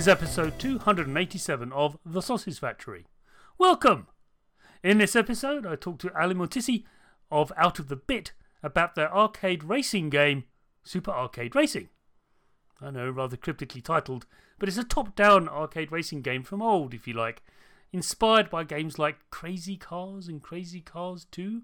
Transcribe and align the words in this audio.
Is 0.00 0.08
episode 0.08 0.58
287 0.58 1.72
of 1.72 1.98
The 2.06 2.22
Sausage 2.22 2.58
Factory. 2.58 3.04
Welcome! 3.58 4.06
In 4.82 4.96
this 4.96 5.14
episode, 5.14 5.66
I 5.66 5.76
talk 5.76 5.98
to 5.98 6.18
Ali 6.18 6.34
Motisi 6.34 6.84
of 7.30 7.52
Out 7.54 7.78
of 7.78 7.88
the 7.88 7.96
Bit 7.96 8.32
about 8.62 8.94
their 8.94 9.14
arcade 9.14 9.62
racing 9.62 10.08
game, 10.08 10.44
Super 10.82 11.10
Arcade 11.10 11.54
Racing. 11.54 11.90
I 12.80 12.90
know, 12.90 13.10
rather 13.10 13.36
cryptically 13.36 13.82
titled, 13.82 14.24
but 14.58 14.70
it's 14.70 14.78
a 14.78 14.84
top 14.84 15.14
down 15.14 15.50
arcade 15.50 15.92
racing 15.92 16.22
game 16.22 16.44
from 16.44 16.62
old, 16.62 16.94
if 16.94 17.06
you 17.06 17.12
like, 17.12 17.42
inspired 17.92 18.48
by 18.48 18.64
games 18.64 18.98
like 18.98 19.28
Crazy 19.28 19.76
Cars 19.76 20.28
and 20.28 20.42
Crazy 20.42 20.80
Cars 20.80 21.26
2. 21.30 21.60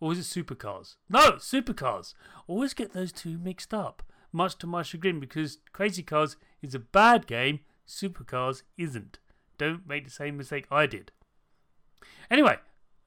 Or 0.00 0.12
is 0.12 0.18
it 0.18 0.44
Supercars? 0.44 0.96
No, 1.08 1.36
Supercars! 1.36 2.12
Always 2.46 2.74
get 2.74 2.92
those 2.92 3.10
two 3.10 3.38
mixed 3.38 3.72
up, 3.72 4.02
much 4.32 4.58
to 4.58 4.66
my 4.66 4.82
chagrin, 4.82 5.18
because 5.18 5.60
Crazy 5.72 6.02
Cars 6.02 6.36
is 6.62 6.74
a 6.74 6.78
bad 6.78 7.26
game, 7.26 7.60
Supercars 7.86 8.62
isn't. 8.76 9.18
Don't 9.56 9.86
make 9.86 10.04
the 10.04 10.10
same 10.10 10.36
mistake 10.36 10.66
I 10.70 10.86
did. 10.86 11.10
Anyway, 12.30 12.56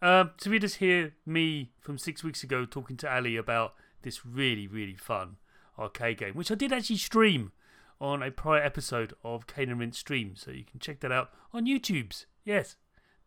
um, 0.02 0.32
so 0.38 0.50
we 0.50 0.60
just 0.60 0.78
hear 0.78 1.14
me 1.26 1.72
from 1.80 1.98
six 1.98 2.24
weeks 2.24 2.44
ago 2.44 2.66
talking 2.66 2.98
to 2.98 3.14
Ali 3.14 3.38
about 3.38 3.74
this 4.02 4.26
really, 4.26 4.68
really 4.68 4.96
fun 4.96 5.38
arcade 5.78 6.18
game, 6.18 6.34
which 6.34 6.52
I 6.52 6.56
did 6.56 6.74
actually 6.74 6.98
stream 6.98 7.52
on 8.00 8.24
a 8.24 8.32
prior 8.32 8.62
episode 8.62 9.14
of 9.24 9.46
Cane 9.46 9.70
and 9.70 9.96
Stream, 9.96 10.36
so 10.36 10.50
you 10.52 10.64
can 10.64 10.80
check 10.80 11.00
that 11.02 11.12
out 11.12 11.30
on 11.54 11.68
YouTube's. 11.68 12.26
Yes, 12.44 12.76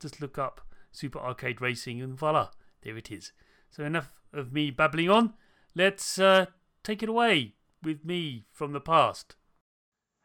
just 0.01 0.21
look 0.21 0.37
up 0.37 0.61
Super 0.91 1.21
Arcade 1.21 1.61
Racing 1.61 2.03
and 2.03 2.19
voila, 2.19 2.49
there 2.83 2.97
it 2.97 3.11
is. 3.11 3.33
So 3.71 3.85
enough 3.85 4.13
of 4.33 4.53
me 4.53 4.71
babbling 4.73 5.09
on. 5.09 5.35
Let's 5.77 6.19
uh, 6.19 6.47
take 6.83 7.03
it 7.03 7.09
away 7.09 7.55
with 7.83 8.05
me 8.05 8.47
from 8.53 8.73
the 8.73 8.81
past. 8.81 9.37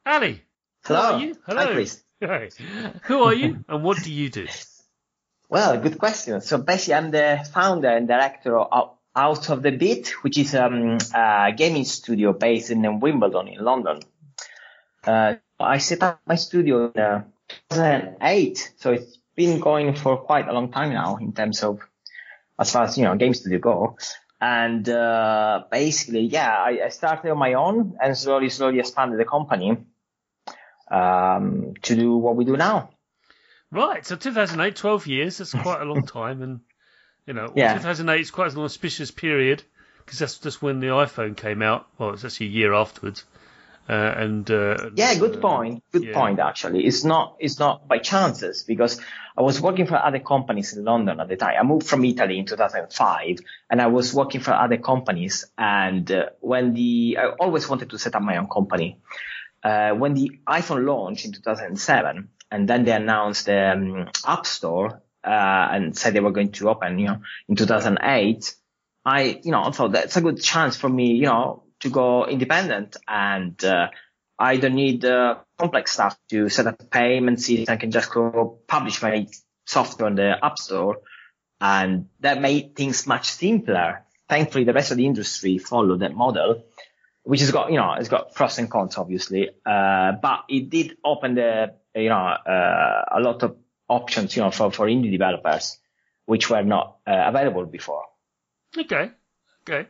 Ali, 0.06 0.42
Hello. 0.84 1.02
Who 1.02 1.14
are 1.14 1.20
you? 1.20 1.36
Hello. 1.46 1.66
Hi, 1.66 1.74
Chris. 1.74 2.04
Hi. 2.24 2.50
Who 3.04 3.24
are 3.24 3.34
you 3.34 3.64
and 3.68 3.84
what 3.84 4.02
do 4.04 4.12
you 4.12 4.30
do? 4.30 4.48
Well, 5.50 5.80
good 5.80 5.98
question. 5.98 6.42
So 6.42 6.58
basically, 6.58 6.94
I'm 6.96 7.12
the 7.12 7.46
founder 7.54 7.90
and 7.90 8.08
director 8.08 8.58
of 8.58 8.92
Out 9.16 9.50
of 9.50 9.62
the 9.62 9.72
Bit, 9.72 10.10
which 10.24 10.38
is 10.38 10.56
um, 10.56 10.98
a 11.14 11.52
gaming 11.56 11.86
studio 11.86 12.34
based 12.34 12.72
in 12.72 13.00
Wimbledon 13.00 13.48
in 13.48 13.64
London. 13.64 14.00
Uh, 15.04 15.36
I 15.60 15.80
set 15.80 16.04
up 16.04 16.22
my 16.26 16.36
studio 16.36 16.92
in 16.92 17.02
uh, 17.02 17.24
2008, 17.72 18.74
so 18.78 18.92
it's 18.94 19.18
been 19.36 19.60
going 19.60 19.96
for 19.96 20.18
quite 20.18 20.48
a 20.48 20.54
long 20.54 20.72
time 20.72 20.94
now 20.94 21.18
in 21.18 21.34
terms 21.34 21.64
of 21.64 21.80
as 22.60 22.72
far 22.72 22.84
as 22.84 22.98
you 22.98 23.06
know 23.06 23.16
game 23.16 23.34
studio 23.34 23.60
go. 23.60 23.98
And 24.42 24.88
uh, 24.88 25.64
basically, 25.70 26.22
yeah, 26.22 26.56
I, 26.56 26.80
I 26.86 26.90
started 26.90 27.30
on 27.30 27.38
my 27.38 27.54
own 27.54 27.98
and 28.02 28.18
slowly, 28.18 28.50
slowly 28.50 28.80
expanded 28.80 29.20
the 29.20 29.26
company 29.26 29.78
um, 30.90 31.74
to 31.82 31.96
do 31.96 32.16
what 32.18 32.36
we 32.36 32.46
do 32.46 32.56
now. 32.56 32.90
Right, 33.72 34.06
so 34.06 34.16
2008, 34.16 34.76
12 34.76 35.08
years, 35.08 35.38
that's 35.38 35.52
quite 35.52 35.82
a 35.82 35.86
long 35.86 36.04
time. 36.20 36.42
And, 36.42 36.62
you 37.28 37.34
know, 37.34 37.52
Yeah. 37.56 37.74
2008 37.76 38.22
is 38.22 38.32
quite 38.32 38.54
an 38.54 38.60
auspicious 38.60 39.12
period 39.12 39.62
because 40.06 40.20
that's 40.20 40.40
just 40.40 40.62
when 40.62 40.80
the 40.80 40.88
iPhone 40.88 41.36
came 41.38 41.62
out. 41.62 41.88
Well, 41.98 42.12
it's 42.12 42.26
actually 42.26 42.48
a 42.48 42.50
year 42.50 42.74
afterwards. 42.74 43.26
Uh, 43.90 44.14
and 44.18 44.52
uh, 44.52 44.92
Yeah, 44.96 45.16
good 45.16 45.42
point. 45.42 45.84
Good 45.92 46.04
yeah. 46.04 46.14
point. 46.14 46.40
Actually, 46.40 46.86
it's 46.86 47.04
not 47.04 47.38
it's 47.40 47.58
not 47.58 47.88
by 47.88 47.98
chances 47.98 48.64
because 48.64 49.02
I 49.36 49.42
was 49.42 49.60
working 49.60 49.88
for 49.88 49.96
other 49.96 50.20
companies 50.20 50.78
in 50.78 50.84
London 50.84 51.20
at 51.20 51.28
the 51.28 51.36
time. 51.36 51.56
I 51.60 51.64
moved 51.64 51.88
from 51.88 52.06
Italy 52.06 52.38
in 52.38 52.46
2005, 52.46 53.40
and 53.70 53.82
I 53.82 53.88
was 53.88 54.14
working 54.14 54.42
for 54.42 54.52
other 54.52 54.78
companies. 54.78 55.46
And 55.58 56.12
uh, 56.12 56.30
when 56.40 56.76
the 56.76 57.18
I 57.20 57.30
always 57.40 57.68
wanted 57.68 57.90
to 57.90 57.98
set 57.98 58.16
up 58.16 58.22
my 58.22 58.38
own 58.38 58.48
company. 58.48 59.00
Uh, 59.62 59.92
when 59.92 60.14
the 60.14 60.40
iPhone 60.48 60.86
launched 60.86 61.26
in 61.26 61.34
2007, 61.34 62.30
and 62.52 62.70
then 62.70 62.86
they 62.86 62.94
announced 62.94 63.48
the 63.48 63.72
um, 63.74 64.08
App 64.26 64.46
Store 64.46 65.02
uh, 65.24 65.68
and 65.72 65.98
said 65.98 66.14
they 66.14 66.22
were 66.22 66.32
going 66.32 66.52
to 66.54 66.70
open, 66.70 66.98
you 67.00 67.08
know, 67.08 67.22
in 67.50 67.56
2008. 67.56 68.56
I, 69.06 69.42
you 69.44 69.52
know, 69.52 69.64
I 69.64 69.72
thought 69.72 69.92
that's 69.94 70.16
a 70.16 70.22
good 70.22 70.42
chance 70.42 70.78
for 70.78 70.88
me, 70.88 71.14
you 71.16 71.26
know, 71.26 71.64
to 71.82 71.90
go 71.90 72.26
independent 72.26 72.98
and, 73.08 73.64
uh, 73.64 73.90
I 74.38 74.58
don't 74.58 74.76
need, 74.76 75.04
uh, 75.04 75.40
complex 75.58 75.92
stuff 75.92 76.18
to 76.30 76.50
set 76.50 76.68
up 76.68 76.82
a 76.82 76.86
payment 76.86 77.42
system. 77.42 77.74
I 77.74 77.78
can 77.78 77.92
just 77.92 78.12
go 78.12 78.60
publish 78.68 79.02
my 79.02 79.28
software 79.66 80.08
on 80.08 80.16
the 80.16 80.44
App 80.44 80.58
Store 80.58 81.02
and 81.62 82.08
that 82.22 82.42
made 82.42 82.76
things 82.76 83.06
much 83.06 83.30
simpler. 83.30 84.06
Thankfully, 84.28 84.64
the 84.64 84.74
rest 84.74 84.92
of 84.92 84.98
the 84.98 85.06
industry 85.06 85.58
followed 85.58 86.00
that 86.02 86.14
model, 86.14 86.64
which 87.24 87.42
has 87.42 87.52
got, 87.52 87.72
you 87.72 87.78
know, 87.78 87.94
it's 87.94 88.10
got 88.10 88.34
pros 88.34 88.58
and 88.60 88.70
cons, 88.70 88.98
obviously. 88.98 89.50
Uh, 89.66 90.14
but 90.22 90.46
it 90.48 90.70
did 90.70 90.98
open 91.04 91.36
the, 91.36 91.74
you 91.96 92.10
know, 92.10 92.16
uh, 92.16 93.06
a 93.12 93.20
lot 93.20 93.44
of 93.44 93.58
options, 93.88 94.36
you 94.36 94.42
know, 94.42 94.52
for, 94.52 94.72
for 94.72 94.88
indie 94.88 95.12
developers, 95.12 95.80
which 96.26 96.50
were 96.50 96.64
not 96.64 96.98
uh, 97.08 97.24
available 97.28 97.66
before. 97.66 98.04
Okay, 98.78 99.12
okay. 99.68 99.90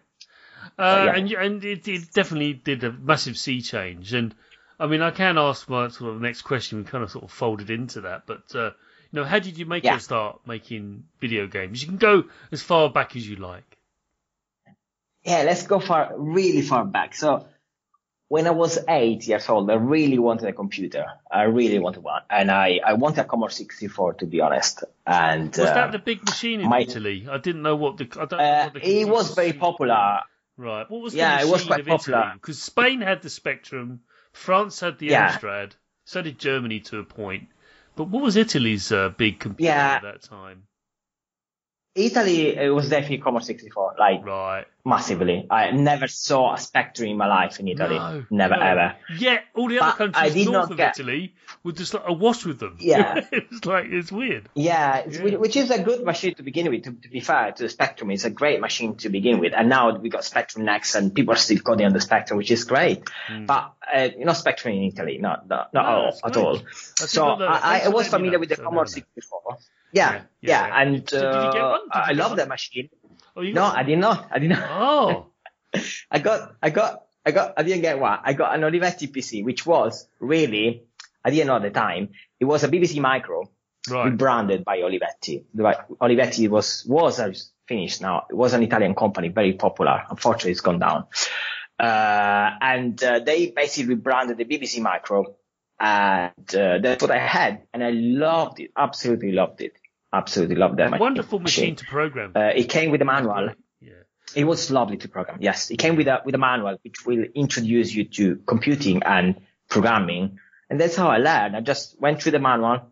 Uh, 0.78 1.04
yeah. 1.08 1.16
And 1.16 1.32
and 1.32 1.66
it, 1.66 1.88
it 1.88 2.14
definitely 2.14 2.54
did 2.54 2.84
a 2.84 2.92
massive 2.92 3.38
sea 3.38 3.62
change. 3.62 4.14
And 4.14 4.34
I 4.80 4.88
mean, 4.88 5.02
I 5.02 5.12
can 5.12 5.38
ask 5.38 5.68
my 5.70 5.90
sort 5.90 6.14
of 6.16 6.22
next 6.22 6.44
question. 6.44 6.80
We 6.80 6.84
kind 6.86 7.04
of 7.04 7.12
sort 7.12 7.26
of 7.26 7.32
folded 7.32 7.70
into 7.70 8.02
that, 8.02 8.24
but 8.26 8.44
uh, 8.56 8.72
you 9.12 9.20
know, 9.20 9.24
how 9.26 9.40
did 9.40 9.58
you 9.58 9.66
make 9.66 9.84
Yeah. 9.84 9.94
your 9.94 10.00
start 10.00 10.42
making 10.46 11.04
video 11.20 11.48
games? 11.48 11.82
You 11.82 11.88
can 11.88 11.98
go 11.98 12.24
as 12.52 12.62
far 12.62 12.90
back 12.90 13.16
as 13.16 13.28
you 13.28 13.36
like. 13.38 13.78
Yeah, 15.24 15.44
let's 15.44 15.68
go 15.68 15.80
far, 15.80 16.14
really 16.18 16.62
far 16.62 16.86
back. 16.86 17.14
So 17.14 17.46
when 18.30 18.48
I 18.48 18.52
was 18.52 18.80
eight 18.88 19.28
years 19.28 19.50
old, 19.50 19.70
I 19.70 19.74
really 19.74 20.18
wanted 20.18 20.48
a 20.48 20.54
computer. 20.54 21.06
I 21.30 21.44
really 21.44 21.78
wanted 21.80 22.04
one. 22.04 22.22
And 22.30 22.50
I, 22.50 22.80
I 22.86 22.94
wanted 22.94 23.22
a 23.22 23.24
Commodore 23.26 23.50
64, 23.50 24.14
to 24.16 24.26
be 24.26 24.40
honest. 24.40 24.84
And, 25.06 25.50
Was 25.50 25.60
uh, 25.60 25.74
that 25.74 25.92
the 25.92 26.00
big 26.00 26.24
machine 26.24 26.62
in 26.62 26.70
my- 26.70 26.82
Italy? 26.82 27.28
I 27.30 27.38
didn't 27.38 27.64
know 27.64 27.76
what 27.76 27.98
the. 27.98 28.06
I 28.14 28.26
don't 28.26 28.32
know 28.32 28.38
uh, 28.40 28.64
what 28.66 28.74
the 28.76 29.02
it 29.02 29.10
was 29.10 29.36
very 29.36 29.54
popular. 29.54 30.20
Right. 30.60 30.92
What 30.92 31.02
was 31.02 31.16
Yeah, 31.16 31.38
the 31.42 31.48
it 31.48 31.52
was 31.52 31.64
quite 31.66 31.80
of 31.80 31.88
Italy? 31.88 31.98
popular. 31.98 32.32
Because 32.34 32.62
Spain 32.62 33.00
had 33.00 33.22
the 33.22 33.30
Spectrum, 33.30 34.02
France 34.34 34.82
had 34.82 35.00
the 35.00 35.06
Yeah. 35.08 35.32
Amstrad, 35.32 35.72
so 36.04 36.22
did 36.22 36.38
Germany 36.38 36.82
to 36.82 37.00
a 37.00 37.04
point. 37.06 37.48
But 37.96 38.10
what 38.10 38.22
was 38.22 38.36
Italy's 38.36 38.92
uh, 38.92 39.08
big 39.10 39.40
computer 39.40 39.72
Yeah. 39.72 39.96
at 39.96 40.02
that 40.04 40.22
time? 40.24 40.64
Italy, 41.96 42.56
it 42.58 42.74
was 42.74 42.90
definitely 42.90 43.20
Commodore 43.20 43.46
64, 43.46 43.96
like 43.98 44.26
Right. 44.26 44.66
Massively. 44.86 45.46
I 45.50 45.72
never 45.72 46.08
saw 46.08 46.54
a 46.54 46.58
Spectrum 46.58 47.10
in 47.10 47.18
my 47.18 47.28
life 47.28 47.60
in 47.60 47.68
Italy. 47.68 47.96
No, 47.98 48.26
never 48.30 48.56
no. 48.56 48.62
ever. 48.62 48.96
Yet 49.18 49.44
all 49.56 49.68
the 49.68 49.80
other 49.80 49.92
But 49.98 50.16
I 50.16 50.30
countries 50.30 50.34
did 50.34 50.46
north 50.46 50.56
not 50.70 50.72
of 50.72 50.78
get- 50.78 51.00
Italy 51.00 51.36
were 51.64 51.72
just 51.74 51.94
like 51.94 52.04
awash 52.08 52.46
with 52.46 52.60
them. 52.60 52.78
Yeah. 52.80 53.26
it 53.32 53.50
was 53.52 53.66
like 53.66 53.86
it's 53.90 54.12
weird. 54.12 54.50
Yeah, 54.56 54.98
it's, 54.98 55.20
Yeah. 55.20 55.36
which 55.38 55.56
is 55.56 55.70
a 55.72 55.82
good 55.84 56.04
machine 56.04 56.36
to 56.36 56.44
begin 56.44 56.70
with. 56.70 56.84
To, 56.84 56.92
to 56.92 57.10
be 57.10 57.20
fair 57.20 57.52
to 57.52 57.64
the 57.64 57.70
Spectrum, 57.70 58.10
it's 58.12 58.24
a 58.26 58.30
great 58.30 58.62
machine 58.62 58.96
to 58.98 59.10
begin 59.10 59.40
with. 59.40 59.54
And 59.56 59.70
now 59.70 59.98
we 59.98 60.10
got 60.10 60.24
Spectrum 60.24 60.66
next, 60.66 60.96
and 60.96 61.14
people 61.14 61.34
are 61.34 61.38
still 61.38 61.60
coding 61.60 61.86
on 61.86 61.94
the 61.94 62.02
Spectrum, 62.02 62.38
which 62.38 62.52
is 62.52 62.64
great. 62.64 63.04
But 63.46 63.74
uh, 63.94 64.10
you 64.18 64.26
know, 64.26 64.34
Spectrum 64.34 64.74
in 64.76 64.84
Italy, 64.84 65.18
not 65.20 65.48
not, 65.48 65.74
not. 65.74 65.84
No, 65.86 65.90
all, 65.90 66.20
at 66.24 66.38
all. 66.38 66.58
did 66.58 66.66
So 67.10 67.36
not. 67.36 67.42
I, 67.64 67.82
I 67.86 67.88
was 67.90 68.08
familiar 68.08 68.40
with 68.40 68.50
the 68.50 68.56
So 68.56 68.64
Commodore 68.64 68.86
know 68.86 68.90
64. 68.90 69.58
Yeah, 69.92 70.12
Yeah, 70.14 70.22
yeah, 70.42 70.68
yeah. 70.68 70.82
and 70.82 71.10
So 71.10 71.20
did 71.20 71.26
you 71.46 71.52
get 71.52 71.62
uh, 71.62 71.70
one? 71.70 71.80
Did 71.82 71.96
you 71.96 72.02
I 72.02 72.12
love 72.12 72.30
one? 72.32 72.38
that 72.38 72.48
machine. 72.48 72.90
Oh, 73.40 73.42
you 73.42 73.54
No, 73.54 73.62
got 73.62 73.78
I 73.78 73.84
did 73.84 74.00
not. 74.00 74.28
I 74.32 74.40
did 74.40 74.50
not. 74.50 74.70
Oh, 74.70 75.28
I 76.12 76.20
got, 76.20 76.56
I 76.62 76.70
got, 76.72 77.06
I 77.26 77.32
got, 77.32 77.54
I 77.56 77.64
didn't 77.64 77.82
get 77.82 77.98
one. 77.98 78.20
I 78.22 78.34
got 78.34 78.54
an 78.54 78.62
Olivetti 78.62 79.10
PC, 79.10 79.46
which 79.46 79.66
was 79.66 80.10
really, 80.20 80.84
I 81.24 81.30
didn't 81.30 81.48
know 81.48 81.56
at 81.56 81.62
the 81.62 81.70
time, 81.70 82.10
it 82.38 82.44
was 82.44 82.66
a 82.66 82.68
BBC 82.68 83.00
Micro, 83.00 83.50
right. 83.90 84.06
rebranded 84.12 84.66
by 84.66 84.80
Olivetti. 84.80 85.46
Olivetti 85.56 86.50
was, 86.50 86.86
was 86.86 87.22
uh, 87.22 87.32
finished 87.66 88.02
now. 88.02 88.26
It 88.30 88.36
was 88.36 88.52
an 88.54 88.62
Italian 88.62 88.94
company, 88.94 89.30
very 89.30 89.54
popular. 89.54 90.04
Unfortunately, 90.10 90.52
it's 90.52 90.62
gone 90.62 90.80
down. 90.80 91.06
Uh, 91.80 92.50
and, 92.60 93.02
uh, 93.02 93.20
they 93.20 93.52
basically 93.52 93.96
rebranded 93.96 94.38
the 94.38 94.44
BBC 94.44 94.82
Micro. 94.82 95.38
And, 95.80 96.56
uh, 96.56 96.80
that's 96.80 97.02
what 97.02 97.12
I 97.12 97.20
had. 97.20 97.62
And 97.74 97.86
I 97.86 97.92
loved 97.92 98.60
it. 98.60 98.72
Absolutely 98.78 99.32
loved 99.32 99.62
it. 99.62 99.79
Absolutely 100.12 100.56
love 100.56 100.78
that. 100.78 101.00
Wonderful 101.00 101.40
machine 101.40 101.76
to 101.76 101.86
program. 101.86 102.34
Uh, 102.36 102.52
it 102.56 102.70
came 102.70 102.92
with 102.92 103.02
a 103.02 103.06
manual. 103.06 103.50
yeah. 103.80 103.94
It 104.36 104.44
was 104.44 104.72
lovely 104.72 104.98
to 104.98 105.08
program. 105.08 105.38
Yes, 105.42 105.70
it 105.72 105.78
came 105.78 105.96
with 105.96 106.08
a 106.08 106.22
with 106.26 106.36
a 106.36 106.40
manual 106.40 106.78
which 106.82 107.06
will 107.06 107.26
introduce 107.36 107.94
you 107.94 108.06
to 108.06 108.38
computing 108.48 109.04
and 109.04 109.42
programming, 109.70 110.40
and 110.70 110.80
that's 110.80 110.96
how 110.96 111.10
I 111.10 111.18
learned. 111.18 111.56
I 111.56 111.62
just 111.62 112.00
went 112.00 112.22
through 112.22 112.34
the 112.34 112.40
manual 112.40 112.92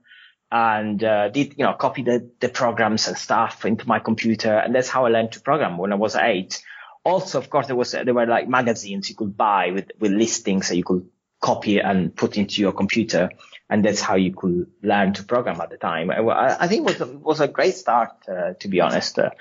and 0.51 1.03
uh, 1.03 1.29
did 1.29 1.55
you 1.57 1.65
know 1.65 1.73
copy 1.73 2.03
the 2.03 2.29
the 2.39 2.49
programs 2.49 3.07
and 3.07 3.17
stuff 3.17 3.65
into 3.65 3.87
my 3.87 3.99
computer, 3.99 4.55
and 4.55 4.73
that's 4.73 4.89
how 4.89 5.05
I 5.05 5.09
learned 5.09 5.33
to 5.33 5.41
program 5.41 5.77
when 5.77 5.91
I 5.91 5.95
was 5.95 6.15
eight. 6.15 6.61
Also, 7.03 7.39
of 7.39 7.49
course, 7.49 7.67
there 7.67 7.75
was 7.75 7.91
there 7.91 8.13
were 8.13 8.25
like 8.25 8.47
magazines 8.47 9.09
you 9.09 9.15
could 9.15 9.35
buy 9.35 9.71
with 9.71 9.91
with 9.99 10.11
listings 10.11 10.69
that 10.69 10.77
you 10.77 10.83
could 10.83 11.09
copy 11.39 11.80
and 11.80 12.16
put 12.16 12.38
into 12.38 12.62
your 12.62 12.72
computer, 12.72 13.30
and 13.69 13.84
that's 13.84 14.01
how 14.01 14.16
you 14.16 14.34
could 14.34 14.68
learn 14.81 15.13
to 15.13 15.24
program 15.24 15.62
at 15.62 15.69
the 15.69 15.78
time. 15.78 16.10
I, 16.10 16.68
think 16.68 16.81
it 16.88 17.00
was 17.00 17.01
a, 17.01 17.18
was 17.18 17.39
a 17.42 17.48
great 17.48 17.75
start, 17.75 18.12
uh, 18.28 18.54
to 18.60 18.68
be 18.68 18.81
honest. 18.81 19.19
Uh, 19.19 19.31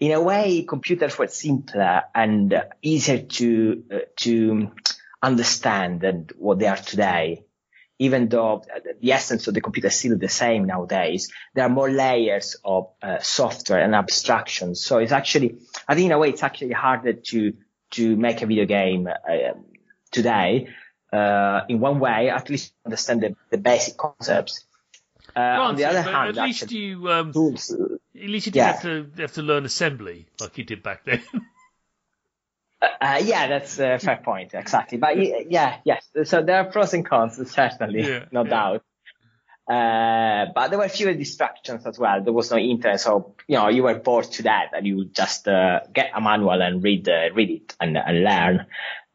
in 0.00 0.12
a 0.12 0.20
way, 0.20 0.62
computers 0.62 1.18
were 1.18 1.28
simpler 1.28 2.02
and 2.14 2.62
easier 2.82 3.18
to 3.18 3.84
uh, 3.92 3.98
to 4.16 4.72
understand 5.22 6.00
than 6.00 6.28
what 6.36 6.58
they 6.58 6.66
are 6.66 6.76
today. 6.76 7.44
Even 7.98 8.28
though 8.28 8.62
the 9.00 9.12
essence 9.12 9.46
of 9.48 9.54
the 9.54 9.62
computer 9.62 9.88
is 9.88 9.96
still 9.96 10.18
the 10.18 10.28
same 10.28 10.66
nowadays, 10.66 11.32
there 11.54 11.64
are 11.64 11.70
more 11.70 11.90
layers 11.90 12.54
of 12.62 12.90
uh, 13.02 13.18
software 13.20 13.82
and 13.82 13.94
abstractions. 13.94 14.84
So 14.84 14.98
it's 14.98 15.12
actually, 15.12 15.56
I 15.88 15.94
think 15.94 16.06
in 16.06 16.12
a 16.12 16.18
way, 16.18 16.28
it's 16.28 16.42
actually 16.42 16.72
harder 16.72 17.14
to 17.14 17.54
to 17.92 18.16
make 18.16 18.42
a 18.42 18.46
video 18.46 18.66
game 18.66 19.06
uh, 19.06 19.52
today. 20.10 20.68
Uh, 21.12 21.60
in 21.68 21.80
one 21.80 21.98
way, 22.00 22.30
at 22.30 22.50
least 22.50 22.74
understand 22.84 23.22
the, 23.22 23.36
the 23.50 23.58
basic 23.58 23.96
concepts. 23.96 24.64
Uh, 25.34 25.40
on 25.40 25.76
the 25.76 25.84
other 25.84 26.02
hand, 26.02 26.36
at 26.38 26.44
least 26.44 26.62
actually, 26.64 26.78
you 26.78 27.10
um, 27.10 27.32
tools, 27.32 27.70
at 27.72 28.28
least 28.28 28.46
you 28.46 28.52
didn't 28.52 28.54
Yeah. 28.66 28.72
have 28.72 28.82
to 28.82 29.10
have 29.22 29.32
to 29.34 29.42
learn 29.42 29.64
assembly 29.64 30.26
like 30.40 30.56
you 30.58 30.64
did 30.64 30.82
back 30.82 31.04
then. 31.04 31.22
Uh, 33.00 33.20
yeah, 33.24 33.48
that's 33.48 33.78
a 33.78 33.98
fair 33.98 34.18
point. 34.22 34.52
Exactly. 34.54 34.98
But 34.98 35.50
yeah, 35.50 35.78
yes. 35.84 36.06
So 36.24 36.42
there 36.42 36.58
are 36.58 36.64
pros 36.66 36.92
and 36.92 37.06
cons, 37.06 37.40
certainly, 37.50 38.06
Yeah, 38.06 38.26
no 38.30 38.44
yeah. 38.44 38.50
doubt. 38.50 38.82
Uh, 39.68 40.52
but 40.54 40.68
there 40.68 40.78
were 40.78 40.88
fewer 40.88 41.14
distractions 41.14 41.86
as 41.86 41.98
well. 41.98 42.22
There 42.22 42.32
was 42.34 42.50
no 42.50 42.58
internet, 42.58 43.00
so 43.00 43.34
you 43.48 43.56
know 43.56 43.68
you 43.68 43.82
were 43.82 43.94
bored 43.94 44.26
to 44.32 44.42
death, 44.42 44.70
and 44.74 44.86
you 44.86 44.96
would 44.98 45.14
just 45.14 45.48
uh, 45.48 45.80
get 45.92 46.10
a 46.14 46.20
manual 46.20 46.60
and 46.62 46.82
read 46.82 47.08
uh, 47.08 47.30
read 47.34 47.50
it 47.50 47.74
and, 47.80 47.96
and 47.96 48.22
learn. 48.22 48.66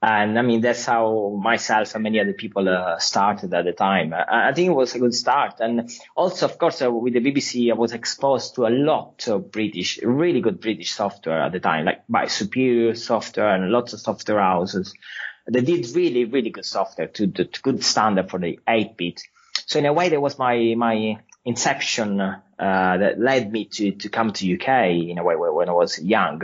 And 0.03 0.39
I 0.39 0.41
mean 0.41 0.61
that's 0.61 0.85
how 0.85 1.39
myself 1.41 1.93
and 1.93 2.03
many 2.03 2.19
other 2.19 2.33
people 2.33 2.67
uh, 2.67 2.97
started 2.97 3.53
at 3.53 3.65
the 3.65 3.71
time. 3.71 4.13
Uh, 4.13 4.23
I 4.27 4.51
think 4.51 4.69
it 4.69 4.73
was 4.73 4.95
a 4.95 4.99
good 4.99 5.13
start, 5.13 5.59
and 5.59 5.91
also 6.15 6.47
of 6.47 6.57
course 6.57 6.81
uh, 6.81 6.91
with 6.91 7.13
the 7.13 7.19
BBC 7.19 7.69
I 7.69 7.75
was 7.75 7.93
exposed 7.93 8.55
to 8.55 8.65
a 8.65 8.69
lot 8.69 9.27
of 9.27 9.51
British, 9.51 9.99
really 10.01 10.41
good 10.41 10.59
British 10.59 10.91
software 10.93 11.43
at 11.43 11.51
the 11.51 11.59
time, 11.59 11.85
like 11.85 12.01
by 12.09 12.25
Superior 12.25 12.95
Software 12.95 13.53
and 13.53 13.69
lots 13.69 13.93
of 13.93 13.99
software 13.99 14.41
houses. 14.41 14.95
They 15.47 15.61
did 15.61 15.95
really 15.95 16.25
really 16.25 16.49
good 16.49 16.65
software 16.65 17.07
to 17.07 17.27
the 17.27 17.47
good 17.61 17.83
standard 17.83 18.31
for 18.31 18.39
the 18.39 18.59
8-bit. 18.67 19.21
So 19.67 19.77
in 19.77 19.85
a 19.85 19.93
way, 19.93 20.09
that 20.09 20.21
was 20.21 20.39
my 20.39 20.73
my 20.75 21.19
inception 21.45 22.19
uh, 22.19 22.39
that 22.57 23.19
led 23.19 23.51
me 23.51 23.65
to 23.65 23.91
to 23.91 24.09
come 24.09 24.33
to 24.33 24.53
UK 24.55 25.09
in 25.09 25.19
a 25.19 25.23
way 25.23 25.35
when 25.35 25.69
I 25.69 25.73
was 25.73 25.99
young. 25.99 26.41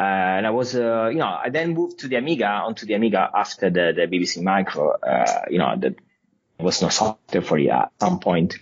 Uh, 0.00 0.38
and 0.38 0.46
I 0.46 0.50
was, 0.50 0.74
uh, 0.74 1.08
you 1.12 1.18
know, 1.18 1.26
I 1.26 1.50
then 1.50 1.74
moved 1.74 1.98
to 1.98 2.08
the 2.08 2.16
Amiga, 2.16 2.46
onto 2.46 2.86
the 2.86 2.94
Amiga 2.94 3.30
after 3.34 3.68
the, 3.68 3.92
the 3.94 4.06
BBC 4.06 4.42
Micro. 4.42 4.92
Uh, 4.92 5.42
you 5.50 5.58
know, 5.58 5.74
there 5.78 5.94
was 6.58 6.80
no 6.80 6.88
software 6.88 7.42
for 7.42 7.58
it 7.58 7.68
at 7.68 7.92
some 8.00 8.18
point. 8.18 8.56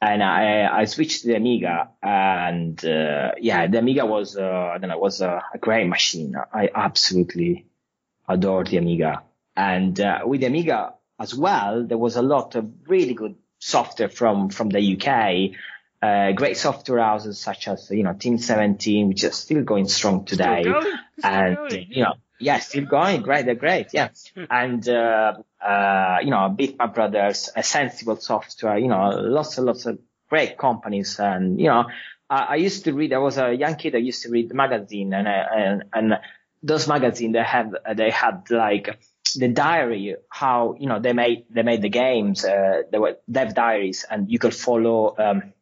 And 0.00 0.22
I, 0.22 0.64
I 0.64 0.86
switched 0.86 1.22
to 1.22 1.28
the 1.28 1.36
Amiga 1.36 1.90
and, 2.02 2.82
yeah, 2.82 3.66
the 3.66 3.78
Amiga 3.78 4.06
was, 4.06 4.38
I 4.38 4.78
don't 4.78 4.88
know, 4.88 4.98
was 4.98 5.20
a, 5.20 5.42
a 5.52 5.58
great 5.58 5.88
machine. 5.88 6.34
I 6.54 6.70
absolutely 6.74 7.66
adore 8.26 8.64
the 8.64 8.78
Amiga. 8.78 9.24
And, 9.54 10.00
uh, 10.00 10.20
with 10.24 10.40
the 10.40 10.46
Amiga 10.46 10.94
as 11.20 11.34
well, 11.34 11.84
there 11.84 11.98
was 11.98 12.16
a 12.16 12.22
lot 12.22 12.54
of 12.54 12.72
really 12.86 13.12
good 13.12 13.34
software 13.58 14.08
from, 14.08 14.48
from 14.48 14.70
the 14.70 14.80
UK. 14.80 15.58
Uh, 16.02 16.32
great 16.32 16.56
software 16.56 17.00
houses 17.00 17.38
such 17.38 17.68
as, 17.68 17.90
you 17.90 18.02
know, 18.02 18.12
Team 18.12 18.38
17, 18.38 19.08
which 19.08 19.24
is 19.24 19.34
still 19.34 19.62
going 19.62 19.88
strong 19.88 20.24
today. 20.24 20.64
Going? 20.64 20.86
And, 21.22 21.56
going, 21.56 21.86
you 21.88 22.02
know, 22.02 22.14
yeah, 22.38 22.58
still 22.58 22.84
going. 22.84 23.22
Great. 23.22 23.46
They're 23.46 23.54
great. 23.54 23.88
Yeah. 23.92 24.08
and, 24.50 24.86
uh, 24.88 25.34
uh, 25.60 26.18
you 26.22 26.30
know, 26.30 26.54
Bitmap 26.56 26.94
Brothers, 26.94 27.50
a 27.56 27.62
sensible 27.62 28.16
software, 28.16 28.78
you 28.78 28.88
know, 28.88 29.08
lots 29.08 29.56
and 29.56 29.66
lots 29.66 29.86
of 29.86 29.98
great 30.28 30.58
companies. 30.58 31.18
And, 31.18 31.58
you 31.58 31.66
know, 31.66 31.86
I, 32.28 32.36
I 32.36 32.54
used 32.56 32.84
to 32.84 32.92
read, 32.92 33.12
I 33.12 33.18
was 33.18 33.38
a 33.38 33.54
young 33.54 33.76
kid. 33.76 33.94
I 33.94 33.98
used 33.98 34.22
to 34.22 34.30
read 34.30 34.50
the 34.50 34.54
magazine 34.54 35.14
and, 35.14 35.26
uh, 35.26 35.44
and, 35.54 35.84
and 35.92 36.14
those 36.62 36.86
magazines, 36.86 37.32
they 37.32 37.42
had, 37.42 37.72
they 37.94 38.10
had 38.10 38.50
like, 38.50 38.98
the 39.34 39.48
diary, 39.48 40.16
how, 40.30 40.76
you 40.78 40.86
know, 40.86 41.00
they 41.00 41.12
made, 41.12 41.44
they 41.50 41.62
made 41.62 41.82
the 41.82 41.88
games, 41.88 42.44
uh, 42.44 42.82
there 42.90 43.00
were 43.00 43.16
dev 43.30 43.54
diaries 43.54 44.04
and 44.08 44.30
you 44.30 44.38
could 44.38 44.54
follow, 44.54 45.14
um, 45.18 45.52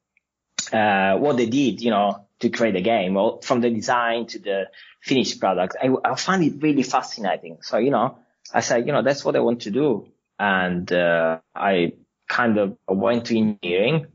uh, 0.72 1.16
what 1.18 1.36
they 1.36 1.46
did, 1.46 1.80
you 1.80 1.90
know, 1.90 2.26
to 2.40 2.50
create 2.50 2.76
a 2.76 2.80
game, 2.80 3.14
well, 3.14 3.40
from 3.40 3.60
the 3.60 3.70
design 3.70 4.26
to 4.26 4.38
the 4.38 4.64
finished 5.00 5.40
product. 5.40 5.76
I, 5.82 5.90
I 6.04 6.14
find 6.14 6.42
it 6.42 6.62
really 6.62 6.82
fascinating. 6.82 7.58
So, 7.62 7.78
you 7.78 7.90
know, 7.90 8.18
I 8.52 8.60
said, 8.60 8.86
you 8.86 8.92
know, 8.92 9.02
that's 9.02 9.24
what 9.24 9.36
I 9.36 9.40
want 9.40 9.62
to 9.62 9.70
do. 9.70 10.08
And, 10.38 10.90
uh, 10.92 11.38
I 11.54 11.92
kind 12.28 12.58
of 12.58 12.76
went 12.88 13.26
to 13.26 13.36
engineering, 13.36 14.06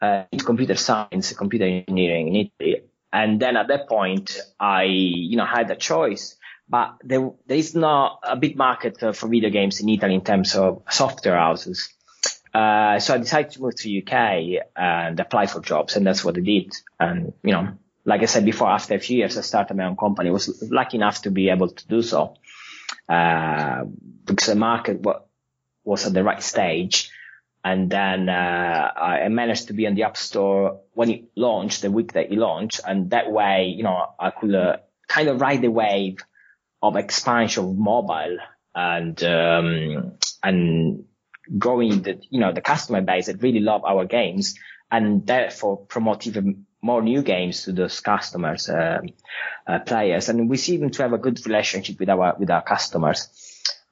uh, 0.00 0.24
computer 0.44 0.74
science, 0.74 1.32
computer 1.32 1.64
engineering 1.64 2.28
in 2.28 2.50
Italy. 2.60 2.82
And 3.12 3.38
then 3.40 3.56
at 3.56 3.68
that 3.68 3.88
point, 3.88 4.38
I, 4.58 4.84
you 4.84 5.36
know, 5.36 5.44
had 5.46 5.70
a 5.70 5.76
choice, 5.76 6.36
but 6.68 6.96
there, 7.04 7.30
there 7.46 7.58
is 7.58 7.74
not 7.74 8.20
a 8.22 8.36
big 8.36 8.56
market 8.56 8.98
for 9.14 9.28
video 9.28 9.50
games 9.50 9.80
in 9.80 9.88
Italy 9.88 10.14
in 10.14 10.24
terms 10.24 10.54
of 10.56 10.82
software 10.90 11.36
houses. 11.36 11.90
Uh, 12.52 12.98
so 12.98 13.14
I 13.14 13.18
decided 13.18 13.52
to 13.52 13.62
move 13.62 13.76
to 13.76 13.98
UK 13.98 14.64
and 14.76 15.18
apply 15.18 15.46
for 15.46 15.60
jobs, 15.60 15.96
and 15.96 16.06
that's 16.06 16.24
what 16.24 16.36
I 16.36 16.40
did. 16.40 16.72
And 17.00 17.32
you 17.42 17.52
know, 17.52 17.78
like 18.04 18.22
I 18.22 18.26
said 18.26 18.44
before, 18.44 18.68
after 18.68 18.94
a 18.94 18.98
few 18.98 19.18
years, 19.18 19.38
I 19.38 19.40
started 19.40 19.76
my 19.76 19.84
own 19.84 19.96
company. 19.96 20.28
I 20.28 20.32
was 20.32 20.62
lucky 20.70 20.98
enough 20.98 21.22
to 21.22 21.30
be 21.30 21.48
able 21.48 21.68
to 21.68 21.88
do 21.88 22.02
so 22.02 22.34
uh, 23.08 23.84
because 24.24 24.48
the 24.48 24.54
market 24.54 25.04
was 25.84 26.06
at 26.06 26.12
the 26.12 26.22
right 26.22 26.42
stage. 26.42 27.10
And 27.64 27.88
then 27.88 28.28
uh, 28.28 28.90
I 28.96 29.28
managed 29.28 29.68
to 29.68 29.72
be 29.72 29.86
on 29.86 29.94
the 29.94 30.02
App 30.02 30.16
Store 30.16 30.80
when 30.94 31.10
it 31.10 31.24
launched, 31.36 31.82
the 31.82 31.92
week 31.92 32.12
that 32.14 32.32
it 32.32 32.36
launched, 32.36 32.80
and 32.84 33.10
that 33.10 33.30
way, 33.30 33.72
you 33.76 33.84
know, 33.84 34.06
I 34.18 34.30
could 34.30 34.52
uh, 34.52 34.78
kind 35.06 35.28
of 35.28 35.40
ride 35.40 35.62
the 35.62 35.70
wave 35.70 36.16
of 36.82 36.96
expansion 36.96 37.64
of 37.64 37.78
mobile 37.78 38.38
and 38.74 39.22
um, 39.22 40.18
and 40.42 41.04
growing 41.58 42.02
the 42.02 42.20
you 42.30 42.40
know 42.40 42.52
the 42.52 42.60
customer 42.60 43.00
base 43.00 43.26
that 43.26 43.42
really 43.42 43.60
love 43.60 43.84
our 43.84 44.04
games 44.04 44.54
and 44.90 45.26
therefore 45.26 45.78
promote 45.78 46.26
even 46.26 46.66
more 46.82 47.00
new 47.00 47.22
games 47.22 47.64
to 47.64 47.72
those 47.72 48.00
customers 48.00 48.68
uh, 48.68 49.00
uh, 49.66 49.78
players. 49.80 50.28
And 50.28 50.50
we 50.50 50.56
seem 50.56 50.90
to 50.90 51.02
have 51.02 51.12
a 51.12 51.18
good 51.18 51.44
relationship 51.46 51.98
with 52.00 52.08
our 52.10 52.36
with 52.38 52.50
our 52.50 52.62
customers. 52.62 53.28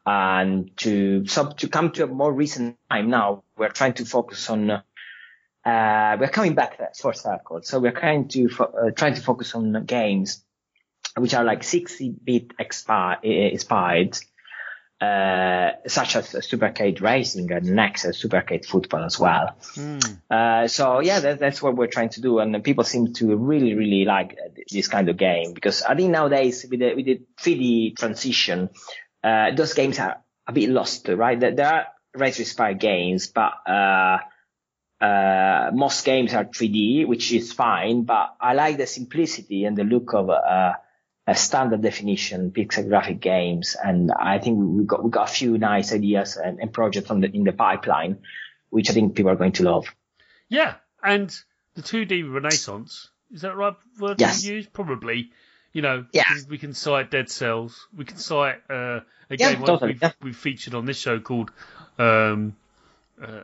And 0.04 0.76
to 0.78 1.26
so 1.26 1.50
to 1.50 1.68
come 1.68 1.92
to 1.92 2.04
a 2.04 2.06
more 2.06 2.32
recent 2.32 2.76
time 2.90 3.10
now 3.10 3.44
we're 3.56 3.68
trying 3.68 3.94
to 3.94 4.04
focus 4.04 4.48
on 4.50 4.70
uh, 4.70 6.16
we're 6.18 6.28
coming 6.28 6.54
back 6.54 6.78
to 6.78 6.88
for 7.00 7.12
circle. 7.12 7.60
So 7.62 7.78
we're 7.78 7.92
trying 7.92 8.28
to 8.28 8.48
fo- 8.48 8.64
uh, 8.64 8.90
trying 8.90 9.14
to 9.14 9.20
focus 9.20 9.54
on 9.54 9.84
games 9.84 10.42
which 11.16 11.34
are 11.34 11.44
like 11.44 11.62
16-bit 11.62 12.56
expi- 12.56 13.52
inspired 13.52 14.16
uh, 15.00 15.72
such 15.86 16.16
as 16.16 16.46
Super 16.46 16.66
Arcade 16.66 17.00
Racing 17.00 17.50
and 17.52 17.74
Nexus 17.74 18.18
Super 18.18 18.36
Arcade 18.36 18.66
Football 18.66 19.04
as 19.04 19.18
well. 19.18 19.56
Uh, 20.30 20.68
so 20.68 21.00
yeah, 21.00 21.20
that, 21.20 21.38
that's 21.38 21.62
what 21.62 21.74
we're 21.74 21.86
trying 21.86 22.10
to 22.10 22.20
do, 22.20 22.38
and 22.38 22.62
people 22.62 22.84
seem 22.84 23.12
to 23.14 23.34
really, 23.36 23.74
really 23.74 24.04
like 24.04 24.32
uh, 24.32 24.50
this 24.70 24.88
kind 24.88 25.08
of 25.08 25.16
game 25.16 25.54
because 25.54 25.82
I 25.82 25.94
think 25.94 26.10
nowadays 26.10 26.66
with 26.70 26.80
the 26.80 26.94
with 26.94 27.06
the 27.06 27.22
3D 27.40 27.96
transition, 27.96 28.68
uh, 29.24 29.52
those 29.52 29.72
games 29.72 29.98
are 29.98 30.22
a 30.46 30.52
bit 30.52 30.68
lost, 30.68 31.08
right? 31.08 31.38
There, 31.40 31.54
there 31.54 31.66
are 31.66 31.86
retro 32.14 32.40
inspired 32.40 32.78
games, 32.78 33.28
but 33.28 33.52
uh, 33.66 34.18
uh, 35.00 35.70
most 35.72 36.04
games 36.04 36.34
are 36.34 36.44
3D, 36.44 37.06
which 37.06 37.32
is 37.32 37.54
fine, 37.54 38.02
but 38.02 38.36
I 38.38 38.52
like 38.52 38.76
the 38.76 38.86
simplicity 38.86 39.64
and 39.64 39.78
the 39.78 39.84
look 39.84 40.12
of 40.12 40.28
uh, 41.30 41.34
standard 41.34 41.82
definition 41.82 42.50
pixel 42.50 42.88
graphic 42.88 43.20
games. 43.20 43.76
And 43.82 44.10
I 44.12 44.38
think 44.38 44.58
we 44.58 44.84
got 44.84 45.04
we 45.04 45.10
got 45.10 45.30
a 45.30 45.32
few 45.32 45.58
nice 45.58 45.92
ideas 45.92 46.36
and, 46.36 46.58
and 46.60 46.72
projects 46.72 47.10
on 47.10 47.20
the, 47.20 47.30
in 47.30 47.44
the 47.44 47.52
pipeline, 47.52 48.18
which 48.70 48.90
I 48.90 48.92
think 48.92 49.14
people 49.14 49.30
are 49.30 49.36
going 49.36 49.52
to 49.52 49.62
love. 49.64 49.86
Yeah, 50.48 50.74
and 51.02 51.34
the 51.74 51.82
2D 51.82 52.32
Renaissance 52.32 53.10
is 53.32 53.42
that 53.42 53.56
right 53.56 53.74
word 53.98 54.20
Yes. 54.20 54.42
to 54.42 54.54
use? 54.54 54.66
Probably. 54.66 55.30
You 55.72 55.82
know, 55.82 56.04
Yeah. 56.12 56.24
we, 56.48 56.58
can, 56.58 56.74
cite 56.74 57.10
Dead 57.12 57.30
Cells. 57.30 57.86
We 57.96 58.04
can 58.04 58.16
cite 58.16 58.60
uh, 58.68 58.74
a 58.74 59.36
Yeah, 59.38 59.52
game 59.54 59.64
totally, 59.64 59.92
we've, 59.92 60.02
yeah. 60.02 60.12
we've 60.20 60.36
featured 60.36 60.74
on 60.74 60.84
this 60.84 60.98
show 60.98 61.20
called 61.20 61.52
um, 61.98 62.56
uh, 63.22 63.42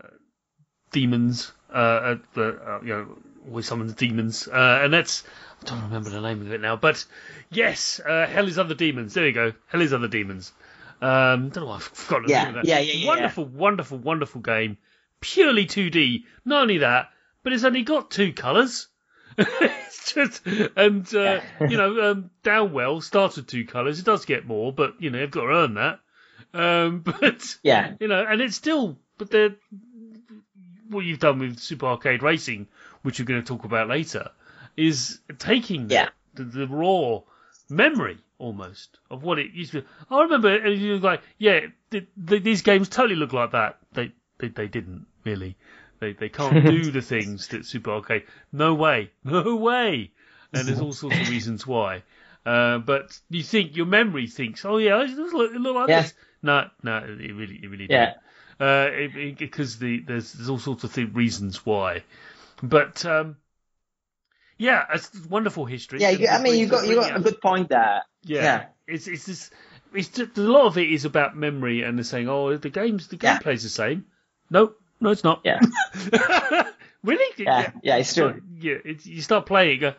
Demons. 0.91 1.53
Uh, 1.73 2.17
the, 2.35 2.49
uh, 2.49 2.81
you 2.83 2.89
know, 2.89 3.19
always 3.49 3.67
summons 3.67 3.95
demons, 3.95 4.49
uh, 4.49 4.81
and 4.83 4.93
that's 4.93 5.25
I 5.63 5.71
don't 5.71 5.83
remember 5.85 6.11
the 6.11 6.21
name 6.21 6.41
of 6.43 6.53
it 6.53 6.61
now. 6.61 6.77
But 6.77 7.05
yes, 7.51 8.01
uh, 8.01 8.27
Hell 8.27 8.49
is 8.49 8.59
Other 8.59 8.75
Demons. 8.75 9.15
There 9.15 9.27
you 9.27 9.33
go. 9.33 9.53
Hell 9.69 9.81
is 9.83 9.93
Other 9.93 10.09
Demons. 10.09 10.53
Um, 11.01 11.51
don't 11.51 11.65
know 11.65 11.67
why 11.67 11.77
I've 11.77 11.83
forgotten 11.83 12.25
the 12.25 12.31
Yeah, 12.31 12.45
name 12.47 12.57
of 12.57 12.67
that. 12.67 12.67
yeah, 12.67 12.79
yeah, 12.81 12.93
yeah, 12.95 13.07
Wonderful, 13.07 13.45
wonderful, 13.45 13.99
wonderful 13.99 14.41
game. 14.41 14.79
Purely 15.21 15.67
2D. 15.67 16.25
Not 16.45 16.63
only 16.63 16.79
that, 16.79 17.11
but 17.43 17.53
it's 17.53 17.65
only 17.65 17.83
got 17.83 18.11
two 18.11 18.33
colours. 18.33 18.89
it's 19.39 20.15
just, 20.15 20.47
and 20.77 21.15
uh, 21.15 21.41
you 21.69 21.77
know, 21.77 22.11
um, 22.11 22.31
Downwell 22.43 23.03
starts 23.03 23.37
with 23.37 23.47
two 23.47 23.65
colours. 23.67 23.99
It 23.99 24.05
does 24.07 24.25
get 24.25 24.47
more, 24.47 24.73
but 24.73 24.95
you 25.01 25.11
know, 25.11 25.19
you've 25.21 25.31
got 25.31 25.43
to 25.43 25.49
earn 25.49 25.75
that. 25.75 26.01
Um, 26.55 27.01
but 27.21 27.59
Yeah, 27.63 27.93
you 28.01 28.09
know, 28.09 28.25
and 28.27 28.41
it's 28.41 28.57
still, 28.57 28.99
but 29.19 29.31
they're 29.31 29.57
what 30.89 31.05
you've 31.05 31.19
done 31.19 31.39
with 31.39 31.59
Super 31.59 31.87
Arcade 31.87 32.23
Racing, 32.23 32.69
which 33.07 33.21
we're 33.21 33.25
going 33.25 33.41
to 33.41 33.47
talk 33.47 33.65
about 33.65 33.89
later, 33.89 34.31
is 34.77 35.21
taking 35.39 35.87
the, 35.87 35.95
Yeah. 35.95 36.09
the, 36.35 36.43
the 36.45 36.67
raw 36.67 37.21
memory 37.71 38.19
almost 38.39 38.99
of 39.11 39.23
what 39.23 39.39
it 39.39 39.53
used 39.53 39.73
to. 39.73 39.83
be. 39.83 39.87
I 40.11 40.23
remember 40.23 40.53
it 40.55 40.91
was 40.91 41.03
like, 41.03 41.23
yeah, 41.39 41.61
th- 41.93 42.07
th- 42.29 42.43
these 42.43 42.63
games 42.63 42.89
totally 42.89 43.15
look 43.17 43.33
like 43.33 43.53
that. 43.53 43.79
They 43.93 44.13
they, 44.39 44.49
they 44.49 44.67
didn't 44.67 45.07
really. 45.25 45.57
They 46.01 46.13
they 46.13 46.29
can't 46.29 46.67
do 46.67 46.91
the 46.91 47.01
things 47.15 47.49
that 47.49 47.65
Super 47.65 47.93
Arcade. 47.93 48.25
No 48.53 48.75
way, 48.75 49.11
no 49.25 49.55
way. 49.57 50.11
And 50.53 50.67
there's 50.67 50.81
all 50.81 50.93
sorts 50.93 51.19
of 51.19 51.29
reasons 51.37 51.67
why. 51.67 52.03
Uh, 52.45 52.79
but 52.79 53.19
you 53.31 53.43
think 53.43 53.77
your 53.77 53.87
memory 53.87 54.27
thinks, 54.27 54.65
oh 54.65 54.77
yeah, 54.79 55.01
it 55.03 55.11
look, 55.11 55.53
it 55.55 55.61
look 55.61 55.75
like 55.77 55.89
Yeah. 55.89 56.03
this. 56.03 56.15
No, 56.43 56.69
no, 56.83 56.99
it 56.99 57.33
really, 57.35 57.61
it 57.63 57.69
really 57.71 57.87
Yeah. 57.89 58.15
Uh, 58.61 58.89
because 59.39 59.79
the 59.79 60.01
there's 60.01 60.33
there's 60.33 60.49
all 60.49 60.59
sorts 60.59 60.85
of 60.85 60.93
th- 60.95 61.09
reasons 61.13 61.65
why. 61.67 62.03
But 62.63 63.05
um, 63.05 63.37
yeah, 64.59 64.85
it's 64.95 65.11
wonderful 65.27 65.67
history. 65.67 66.01
yeah. 66.01 66.11
You, 66.11 66.29
I 66.29 66.41
mean, 66.41 66.59
you 66.59 66.67
got 66.67 66.87
you 66.87 66.95
got 66.95 67.17
a 67.17 67.21
good 67.21 67.41
point 67.41 67.69
there. 67.69 68.03
yeah. 68.23 68.43
yeah. 68.43 68.65
It's 68.87 69.07
it's 69.07 69.27
this. 69.27 69.51
It's 69.95 70.09
just, 70.09 70.37
a 70.37 70.41
lot 70.43 70.67
of 70.67 70.77
it 70.77 70.91
is 70.91 71.05
about 71.05 71.37
memory 71.37 71.83
and 71.83 71.97
they're 71.97 72.05
saying, 72.05 72.29
oh, 72.29 72.57
the 72.57 72.69
games, 72.69 73.09
the 73.09 73.19
Yeah. 73.21 73.39
gameplay's 73.39 73.63
the 73.63 73.69
same. 73.71 74.05
No, 74.51 74.75
no, 75.01 75.11
it's 75.11 75.25
not. 75.25 75.41
Yeah, 75.45 75.61
really? 77.03 77.35
yeah, 77.39 77.71
yeah. 77.83 77.97
It's 77.97 78.11
So, 78.11 78.33
true. 78.33 78.43
yeah, 78.61 78.77
it's, 78.85 79.07
you 79.07 79.23
start 79.23 79.47
playing, 79.47 79.71
you 79.75 79.81
go, 79.81 79.95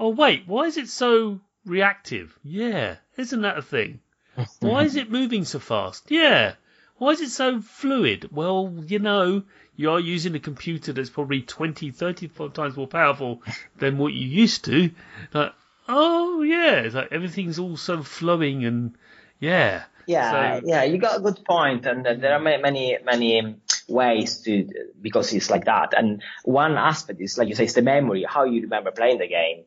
oh 0.00 0.10
wait, 0.10 0.44
why 0.46 0.64
is 0.64 0.76
it 0.78 0.88
so 0.88 1.40
reactive? 1.66 2.38
Yeah, 2.42 2.96
isn't 3.16 3.42
that 3.42 3.58
a 3.58 3.62
thing? 3.62 4.00
Why 4.60 4.82
is 4.82 4.96
it 4.96 5.10
moving 5.12 5.44
so 5.44 5.60
fast? 5.60 6.10
Yeah. 6.10 6.54
Why 6.98 7.10
is 7.10 7.20
it 7.20 7.30
so 7.30 7.60
fluid? 7.60 8.28
Well, 8.32 8.72
you 8.86 8.98
know, 8.98 9.42
you 9.76 9.90
are 9.90 10.00
using 10.00 10.34
a 10.34 10.40
computer 10.40 10.92
that's 10.92 11.10
probably 11.10 11.42
20, 11.42 11.90
30 11.90 12.28
times 12.52 12.76
more 12.76 12.86
powerful 12.86 13.42
than 13.78 13.98
what 13.98 14.12
you 14.12 14.26
used 14.26 14.64
to. 14.66 14.90
Like, 15.32 15.52
oh 15.88 16.42
yeah, 16.42 16.76
it's 16.80 16.94
like 16.94 17.08
everything's 17.10 17.58
all 17.58 17.76
so 17.76 18.02
flowing 18.02 18.64
and 18.64 18.94
yeah. 19.40 19.84
Yeah, 20.06 20.60
So- 20.60 20.66
yeah, 20.66 20.84
you 20.84 20.98
got 20.98 21.16
a 21.16 21.20
good 21.20 21.44
point, 21.44 21.86
and 21.86 22.06
uh, 22.06 22.14
there 22.14 22.34
are 22.34 22.38
many, 22.40 22.62
many, 22.62 22.98
many 23.04 23.56
ways 23.88 24.38
to 24.42 24.68
because 25.00 25.32
it's 25.32 25.48
like 25.50 25.64
that. 25.64 25.94
And 25.96 26.22
one 26.44 26.76
aspect 26.76 27.20
is, 27.22 27.38
like 27.38 27.48
you 27.48 27.54
say, 27.54 27.64
it's 27.64 27.72
the 27.72 27.82
memory, 27.82 28.24
how 28.28 28.44
you 28.44 28.62
remember 28.62 28.90
playing 28.90 29.18
the 29.18 29.28
game, 29.28 29.64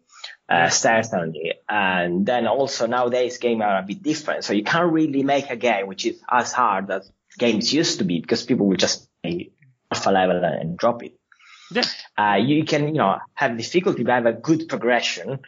uh, 0.48 0.70
certainly. 0.70 1.54
And 1.68 2.24
then 2.26 2.46
also 2.48 2.86
nowadays 2.86 3.40
games 3.40 3.64
are 3.64 3.80
a 3.80 3.84
bit 3.84 4.04
different, 4.04 4.44
so 4.44 4.54
you 4.54 4.64
can't 4.64 4.92
really 4.94 5.24
make 5.24 5.50
a 5.50 5.56
game 5.56 5.88
which 5.88 6.06
is 6.06 6.22
as 6.30 6.54
hard 6.54 6.92
as 6.92 7.12
games 7.38 7.74
used 7.74 8.00
to 8.00 8.06
be 8.06 8.20
because 8.20 8.44
people 8.44 8.68
will 8.68 8.78
just 8.78 9.08
play 9.22 9.52
alpha 9.92 10.10
level 10.12 10.44
and 10.44 10.78
drop 10.78 11.04
it. 11.04 11.14
Yeah. 11.72 11.84
Uh, 12.18 12.36
you 12.36 12.64
can, 12.66 12.88
you 12.88 12.94
know, 12.94 13.18
have 13.34 13.58
difficulty, 13.58 14.04
but 14.04 14.14
have 14.14 14.26
a 14.26 14.34
good 14.34 14.68
progression. 14.70 15.40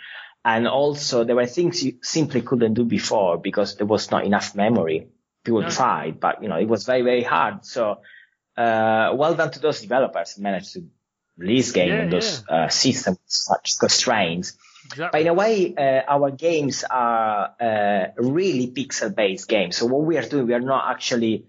And 0.44 0.68
also 0.68 1.24
there 1.24 1.36
were 1.36 1.46
things 1.46 1.84
you 1.84 1.98
simply 2.02 2.42
couldn't 2.42 2.74
do 2.74 2.86
before 2.86 3.38
because 3.38 3.76
there 3.76 3.88
was 3.88 4.12
not 4.12 4.26
enough 4.26 4.56
memory. 4.56 5.08
People 5.44 5.62
No. 5.62 5.70
tried, 5.70 6.20
but 6.20 6.42
you 6.44 6.50
know, 6.50 6.58
it 6.58 6.68
was 6.68 6.86
very, 6.86 7.02
very 7.02 7.24
hard. 7.24 7.66
So, 7.66 8.02
uh, 8.58 9.14
well 9.16 9.36
done 9.36 9.52
to 9.52 9.60
those 9.60 9.82
developers 9.82 10.34
who 10.36 10.42
managed 10.44 10.74
to 10.74 10.84
release 11.38 11.72
game 11.72 11.90
Yeah, 11.90 12.02
on 12.04 12.10
those, 12.10 12.44
uh, 12.50 12.68
systems 12.70 13.18
with 13.18 13.32
such 13.32 13.78
constraints. 13.80 14.58
Exactly. 14.86 15.10
But 15.12 15.22
in 15.22 15.28
a 15.28 15.34
way, 15.34 15.76
uh, 15.76 16.02
our 16.08 16.32
games 16.32 16.84
are 16.90 17.54
uh, 17.60 18.06
really 18.18 18.72
pixel-based 18.72 19.48
games. 19.48 19.78
So 19.78 19.86
what 19.86 20.04
we 20.04 20.18
are 20.18 20.28
doing, 20.28 20.48
we 20.48 20.54
are 20.54 20.60
not 20.60 20.90
actually 20.90 21.46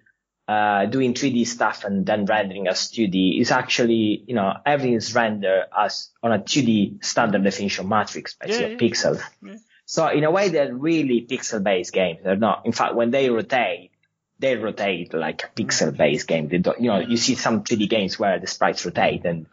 uh, 0.50 0.86
doing 0.86 1.14
3D 1.14 1.46
stuff 1.46 1.84
and 1.84 2.04
then 2.04 2.24
rendering 2.24 2.66
as 2.66 2.90
2D. 2.90 3.40
is 3.40 3.52
actually, 3.52 4.24
you 4.26 4.34
know, 4.34 4.52
everything 4.66 4.94
is 4.94 5.14
rendered 5.14 5.66
as 5.78 6.08
on 6.24 6.32
a 6.32 6.40
2D 6.40 7.04
standard 7.04 7.44
definition 7.44 7.88
matrix, 7.88 8.34
basically, 8.34 8.62
Yeah, 8.62 8.68
yeah. 8.72 8.76
pixels. 8.78 9.20
Yeah. 9.42 9.56
So 9.84 10.08
in 10.08 10.24
a 10.24 10.30
way, 10.32 10.48
they're 10.48 10.74
really 10.74 11.24
pixel-based 11.30 11.92
games. 11.92 12.20
They're 12.24 12.34
not. 12.34 12.66
In 12.66 12.72
fact, 12.72 12.96
when 12.96 13.12
they 13.12 13.30
rotate, 13.30 13.92
they 14.40 14.56
rotate 14.56 15.14
like 15.14 15.44
a 15.44 15.48
pixel-based 15.62 16.26
game. 16.26 16.48
They 16.48 16.58
don't, 16.58 16.80
you 16.80 16.88
know, 16.88 16.98
you 16.98 17.16
see 17.16 17.36
some 17.36 17.62
3D 17.62 17.88
games 17.88 18.18
where 18.18 18.40
the 18.40 18.48
sprites 18.48 18.84
rotate 18.84 19.24
and 19.26 19.46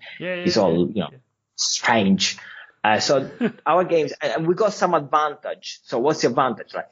it's 0.45 0.57
all, 0.57 0.89
you 0.89 1.01
know, 1.01 1.09
strange. 1.55 2.39
Uh, 2.83 2.99
so 2.99 3.29
our 3.67 3.83
games, 3.83 4.13
and 4.19 4.47
we 4.47 4.55
got 4.55 4.73
some 4.73 4.95
advantage. 4.95 5.79
So 5.83 5.99
what's 5.99 6.21
the 6.21 6.29
advantage? 6.29 6.73
Right? 6.73 6.85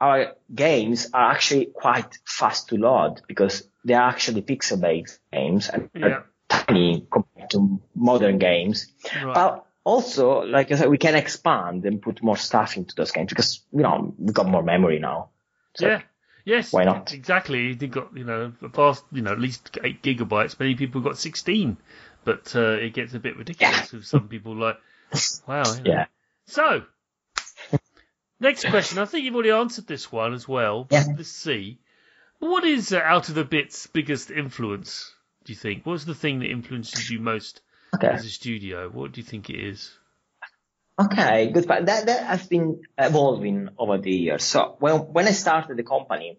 Our 0.00 0.34
games 0.54 1.08
are 1.12 1.30
actually 1.30 1.66
quite 1.66 2.18
fast 2.24 2.68
to 2.68 2.76
load 2.76 3.22
because 3.26 3.68
they 3.84 3.94
are 3.94 4.08
actually 4.08 4.42
pixel-based 4.42 5.18
games 5.32 5.68
and 5.68 5.90
Yeah. 5.94 6.22
tiny 6.48 7.06
compared 7.10 7.50
to 7.50 7.80
modern 7.94 8.38
games. 8.38 8.92
Right. 9.22 9.34
But 9.34 9.66
also, 9.84 10.42
like 10.42 10.70
I 10.70 10.76
said, 10.76 10.88
we 10.88 10.98
can 10.98 11.14
expand 11.16 11.84
and 11.84 12.00
put 12.00 12.22
more 12.22 12.36
stuff 12.36 12.76
into 12.76 12.94
those 12.94 13.10
games 13.10 13.30
because, 13.30 13.64
you 13.72 13.82
know, 13.82 14.14
we've 14.18 14.34
got 14.34 14.46
more 14.46 14.62
memory 14.62 14.98
now. 14.98 15.30
So, 15.76 15.86
yeah. 15.88 16.02
Yes. 16.44 16.72
why 16.72 16.84
not? 16.84 17.12
Exactly. 17.12 17.74
They 17.74 17.88
got 17.88 18.16
you 18.16 18.24
know 18.24 18.52
a 18.62 18.68
vast 18.68 19.04
you 19.12 19.20
know 19.20 19.32
at 19.32 19.38
least 19.38 19.76
eight 19.84 20.02
gigabytes. 20.02 20.58
Many 20.58 20.76
people 20.76 21.02
got 21.02 21.18
sixteen, 21.18 21.76
but 22.24 22.56
uh, 22.56 22.78
it 22.80 22.94
gets 22.94 23.12
a 23.12 23.18
bit 23.18 23.36
ridiculous 23.36 23.92
with 23.92 24.06
some 24.06 24.28
people 24.28 24.56
like 24.56 24.78
wow. 25.46 25.62
you 25.76 25.82
know. 25.82 25.90
Yeah. 25.92 26.06
So 26.46 26.84
next 28.40 28.66
question. 28.66 28.98
I 28.98 29.04
think 29.04 29.24
you've 29.24 29.34
already 29.34 29.50
answered 29.50 29.86
this 29.86 30.10
one 30.10 30.34
as 30.34 30.46
well. 30.46 30.86
Yeah. 30.90 31.04
Let's 31.16 31.28
see. 31.28 31.80
What 32.38 32.64
is 32.64 32.92
uh, 32.92 32.98
out 32.98 33.28
of 33.28 33.34
the 33.34 33.44
bit's 33.44 33.86
biggest 33.88 34.30
influence? 34.30 35.12
Do 35.44 35.52
you 35.52 35.58
think? 35.58 35.84
What's 35.84 36.04
the 36.04 36.14
thing 36.14 36.40
that 36.40 36.50
influences 36.50 37.10
you 37.10 37.20
most 37.20 37.60
Okay. 37.94 38.08
as 38.08 38.24
a 38.24 38.28
studio? 38.28 38.90
What 38.90 39.12
do 39.12 39.20
you 39.20 39.26
think 39.26 39.48
it 39.48 39.58
is? 39.58 39.90
Okay, 41.00 41.50
good. 41.50 41.66
But 41.66 41.86
that, 41.86 42.06
that 42.06 42.26
has 42.26 42.46
been 42.46 42.82
evolving 42.98 43.70
over 43.78 43.98
the 43.98 44.10
years. 44.10 44.44
So 44.44 44.76
when, 44.80 44.96
when 44.96 45.26
I 45.26 45.30
started 45.30 45.76
the 45.76 45.84
company, 45.84 46.38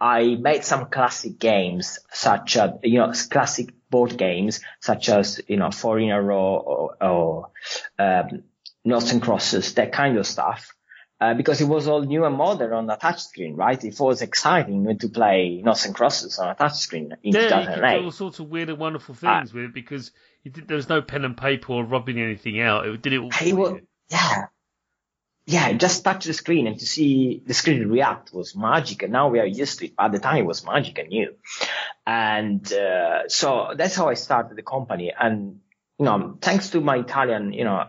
I 0.00 0.36
made 0.36 0.64
some 0.64 0.86
classic 0.86 1.38
games 1.38 1.98
such 2.12 2.56
as, 2.56 2.70
you 2.82 2.98
know, 2.98 3.12
classic 3.30 3.74
board 3.90 4.16
games 4.16 4.60
such 4.80 5.08
as, 5.08 5.40
you 5.48 5.56
know, 5.56 5.70
Four 5.70 5.98
in 5.98 6.10
a 6.10 6.22
Row 6.22 6.56
or, 6.56 6.96
or 7.02 7.50
um, 7.98 8.44
Noughts 8.84 9.12
and 9.12 9.20
Crosses, 9.20 9.74
that 9.74 9.92
kind 9.92 10.16
of 10.16 10.26
stuff. 10.26 10.72
Uh, 11.20 11.34
because 11.34 11.60
it 11.60 11.68
was 11.68 11.86
all 11.86 12.00
new 12.00 12.24
and 12.24 12.34
modern 12.34 12.72
on 12.72 12.88
a 12.88 12.96
touchscreen, 12.96 13.54
right? 13.54 13.84
It 13.84 14.00
was 14.00 14.22
exciting 14.22 14.96
to 14.98 15.08
play 15.10 15.60
Noughts 15.62 15.84
and 15.84 15.94
Crosses 15.94 16.38
on 16.38 16.48
a 16.48 16.54
touchscreen 16.54 17.12
in 17.22 17.34
Yeah, 17.34 17.40
you 17.42 17.48
can 17.48 17.66
do 17.66 17.74
2008. 17.74 18.04
all 18.04 18.10
sorts 18.10 18.38
of 18.38 18.48
weird 18.48 18.70
and 18.70 18.78
wonderful 18.78 19.14
things 19.14 19.52
with 19.52 19.64
it 19.64 19.74
because 19.74 20.12
you 20.44 20.50
did, 20.50 20.66
there 20.66 20.76
was 20.76 20.88
no 20.88 21.02
pen 21.02 21.26
and 21.26 21.36
paper 21.36 21.74
or 21.74 21.84
rubbing 21.84 22.18
anything 22.18 22.58
out. 22.58 22.86
It 22.86 23.02
did 23.02 23.12
it 23.12 23.18
all 23.18 23.30
for 23.30 23.44
He 23.44 23.52
was, 23.52 23.80
yeah. 24.08 24.46
Yeah, 25.44 25.72
just 25.74 26.04
touch 26.04 26.24
the 26.24 26.32
screen 26.32 26.66
and 26.66 26.78
to 26.78 26.86
see 26.86 27.42
the 27.44 27.52
screen 27.52 27.86
react 27.88 28.32
was 28.32 28.56
magic. 28.56 29.02
And 29.02 29.12
now 29.12 29.28
we 29.28 29.40
are 29.40 29.46
used 29.46 29.80
to 29.80 29.86
it. 29.86 29.96
But 29.96 30.06
at 30.06 30.12
the 30.12 30.18
time 30.20 30.38
it 30.38 30.46
was 30.46 30.64
magic 30.64 30.96
and 30.98 31.08
new. 31.10 31.34
And, 32.06 32.72
uh, 32.72 33.28
so 33.28 33.74
that's 33.76 33.94
how 33.94 34.08
I 34.08 34.14
started 34.14 34.56
the 34.56 34.62
company. 34.62 35.12
And, 35.18 35.60
you 35.98 36.06
know, 36.06 36.38
thanks 36.40 36.70
to 36.70 36.80
my 36.80 36.96
Italian, 36.96 37.52
you 37.52 37.64
know, 37.64 37.84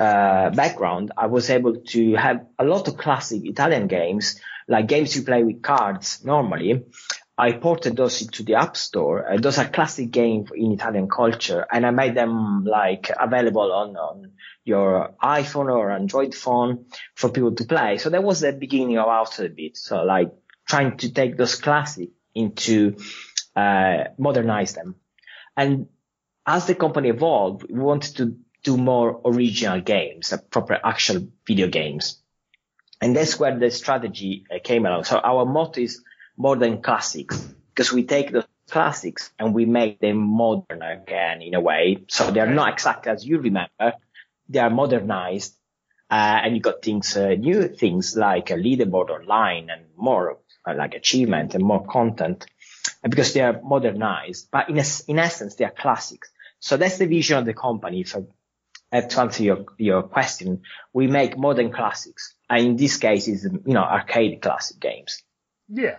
uh, 0.00 0.48
background, 0.50 1.12
I 1.16 1.26
was 1.26 1.50
able 1.50 1.76
to 1.76 2.14
have 2.14 2.46
a 2.58 2.64
lot 2.64 2.88
of 2.88 2.96
classic 2.96 3.42
Italian 3.44 3.86
games, 3.86 4.40
like 4.66 4.88
games 4.88 5.14
you 5.14 5.22
play 5.22 5.44
with 5.44 5.62
cards 5.62 6.24
normally. 6.24 6.84
I 7.36 7.52
ported 7.52 7.96
those 7.96 8.22
into 8.22 8.42
the 8.42 8.54
App 8.54 8.76
Store. 8.76 9.30
Uh, 9.30 9.36
those 9.36 9.58
are 9.58 9.68
classic 9.68 10.10
games 10.10 10.50
in 10.54 10.72
Italian 10.72 11.08
culture, 11.08 11.66
and 11.70 11.84
I 11.84 11.90
made 11.90 12.14
them 12.14 12.64
like 12.64 13.10
available 13.18 13.72
on, 13.72 13.96
on 13.96 14.32
your 14.64 15.14
iPhone 15.22 15.70
or 15.70 15.90
Android 15.90 16.34
phone 16.34 16.86
for 17.14 17.30
people 17.30 17.54
to 17.54 17.64
play. 17.64 17.98
So 17.98 18.08
that 18.10 18.22
was 18.22 18.40
the 18.40 18.52
beginning 18.52 18.98
of 18.98 19.06
Outerbit. 19.06 19.76
So 19.76 20.02
like 20.02 20.32
trying 20.66 20.96
to 20.98 21.12
take 21.12 21.36
those 21.36 21.56
classic 21.56 22.10
into 22.34 22.96
uh, 23.54 24.04
modernize 24.18 24.72
them. 24.74 24.94
And 25.56 25.88
as 26.46 26.66
the 26.66 26.74
company 26.74 27.10
evolved, 27.10 27.66
we 27.70 27.80
wanted 27.80 28.16
to 28.16 28.36
do 28.62 28.76
more 28.76 29.20
original 29.24 29.80
games, 29.80 30.32
like 30.32 30.50
proper 30.50 30.78
actual 30.82 31.28
video 31.46 31.68
games. 31.68 32.20
And 33.00 33.16
that's 33.16 33.38
where 33.38 33.58
the 33.58 33.70
strategy 33.70 34.44
uh, 34.54 34.58
came 34.62 34.84
along. 34.84 35.04
So 35.04 35.18
our 35.18 35.46
motto 35.46 35.80
is 35.80 36.02
modern 36.36 36.82
classics 36.82 37.36
because 37.74 37.92
we 37.92 38.04
take 38.04 38.32
the 38.32 38.46
classics 38.70 39.30
and 39.38 39.54
we 39.54 39.64
make 39.64 40.00
them 40.00 40.18
modern 40.18 40.82
again 40.82 41.42
in 41.42 41.54
a 41.54 41.60
way. 41.60 42.04
So 42.08 42.30
they're 42.30 42.54
not 42.54 42.74
exactly 42.74 43.12
as 43.12 43.24
you 43.26 43.38
remember. 43.38 43.94
They 44.48 44.58
are 44.58 44.70
modernized. 44.70 45.54
Uh, 46.10 46.40
and 46.42 46.56
you 46.56 46.60
got 46.60 46.82
things, 46.82 47.16
uh, 47.16 47.28
new 47.38 47.68
things 47.68 48.16
like 48.16 48.50
a 48.50 48.54
leaderboard 48.54 49.10
online 49.10 49.70
and 49.70 49.82
more 49.96 50.38
uh, 50.66 50.74
like 50.74 50.94
achievement 50.94 51.54
and 51.54 51.62
more 51.62 51.86
content 51.86 52.46
because 53.08 53.32
they 53.32 53.40
are 53.40 53.60
modernized. 53.62 54.48
But 54.50 54.68
in, 54.68 54.78
a, 54.78 54.84
in 55.06 55.20
essence, 55.20 55.54
they 55.54 55.64
are 55.64 55.70
classics. 55.70 56.30
So 56.58 56.76
that's 56.76 56.98
the 56.98 57.06
vision 57.06 57.38
of 57.38 57.46
the 57.46 57.54
company. 57.54 58.00
If 58.00 58.16
have 58.96 59.08
to 59.08 59.20
answer 59.20 59.42
your, 59.42 59.64
your 59.78 60.02
question, 60.02 60.62
we 60.92 61.06
make 61.06 61.38
modern 61.38 61.72
classics. 61.72 62.34
And 62.48 62.66
in 62.66 62.76
this 62.76 62.96
case, 62.96 63.28
is 63.28 63.44
you 63.44 63.74
know, 63.74 63.82
arcade 63.82 64.42
classic 64.42 64.80
games. 64.80 65.22
Yeah. 65.68 65.98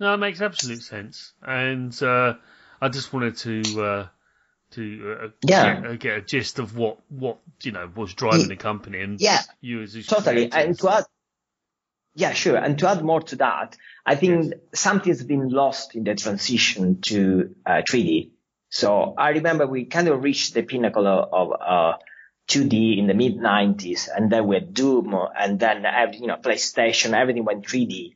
No, 0.00 0.14
it 0.14 0.18
makes 0.18 0.40
absolute 0.40 0.82
sense. 0.82 1.32
And, 1.42 2.00
uh, 2.02 2.34
I 2.80 2.88
just 2.88 3.12
wanted 3.12 3.36
to, 3.38 3.82
uh, 3.82 4.06
to 4.72 5.18
uh, 5.22 5.28
yeah. 5.46 5.80
get, 5.80 5.90
uh, 5.90 5.96
get, 5.96 6.18
a 6.18 6.20
gist 6.20 6.58
of 6.58 6.76
what, 6.76 6.98
what, 7.08 7.38
you 7.62 7.72
know, 7.72 7.90
was 7.94 8.14
driving 8.14 8.48
the 8.48 8.56
company 8.56 9.00
and 9.00 9.20
yeah, 9.20 9.40
you 9.60 9.82
as 9.82 9.94
a 9.94 10.02
totally. 10.02 10.50
And 10.52 10.78
to 10.78 10.90
add, 10.90 11.04
yeah, 12.14 12.32
sure. 12.32 12.56
And 12.56 12.78
to 12.78 12.88
add 12.88 13.02
more 13.02 13.22
to 13.22 13.36
that, 13.36 13.76
I 14.04 14.14
think 14.14 14.46
yes. 14.46 14.60
something's 14.74 15.22
been 15.22 15.48
lost 15.48 15.94
in 15.94 16.04
the 16.04 16.14
transition 16.14 17.00
to 17.02 17.54
uh, 17.64 17.82
3D. 17.88 18.30
So 18.68 19.14
I 19.16 19.30
remember 19.30 19.66
we 19.66 19.84
kind 19.86 20.08
of 20.08 20.22
reached 20.22 20.54
the 20.54 20.62
pinnacle 20.62 21.06
of, 21.06 21.28
of 21.32 21.60
uh, 21.60 21.96
2D 22.48 22.98
in 22.98 23.06
the 23.06 23.14
mid 23.14 23.38
90s, 23.38 24.08
and 24.14 24.30
then 24.30 24.46
we 24.46 24.56
had 24.56 24.74
Doom, 24.74 25.14
and 25.38 25.58
then 25.58 25.84
every, 25.84 26.18
you 26.18 26.26
know 26.26 26.36
PlayStation, 26.36 27.12
everything 27.12 27.44
went 27.44 27.66
3D. 27.66 28.14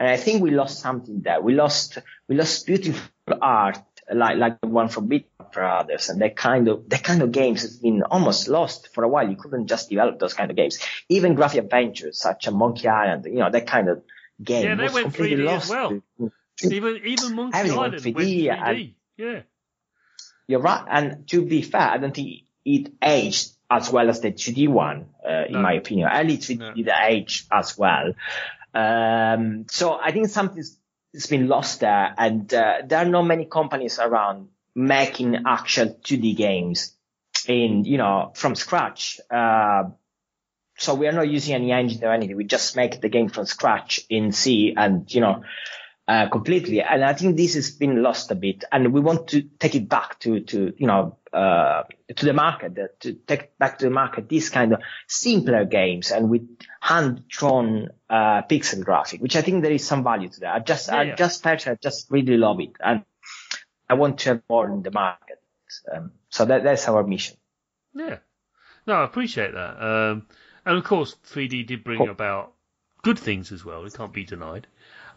And 0.00 0.08
I 0.08 0.16
think 0.16 0.42
we 0.42 0.50
lost 0.52 0.78
something 0.80 1.22
there. 1.22 1.40
We 1.40 1.54
lost 1.54 1.98
we 2.28 2.36
lost 2.36 2.66
beautiful 2.66 3.02
art 3.42 3.78
like 4.12 4.36
like 4.38 4.60
the 4.60 4.68
one 4.68 4.88
from 4.88 5.08
Beat 5.08 5.28
Brothers, 5.52 6.08
and 6.08 6.20
that 6.22 6.36
kind 6.36 6.68
of 6.68 6.88
that 6.88 7.02
kind 7.02 7.22
of 7.22 7.32
games 7.32 7.62
has 7.62 7.76
been 7.78 8.02
almost 8.02 8.48
lost 8.48 8.94
for 8.94 9.04
a 9.04 9.08
while. 9.08 9.28
You 9.28 9.36
couldn't 9.36 9.66
just 9.66 9.90
develop 9.90 10.18
those 10.18 10.34
kind 10.34 10.50
of 10.50 10.56
games. 10.56 10.78
Even 11.08 11.34
graphic 11.34 11.64
adventures 11.64 12.18
such 12.20 12.46
as 12.46 12.54
Monkey 12.54 12.88
Island, 12.88 13.24
you 13.26 13.40
know, 13.40 13.50
that 13.50 13.66
kind 13.66 13.88
of 13.88 14.02
game 14.42 14.64
yeah, 14.64 14.74
they 14.76 14.84
was 14.84 14.92
went 14.94 15.04
completely 15.06 15.44
3D 15.44 15.46
lost. 15.46 15.64
as 15.64 15.70
well. 15.70 16.02
Even 16.70 17.00
even 17.04 17.34
Monkey 17.34 17.58
Island 17.58 17.76
went 17.78 17.92
went 17.92 18.16
3D, 18.16 18.44
3D. 18.44 18.50
and- 18.50 18.94
yeah. 19.16 19.40
You're 20.48 20.60
right. 20.60 20.84
And 20.88 21.28
to 21.28 21.44
be 21.44 21.62
fair, 21.62 21.82
I 21.82 21.98
don't 21.98 22.14
think 22.14 22.42
it 22.64 22.92
aged 23.02 23.52
as 23.70 23.90
well 23.92 24.08
as 24.08 24.20
the 24.20 24.32
2D 24.32 24.66
one, 24.68 25.10
uh, 25.24 25.44
in 25.46 25.52
No. 25.52 25.60
my 25.60 25.74
opinion. 25.74 26.08
Early 26.12 26.38
3D 26.38 26.58
No. 26.58 26.74
did 26.74 26.88
age 26.88 27.46
as 27.52 27.76
well. 27.76 28.14
Um, 28.74 29.66
so 29.70 29.92
I 29.92 30.10
think 30.12 30.28
something's 30.28 30.76
it's 31.14 31.26
been 31.26 31.48
lost 31.48 31.80
there, 31.80 32.14
and 32.18 32.52
uh, 32.52 32.74
there 32.84 32.98
are 32.98 33.04
not 33.06 33.22
many 33.22 33.46
companies 33.46 33.98
around 33.98 34.48
making 34.74 35.36
actual 35.46 35.86
2D 36.04 36.36
games 36.36 36.94
in 37.46 37.84
you 37.86 37.96
know 37.96 38.32
from 38.34 38.54
scratch. 38.54 39.18
Uh, 39.30 39.84
so 40.76 40.94
we 40.94 41.08
are 41.08 41.12
not 41.12 41.28
using 41.28 41.54
any 41.54 41.72
engine 41.72 42.04
or 42.04 42.12
anything. 42.12 42.36
We 42.36 42.44
just 42.44 42.76
make 42.76 43.00
the 43.00 43.08
game 43.08 43.28
from 43.30 43.46
scratch 43.46 44.00
in 44.10 44.32
C, 44.32 44.74
and 44.76 45.12
you 45.12 45.22
know 45.22 45.42
uh, 46.08 46.26
completely. 46.30 46.80
And 46.80 47.04
I 47.04 47.12
think 47.12 47.36
this 47.36 47.54
has 47.54 47.70
been 47.70 48.02
lost 48.02 48.30
a 48.30 48.34
bit, 48.34 48.64
and 48.72 48.92
we 48.94 49.00
want 49.00 49.28
to 49.28 49.42
take 49.42 49.74
it 49.74 49.88
back 49.88 50.18
to, 50.20 50.40
to 50.40 50.72
you 50.76 50.86
know, 50.86 51.18
uh, 51.34 51.82
to 52.16 52.24
the 52.24 52.32
market, 52.32 52.78
uh, 52.78 52.86
to 53.00 53.12
take 53.12 53.58
back 53.58 53.78
to 53.78 53.84
the 53.84 53.90
market 53.90 54.28
these 54.28 54.48
kind 54.48 54.72
of 54.72 54.80
simpler 55.06 55.66
games 55.66 56.10
and 56.10 56.30
with 56.30 56.48
hand-drawn 56.80 57.90
uh, 58.08 58.40
pixel 58.42 58.82
graphic, 58.82 59.20
which 59.20 59.36
I 59.36 59.42
think 59.42 59.62
there 59.62 59.72
is 59.72 59.86
some 59.86 60.02
value 60.02 60.30
to 60.30 60.40
that. 60.40 60.54
I 60.54 60.58
just, 60.60 60.88
Yeah, 60.88 60.96
I 60.96 61.02
yeah. 61.02 61.14
just 61.14 61.42
personally, 61.42 61.76
I 61.76 61.78
just 61.82 62.10
really 62.10 62.38
love 62.38 62.58
it, 62.60 62.72
and 62.80 63.04
I 63.90 63.94
want 63.94 64.20
to 64.20 64.30
have 64.30 64.42
more 64.48 64.66
in 64.70 64.82
the 64.82 64.90
market. 64.90 65.42
Um, 65.94 66.12
so 66.30 66.46
that, 66.46 66.64
that's 66.64 66.88
our 66.88 67.02
mission. 67.04 67.36
Yeah. 67.94 68.18
No, 68.86 68.94
I 68.94 69.04
appreciate 69.04 69.52
that. 69.52 69.82
Um, 69.82 70.26
and 70.64 70.78
of 70.78 70.84
course, 70.84 71.16
3D 71.30 71.66
did 71.66 71.84
bring 71.84 71.98
Cool. 71.98 72.08
about 72.08 72.54
good 73.02 73.18
things 73.18 73.52
as 73.52 73.64
well. 73.64 73.84
It 73.84 73.94
can't 73.94 74.12
be 74.12 74.24
denied. 74.24 74.66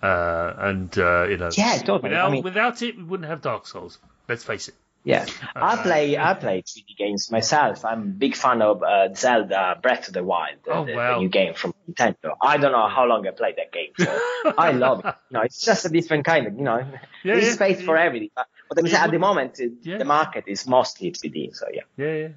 Uh, 0.01 0.53
and 0.57 0.97
uh, 0.97 1.27
you 1.29 1.37
know, 1.37 1.49
Yeah, 1.55 1.77
totally. 1.77 2.09
without 2.09 2.27
I 2.27 2.31
mean, 2.31 2.43
without 2.43 2.81
it, 2.81 2.97
we 2.97 3.03
wouldn't 3.03 3.29
have 3.29 3.41
Dark 3.41 3.67
Souls. 3.67 3.99
Let's 4.27 4.43
face 4.43 4.67
it. 4.67 4.75
Yeah, 5.03 5.25
I 5.55 5.73
Uh, 5.75 5.83
play 5.83 6.17
I 6.17 6.33
play 6.35 6.61
3D 6.61 6.95
games 6.95 7.31
myself. 7.31 7.83
I'm 7.85 8.01
a 8.01 8.05
big 8.05 8.35
fan 8.35 8.61
of 8.61 8.83
uh, 8.83 9.13
Zelda 9.15 9.79
Breath 9.81 10.07
of 10.07 10.13
the 10.13 10.23
Wild, 10.23 10.57
the, 10.63 10.71
Oh, 10.73 10.85
the- 10.85 10.93
the 10.93 11.17
new 11.17 11.29
game 11.29 11.53
from 11.55 11.73
Nintendo. 11.89 12.35
I 12.39 12.57
don't 12.57 12.71
know 12.71 12.87
how 12.87 13.05
long 13.05 13.27
I 13.27 13.31
played 13.31 13.55
that 13.57 13.71
game, 13.71 13.93
so 13.97 14.11
I 14.57 14.71
love 14.85 14.99
it. 14.99 15.05
You 15.31 15.37
know, 15.37 15.41
it's 15.43 15.65
just 15.65 15.85
a 15.85 15.89
different 15.89 16.25
kind 16.25 16.45
of, 16.45 16.53
you 16.55 16.63
know, 16.63 16.77
Yeah, 17.23 17.33
there's 17.33 17.45
yeah, 17.47 17.53
space 17.53 17.81
for 17.81 17.97
everything. 17.97 18.29
But, 18.35 18.47
but 18.69 18.87
Yeah, 18.87 19.03
at 19.05 19.11
the 19.11 19.17
moment, 19.17 19.59
Yeah. 19.81 19.97
the 19.97 20.05
market 20.05 20.43
is 20.47 20.67
mostly 20.67 21.09
3D. 21.11 21.55
So 21.55 21.65
yeah, 21.73 21.81
Yeah, 21.97 22.13
yeah. 22.13 22.27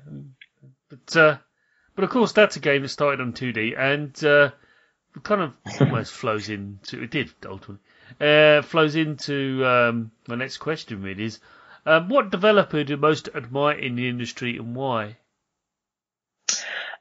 But 0.89 1.17
uh, 1.17 1.37
but 1.95 2.05
of 2.05 2.11
course, 2.11 2.33
that's 2.33 2.57
a 2.57 2.61
game 2.61 2.81
that 2.83 2.89
started 2.89 3.21
on 3.21 3.35
2D 3.35 3.75
and 3.79 4.25
uh, 4.25 4.51
kind 5.23 5.43
of 5.43 5.57
almost 5.81 6.13
flows 6.13 6.49
into 6.49 7.03
it 7.03 7.11
did 7.11 7.31
ultimately 7.47 7.79
uh, 8.21 8.63
flows 8.63 8.97
into 8.97 9.65
um, 9.65 10.11
my 10.29 10.35
next 10.35 10.59
question. 10.59 11.03
Really 11.03 11.25
is 11.25 11.41
um, 11.87 12.09
what 12.09 12.31
developer 12.31 12.83
do 12.85 12.95
you 12.95 12.97
most 12.97 13.29
admire 13.35 13.79
in 13.79 13.97
the 13.97 14.09
industry 14.09 14.57
and 14.57 14.75
why? 14.75 15.17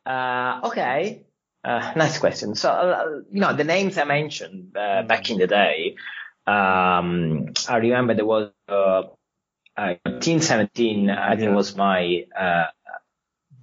uh, 0.06 0.62
okay. 0.66 1.24
Uh, 1.64 1.94
nice 1.96 2.20
question. 2.20 2.56
So, 2.56 2.70
uh, 2.70 3.22
you 3.32 3.40
know, 3.40 3.54
the 3.54 3.64
names 3.64 3.98
I 3.98 4.04
mentioned 4.04 4.76
uh, 4.76 5.04
back 5.04 5.30
in 5.30 5.38
the 5.38 5.48
day, 5.48 5.96
um, 6.46 7.54
I 7.70 7.78
remember 7.78 8.14
there 8.14 8.26
was 8.26 8.52
uh, 8.68 9.04
uh, 9.78 9.94
Team 10.20 10.42
17. 10.42 11.10
I 11.10 11.36
think 11.36 11.56
was 11.56 11.76
my 11.76 12.26
uh, 12.38 12.66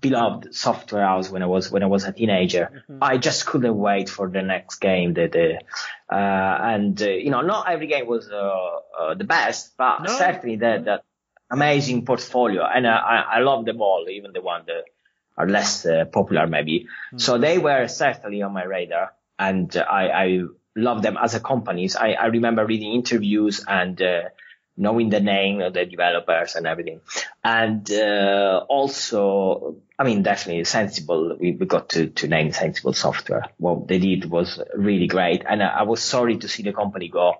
beloved 0.00 0.54
software 0.54 1.04
house 1.04 1.30
when 1.30 1.42
I 1.42 1.46
was 1.46 1.70
when 1.70 1.82
I 1.82 1.86
was 1.86 2.04
a 2.04 2.12
teenager. 2.12 2.84
I 3.00 3.18
just 3.18 3.46
couldn't 3.46 3.76
wait 3.76 4.08
for 4.08 4.28
the 4.28 4.42
next 4.42 4.80
game. 4.80 5.14
The, 5.14 5.26
the 5.28 6.14
uh, 6.14 6.58
and 6.74 7.00
uh, 7.00 7.08
you 7.08 7.30
know, 7.30 7.42
not 7.42 7.68
every 7.70 7.86
game 7.86 8.06
was 8.06 8.28
uh, 8.30 8.36
uh, 8.36 9.14
the 9.14 9.24
best, 9.24 9.76
but 9.76 10.02
No. 10.02 10.16
certainly 10.18 10.56
that 10.56 10.84
that 10.84 11.04
amazing 11.50 12.04
portfolio, 12.04 12.62
and 12.64 12.86
uh, 12.86 12.90
I 12.90 13.36
I 13.36 13.38
love 13.40 13.64
them 13.64 13.80
all, 13.80 14.06
even 14.08 14.32
the 14.32 14.40
one 14.42 14.62
that 14.66 14.84
are 15.36 15.48
less 15.48 15.86
uh, 15.86 16.04
popular 16.12 16.46
maybe. 16.46 16.86
So 17.16 17.38
they 17.38 17.58
were 17.58 17.88
certainly 17.88 18.42
on 18.42 18.52
my 18.52 18.64
radar, 18.64 19.12
and 19.38 19.74
uh, 19.76 19.80
I 19.82 20.24
I 20.24 20.40
love 20.76 21.02
them 21.02 21.16
as 21.20 21.34
a 21.34 21.40
companies. 21.40 21.96
I 21.96 22.12
I 22.12 22.26
remember 22.26 22.64
reading 22.66 22.92
interviews 22.94 23.64
and. 23.66 24.00
Knowing 24.80 25.10
the 25.10 25.20
name 25.20 25.60
of 25.60 25.74
the 25.74 25.84
developers 25.84 26.54
and 26.56 26.66
everything. 26.66 27.00
And 27.44 27.90
uh, 27.92 28.64
also, 28.68 29.76
I 29.98 30.04
mean, 30.04 30.22
definitely 30.22 30.64
Sensible. 30.64 31.36
We, 31.38 31.52
we 31.52 31.66
got 31.66 31.90
to, 31.90 32.06
to 32.08 32.28
name 32.28 32.52
Sensible 32.52 32.94
Software. 32.94 33.44
What 33.58 33.88
they 33.88 33.98
did 33.98 34.24
was 34.30 34.58
really 34.74 35.06
great. 35.06 35.44
And 35.46 35.62
I, 35.62 35.80
I 35.80 35.82
was 35.82 36.00
sorry 36.02 36.38
to 36.38 36.48
see 36.48 36.62
the 36.62 36.72
company 36.72 37.08
go. 37.08 37.34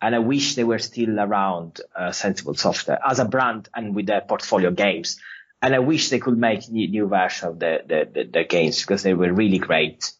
And 0.00 0.14
I 0.14 0.20
wish 0.20 0.54
they 0.54 0.64
were 0.64 0.78
still 0.78 1.20
around, 1.20 1.80
uh, 1.94 2.12
Sensible 2.12 2.54
Software 2.54 2.98
as 3.06 3.18
a 3.18 3.26
brand 3.26 3.68
and 3.74 3.94
with 3.94 4.06
their 4.06 4.22
portfolio 4.22 4.70
games. 4.70 5.18
And 5.60 5.74
I 5.74 5.80
wish 5.80 6.08
they 6.08 6.18
could 6.18 6.38
make 6.38 6.70
new, 6.70 6.88
new 6.88 7.06
version 7.06 7.48
of 7.50 7.58
the, 7.58 7.82
the, 7.86 8.08
the, 8.10 8.24
the 8.24 8.44
games 8.44 8.80
because 8.80 9.02
they 9.02 9.12
were 9.12 9.30
really 9.30 9.58
great. 9.58 10.10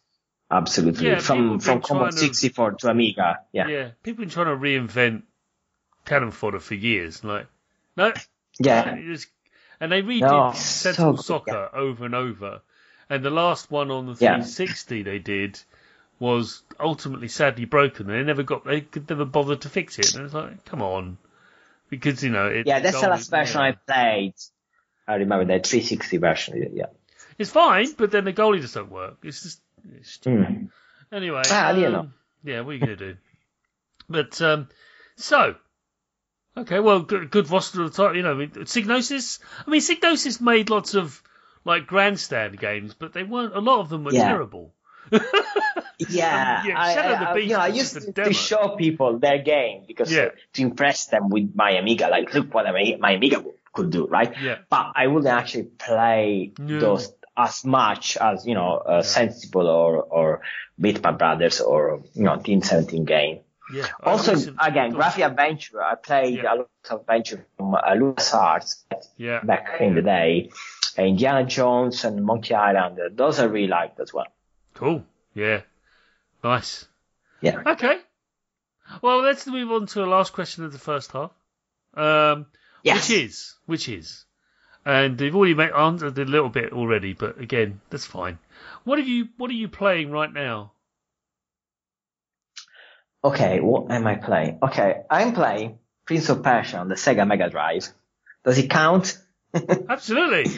Absolutely. 0.51 1.07
Yeah, 1.07 1.19
from, 1.19 1.59
from 1.59 1.81
Commodore 1.81 2.11
trying 2.11 2.29
to- 2.29 2.35
64 2.35 2.71
to 2.73 2.89
Amiga. 2.89 3.39
Yeah. 3.51 3.67
Yeah, 3.67 3.89
people 4.03 4.27
trying 4.27 4.47
to 4.47 4.57
reinvent 4.61 5.23
cannon 6.05 6.31
fodder 6.31 6.59
for 6.59 6.75
years. 6.75 7.23
Like, 7.23 7.47
no, 7.97 8.13
Yeah. 8.59 8.95
was- 9.07 9.27
and 9.79 9.91
they 9.91 10.01
redid 10.01 10.21
No, 10.21 10.51
Sensible 10.53 11.17
so 11.17 11.23
Soccer 11.23 11.69
over 11.73 12.05
and 12.05 12.15
over. 12.15 12.61
And 13.09 13.23
the 13.23 13.29
last 13.31 13.69
one 13.71 13.91
on 13.91 14.05
the 14.05 14.11
Yeah. 14.13 14.35
360 14.35 15.03
they 15.03 15.19
did 15.19 15.59
was 16.19 16.61
ultimately 16.79 17.27
sadly 17.27 17.65
broken. 17.65 18.07
They 18.07 18.23
never 18.23 18.43
got, 18.43 18.63
they 18.63 18.81
could 18.81 19.09
never 19.09 19.25
bother 19.25 19.55
to 19.55 19.69
fix 19.69 19.97
it. 19.99 20.15
And 20.15 20.25
it's 20.25 20.33
like, 20.33 20.63
come 20.65 20.81
on, 20.81 21.17
because 21.89 22.23
you 22.23 22.29
know, 22.29 22.47
it, 22.47 22.67
Yeah, 22.67 22.79
that's 22.79 23.01
the 23.01 23.09
last 23.09 23.29
version 23.31 23.59
yeah. 23.59 23.67
I 23.67 23.71
played. 23.71 24.33
I 25.07 25.15
remember 25.15 25.45
the 25.45 25.59
360 25.59 26.17
version. 26.17 26.71
Yeah. 26.75 26.85
It's 27.39 27.49
fine, 27.49 27.91
but 27.97 28.11
then 28.11 28.23
the 28.23 28.33
goalie 28.33 28.61
just 28.61 28.75
don't 28.75 28.91
work. 28.91 29.17
It's 29.23 29.41
just, 29.41 29.61
it's 29.95 30.11
stupid. 30.11 30.45
Hmm. 30.45 30.65
Anyway, 31.11 31.41
Ah, 31.49 31.71
um, 31.71 32.13
yeah, 32.43 32.61
what 32.61 32.71
are 32.71 32.73
you 32.73 32.79
gonna 32.79 32.95
do? 32.95 33.17
But 34.07 34.39
um, 34.41 34.69
So, 35.15 35.55
okay, 36.57 36.79
well, 36.79 37.01
good, 37.01 37.29
good 37.31 37.49
roster 37.49 37.83
of 37.83 37.93
the 37.95 38.03
time. 38.03 38.15
You 38.15 38.23
know, 38.23 38.31
I 38.31 38.35
mean, 38.35 38.49
Psygnosis. 38.51 39.39
I 39.65 39.69
mean, 39.69 39.81
Psygnosis 39.81 40.41
made 40.41 40.69
lots 40.69 40.93
of 40.95 41.21
like 41.65 41.87
grandstand 41.87 42.59
games, 42.59 42.93
but 42.93 43.13
they 43.13 43.23
weren't. 43.23 43.55
A 43.55 43.59
lot 43.59 43.79
of 43.81 43.89
them 43.89 44.03
were 44.03 44.13
Yeah. 44.13 44.27
terrible. 44.27 44.73
Yeah, 46.09 46.61
Um, 46.63 46.67
yeah, 46.69 46.79
I, 46.81 46.93
Shadow 46.95 47.13
of 47.13 47.19
the 47.19 47.29
I- 47.29 47.33
Beast 47.35 47.47
you 47.49 47.53
know, 47.53 47.59
I 47.59 47.67
used 47.67 47.93
to, 47.93 48.11
to 48.13 48.33
show 48.33 48.69
people 48.75 49.19
their 49.19 49.37
game 49.37 49.83
because 49.87 50.11
Yeah. 50.11 50.29
to 50.53 50.61
impress 50.61 51.05
them 51.07 51.29
with 51.29 51.51
my 51.53 51.71
Amiga, 51.71 52.07
like 52.09 52.33
look 52.33 52.51
what 52.53 52.65
my, 52.65 52.97
my 52.99 53.11
Amiga 53.11 53.43
could 53.71 53.91
do, 53.91 54.07
right? 54.07 54.33
Yeah. 54.41 54.57
But 54.69 54.93
I 54.95 55.05
wouldn't 55.07 55.31
actually 55.31 55.65
play 55.65 56.53
Yeah. 56.65 56.79
those 56.79 57.13
as 57.37 57.63
much 57.63 58.17
as 58.17 58.45
you 58.47 58.55
know, 58.55 58.77
uh, 58.77 59.03
Sensible 59.03 59.67
or 59.67 60.01
or 60.01 60.41
Bitmap 60.79 61.19
Brothers 61.19 61.61
or 61.61 62.03
you 62.15 62.23
know 62.23 62.37
Team 62.37 62.61
17 62.63 63.05
game. 63.05 63.41
Yeah. 63.73 63.87
Also, 64.03 64.35
again, 64.59 64.91
Graphic 64.91 65.23
Adventure. 65.23 65.81
I 65.81 65.95
played 65.95 66.37
Yeah. 66.43 66.53
a 66.53 66.55
lot 66.55 66.69
of 66.89 66.99
adventure 67.01 67.45
from 67.57 67.75
uh, 67.75 67.81
LucasArts 67.95 68.83
Yeah. 69.17 69.41
back 69.43 69.79
in 69.81 69.95
the 69.95 70.01
day. 70.01 70.51
Indiana 70.97 71.45
Jones 71.45 72.03
and 72.03 72.23
Monkey 72.25 72.53
Island. 72.53 72.99
uh, 72.99 73.09
Those 73.11 73.39
I 73.39 73.45
really 73.45 73.67
liked 73.67 73.99
as 73.99 74.13
well. 74.13 74.27
Cool. 74.73 75.05
Yeah. 75.33 75.61
Nice. 76.43 76.87
Yeah. 77.41 77.61
Okay. 77.65 77.97
Well, 79.01 79.21
let's 79.21 79.47
move 79.47 79.71
on 79.71 79.85
to 79.87 79.99
the 79.99 80.05
last 80.05 80.33
question 80.33 80.65
of 80.65 80.73
the 80.73 80.79
first 80.79 81.11
half. 81.11 81.31
Um, 81.93 82.47
Yes. 82.83 83.09
Which 83.09 83.17
is, 83.19 83.55
which 83.67 83.89
is, 83.89 84.25
and 84.83 85.15
they've 85.15 85.35
already 85.35 85.53
made, 85.53 85.69
answered 85.71 86.17
a 86.17 86.25
little 86.25 86.49
bit 86.49 86.73
already, 86.73 87.13
but 87.13 87.39
again, 87.39 87.79
that's 87.91 88.05
fine. 88.07 88.39
What 88.85 88.97
have 88.97 89.07
you? 89.07 89.27
What 89.37 89.51
are 89.51 89.53
you 89.53 89.67
playing 89.67 90.09
right 90.09 90.33
now? 90.33 90.71
Okay, 93.23 93.59
what 93.59 93.91
am 93.91 94.07
I 94.07 94.15
playing? 94.15 94.59
Okay, 94.63 95.03
I'm 95.09 95.33
playing 95.33 95.77
Prince 96.05 96.29
of 96.29 96.41
Persia 96.41 96.77
on 96.77 96.87
the 96.87 96.95
Sega 96.95 97.27
Mega 97.27 97.49
Drive. 97.49 97.87
Does 98.43 98.57
it 98.57 98.69
count? 98.69 99.17
Absolutely. 99.89 100.51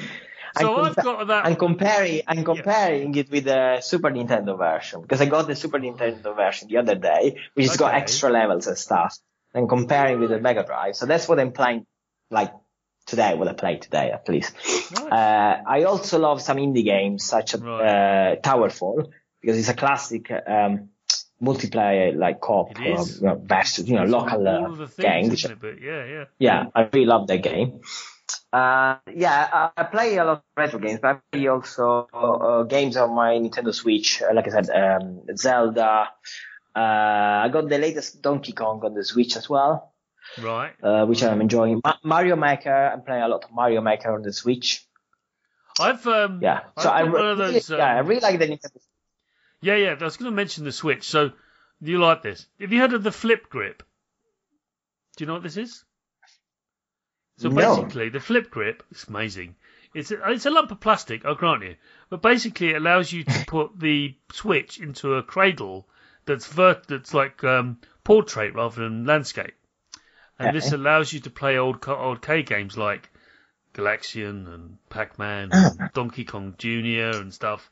So 0.55 0.75
I'm 0.77 0.85
I've 0.85 0.95
got 0.95 1.27
that. 1.27 1.45
I'm 1.45 1.55
comparing, 1.55 2.21
I'm 2.27 2.43
comparing 2.43 3.15
it 3.15 3.29
with 3.31 3.45
the 3.45 3.81
Super 3.81 4.11
Nintendo 4.11 4.57
version 4.57 5.01
because 5.01 5.19
I 5.19 5.25
got 5.25 5.47
the 5.47 5.55
Super 5.55 5.79
Nintendo 5.79 6.35
version 6.35 6.67
the 6.69 6.77
other 6.77 6.95
day, 6.95 7.37
which 7.55 7.67
has 7.67 7.77
got 7.77 7.95
extra 7.95 8.29
levels 8.29 8.67
and 8.67 8.77
stuff. 8.77 9.17
And 9.55 9.67
comparing 9.69 10.19
with 10.19 10.29
the 10.29 10.39
Mega 10.39 10.63
Drive, 10.63 10.95
so 10.95 11.05
that's 11.05 11.27
what 11.27 11.39
I'm 11.39 11.51
playing. 11.51 11.85
Like 12.31 12.53
today, 13.05 13.35
what 13.35 13.47
I 13.47 13.53
play 13.53 13.77
today 13.77 14.11
at 14.11 14.27
least. 14.29 14.55
Nice. 14.95 15.11
Uh, 15.11 15.61
I 15.67 15.83
also 15.83 16.17
love 16.17 16.41
some 16.41 16.57
indie 16.57 16.83
games 16.85 17.23
such 17.23 17.53
as 17.53 17.61
Right. 17.61 18.33
uh, 18.33 18.35
Towerfall 18.37 19.11
because 19.41 19.59
it's 19.59 19.69
a 19.69 19.75
classic 19.75 20.31
um, 20.31 20.89
multiplayer 21.43 22.15
like 22.15 22.39
co-op 22.41 22.71
is. 22.85 23.21
uh, 23.21 23.21
you 23.21 23.27
know, 23.27 23.41
versus 23.45 23.87
you 23.89 23.95
know 23.95 24.03
It's 24.03 24.11
local 24.11 24.47
uh, 24.47 24.87
game. 24.97 25.29
Which? 25.29 25.45
Yeah, 25.45 26.05
yeah. 26.05 26.25
yeah, 26.39 26.65
I 26.73 26.89
really 26.93 27.05
love 27.05 27.27
that 27.27 27.43
game. 27.43 27.81
Uh, 28.51 28.97
yeah, 29.13 29.49
I, 29.51 29.81
I 29.81 29.83
play 29.83 30.17
a 30.17 30.23
lot 30.23 30.37
of 30.37 30.43
retro 30.55 30.79
games, 30.79 30.99
but 31.01 31.07
I 31.09 31.19
play 31.31 31.47
also 31.47 32.07
uh, 32.13 32.63
games 32.63 32.95
on 32.97 33.13
my 33.13 33.33
Nintendo 33.33 33.73
Switch. 33.73 34.21
Uh, 34.21 34.33
like 34.33 34.47
I 34.47 34.51
said, 34.61 34.69
um, 34.69 35.21
Zelda. 35.35 36.09
Uh, 36.75 37.45
I 37.45 37.49
got 37.51 37.69
the 37.69 37.77
latest 37.77 38.21
Donkey 38.21 38.53
Kong 38.53 38.81
on 38.83 38.93
the 38.95 39.03
Switch 39.03 39.35
as 39.37 39.47
well, 39.49 39.93
Right. 40.41 40.73
uh, 40.81 41.05
which 41.05 41.21
I'm 41.23 41.41
enjoying. 41.41 41.81
Ma- 41.83 41.97
Mario 42.03 42.35
Maker. 42.35 42.91
I'm 42.93 43.03
playing 43.03 43.23
a 43.23 43.27
lot 43.27 43.43
of 43.43 43.51
Mario 43.51 43.81
Maker 43.81 44.13
on 44.15 44.21
the 44.23 44.33
Switch. 44.33 44.87
I've 45.79 46.05
um. 46.07 46.39
Yeah, 46.41 46.61
I've 46.77 46.83
so 46.83 46.89
I 46.89 47.03
got 47.03 47.13
one 47.13 47.37
re- 47.37 47.53
those, 47.53 47.69
yeah, 47.69 47.95
I 47.95 47.99
um, 47.99 48.07
really 48.07 48.21
like 48.21 48.39
the 48.39 48.47
Nintendo. 48.47 48.79
Yeah, 49.63 49.75
yeah. 49.75 49.95
I 49.99 50.03
was 50.03 50.17
going 50.17 50.31
to 50.31 50.35
mention 50.35 50.65
the 50.65 50.71
Switch. 50.71 51.03
So, 51.05 51.29
do 51.81 51.91
you 51.91 51.99
like 51.99 52.21
this? 52.21 52.45
Have 52.59 52.71
you 52.73 52.79
heard 52.79 52.93
of 52.93 53.03
the 53.03 53.11
Flip 53.11 53.49
Grip? 53.49 53.81
Do 55.15 55.23
you 55.23 55.27
know 55.27 55.33
what 55.33 55.43
this 55.43 55.57
is? 55.57 55.83
So 57.37 57.49
No. 57.49 57.55
basically, 57.55 58.09
the 58.09 58.19
Flip 58.19 58.49
Grip 58.51 58.83
is 58.91 59.05
amazing. 59.07 59.55
It's 59.93 60.11
a, 60.11 60.31
it's 60.31 60.45
a 60.45 60.49
lump 60.51 60.71
of 60.71 60.79
plastic, 60.79 61.23
I'll 61.23 61.35
grant 61.35 61.63
you, 61.63 61.75
but 62.09 62.21
basically 62.21 62.69
it 62.71 62.77
allows 62.77 63.11
you 63.11 63.23
to 63.23 63.45
put 63.47 63.79
the 63.79 64.15
Switch 64.31 64.79
into 64.79 65.13
a 65.15 65.23
cradle 65.23 65.87
that's 66.25 66.47
vert 66.47 66.87
that's 66.87 67.13
like 67.13 67.43
um, 67.43 67.79
portrait 68.03 68.55
rather 68.55 68.81
than 68.83 69.05
landscape, 69.05 69.53
and 70.39 70.55
this 70.55 70.67
Okay. 70.67 70.75
allows 70.75 71.13
you 71.13 71.19
to 71.21 71.29
play 71.29 71.57
old 71.57 71.79
co- 71.79 71.95
old 71.97 72.21
K 72.23 72.41
games 72.43 72.75
like 72.77 73.09
Galaxian 73.75 74.47
and 74.51 74.77
Pac-Man, 74.89 75.49
Ah. 75.53 75.69
and 75.79 75.93
Donkey 75.93 76.25
Kong 76.25 76.55
Jr. 76.57 77.19
and 77.21 77.31
stuff 77.33 77.69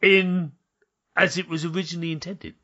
in 0.00 0.52
as 1.16 1.38
it 1.38 1.48
was 1.48 1.64
originally 1.64 2.12
intended. 2.12 2.54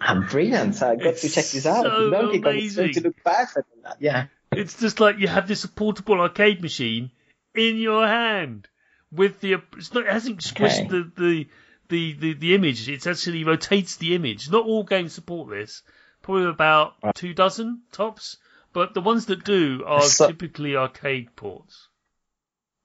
I'm 0.00 0.26
brilliant. 0.26 0.80
I 0.82 0.94
got 0.96 1.06
It's 1.06 1.22
to 1.22 1.28
check 1.28 1.46
this 1.46 1.66
out. 1.66 1.84
so 1.84 2.04
is 2.06 2.10
going 2.10 2.42
to 2.42 2.48
amazing. 2.48 3.02
look 3.02 3.16
perfect 3.24 3.68
in 3.74 3.82
that. 3.82 3.96
Yeah. 4.00 4.26
It's 4.52 4.78
just 4.80 5.00
like 5.00 5.18
you 5.18 5.28
have 5.28 5.48
this 5.48 5.66
portable 5.66 6.20
arcade 6.20 6.62
machine 6.62 7.10
in 7.54 7.76
your 7.78 8.06
hand 8.06 8.68
with 9.12 9.40
the. 9.40 9.56
It's 9.76 9.92
not, 9.92 10.06
it 10.06 10.12
hasn't 10.12 10.38
squished 10.40 10.86
Okay. 10.86 10.88
the, 10.88 11.12
the, 11.16 11.48
the, 11.88 12.12
the, 12.14 12.32
the 12.34 12.54
image. 12.54 12.88
It 12.88 13.06
actually 13.06 13.44
rotates 13.44 13.96
the 13.96 14.14
image. 14.14 14.50
Not 14.50 14.64
all 14.66 14.84
games 14.84 15.12
support 15.12 15.50
this. 15.50 15.82
Probably 16.22 16.46
about 16.46 16.94
two 17.14 17.34
dozen 17.34 17.82
tops. 17.92 18.36
But 18.72 18.94
the 18.94 19.00
ones 19.00 19.26
that 19.26 19.44
do 19.44 19.82
are 19.86 20.02
So- 20.02 20.28
typically 20.28 20.76
arcade 20.76 21.34
ports. 21.34 21.88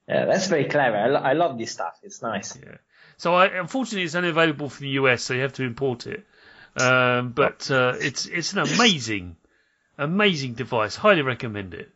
Yeah, 0.07 0.25
that's 0.25 0.47
very 0.47 0.65
clever. 0.65 0.97
I, 0.97 1.07
lo- 1.07 1.19
I 1.21 1.33
love 1.33 1.57
this 1.57 1.71
stuff. 1.71 1.97
It's 2.03 2.21
nice. 2.21 2.57
Yeah. 2.57 2.75
So 3.17 3.33
I, 3.33 3.47
unfortunately, 3.47 4.03
it's 4.03 4.15
only 4.15 4.29
available 4.29 4.69
for 4.69 4.81
the 4.81 4.89
US, 4.89 5.23
so 5.23 5.33
you 5.33 5.41
have 5.41 5.53
to 5.53 5.63
import 5.63 6.07
it. 6.07 6.25
Um, 6.75 7.29
but 7.29 7.69
uh, 7.69 7.93
it's 7.99 8.25
it's 8.25 8.53
an 8.53 8.59
amazing, 8.59 9.35
amazing 9.97 10.53
device. 10.53 10.95
Highly 10.95 11.21
recommend 11.21 11.73
it. 11.73 11.91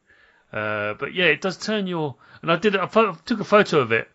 Uh, 0.53 0.93
but 0.93 1.13
yeah, 1.13 1.25
it 1.25 1.41
does 1.41 1.57
turn 1.57 1.87
your. 1.87 2.15
And 2.41 2.51
I 2.51 2.57
did. 2.57 2.75
I 2.75 2.85
took 2.85 3.39
a 3.39 3.43
photo 3.43 3.79
of 3.79 3.91
it 3.91 4.09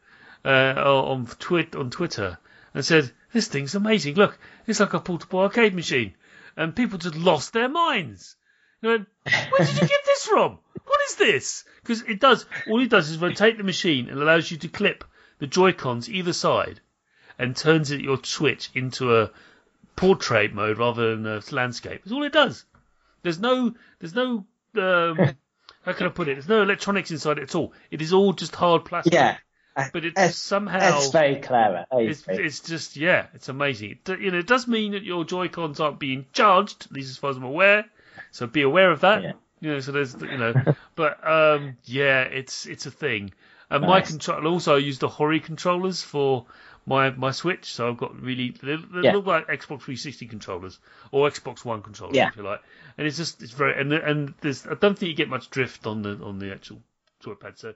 uh, 0.45 0.75
on 0.77 1.27
twit 1.27 1.75
on 1.75 1.91
Twitter 1.91 2.39
and 2.75 2.85
said, 2.85 3.11
"This 3.33 3.49
thing's 3.49 3.75
amazing. 3.75 4.15
Look, 4.15 4.39
it's 4.67 4.81
like 4.81 4.95
a 4.95 5.01
portable 5.01 5.41
arcade 5.41 5.75
machine." 5.75 6.15
And 6.57 6.77
people 6.77 6.99
just 6.99 7.17
lost 7.17 7.53
their 7.53 7.69
minds. 7.69 8.37
Went, 8.83 9.07
Where 9.25 9.67
did 9.67 9.75
you 9.75 9.89
get 9.89 10.05
this 10.05 10.27
from? 10.27 10.59
What 10.85 11.01
is 11.09 11.15
this? 11.17 11.65
Because 11.83 12.03
it 12.03 12.21
does. 12.21 12.45
All 12.69 12.81
it 12.83 12.91
does 12.91 13.11
is 13.11 13.19
rotate 13.19 13.57
the 13.57 13.65
machine 13.65 14.09
and 14.09 14.21
allows 14.21 14.51
you 14.51 14.59
to 14.59 14.69
clip 14.69 15.05
the 15.39 15.47
Joy 15.47 15.73
Cons 15.73 16.11
either 16.11 16.33
side, 16.33 16.81
and 17.39 17.57
turns 17.57 17.91
it 17.91 18.01
your 18.01 18.23
Switch 18.23 18.71
into 18.75 19.17
a 19.17 19.31
portrait 19.97 20.53
mode 20.53 20.79
rather 20.79 21.17
than 21.17 21.27
a 21.27 21.43
landscape. 21.51 22.03
That's 22.05 22.13
all 22.13 22.23
it 22.23 22.33
does. 22.33 22.65
There's 23.23 23.39
no. 23.39 23.75
There's 24.01 24.15
no. 24.15 24.45
Um, 24.77 25.17
how 25.85 25.93
can 25.93 26.07
I 26.07 26.11
put 26.11 26.29
it? 26.29 26.35
There's 26.35 26.49
no 26.49 26.63
electronics 26.63 27.11
inside 27.11 27.39
it 27.39 27.45
at 27.45 27.55
all. 27.55 27.73
It 27.91 28.03
is 28.03 28.13
all 28.13 28.33
just 28.33 28.55
hard 28.55 28.85
plastic. 28.85 29.15
Yeah. 29.15 29.37
But 29.75 30.05
it 30.05 30.15
That's- 30.15 30.37
somehow 30.37 30.81
That's 30.81 31.11
very 31.11 31.37
clever. 31.37 31.87
It's, 31.93 32.25
it's 32.29 32.61
just 32.61 32.97
yeah, 32.97 33.27
it's 33.33 33.49
amazing. 33.49 33.99
It, 34.07 34.21
you 34.21 34.31
know, 34.31 34.39
it 34.39 34.47
does 34.47 34.69
mean 34.69 34.93
that 34.93 35.03
your 35.03 35.25
Joy 35.25 35.49
Cons 35.49 35.81
aren't 35.81 35.99
being 35.99 36.27
charged, 36.33 36.87
at 36.87 36.93
least 36.93 37.11
as 37.11 37.17
far 37.17 37.31
as 37.31 37.37
I'm 37.39 37.45
aware. 37.45 37.87
So 38.33 38.47
be 38.47 38.63
aware 38.63 38.91
of 38.91 39.01
that. 39.01 39.23
Yeah. 39.23 39.33
You 39.61 39.71
know, 39.73 39.81
so 39.81 39.93
there's 39.93 40.15
you 40.21 40.37
know, 40.37 40.53
but 40.95 41.27
um, 41.27 41.77
yeah, 41.85 42.23
it's 42.23 42.67
it's 42.67 42.85
a 42.85 42.91
thing. 42.91 43.33
And 43.73 43.83
my 43.83 43.99
Nice. 44.01 44.09
control 44.11 44.47
also 44.49 44.75
I 44.75 44.79
use 44.79 44.99
the 44.99 45.09
Hori 45.09 45.41
controllers 45.41 46.03
for 46.03 46.47
my 46.85 47.11
my 47.11 47.31
Switch, 47.31 47.73
so 47.73 47.89
I've 47.89 47.97
got 47.97 48.21
really 48.21 48.51
they, 48.51 48.77
they 48.77 49.01
Yeah. 49.03 49.13
look 49.13 49.27
like 49.27 49.47
Xbox 49.47 49.83
360 49.83 50.27
controllers 50.27 50.79
or 51.11 51.29
Xbox 51.29 51.65
One 51.65 51.81
controllers 51.83 52.17
Yeah. 52.17 52.29
if 52.29 52.37
you 52.37 52.43
like. 52.43 52.61
And 52.99 53.07
it's 53.07 53.17
just 53.17 53.43
it's 53.43 53.53
very 53.53 53.81
and 53.81 53.93
and 53.93 54.35
there's 54.41 54.67
I 54.67 54.75
don't 54.75 54.99
think 54.99 55.09
you 55.11 55.15
get 55.15 55.29
much 55.29 55.49
drift 55.51 55.87
on 55.87 56.03
the 56.03 56.19
on 56.23 56.39
the 56.39 56.53
actual 56.53 56.81
joypad. 57.25 57.59
So 57.59 57.75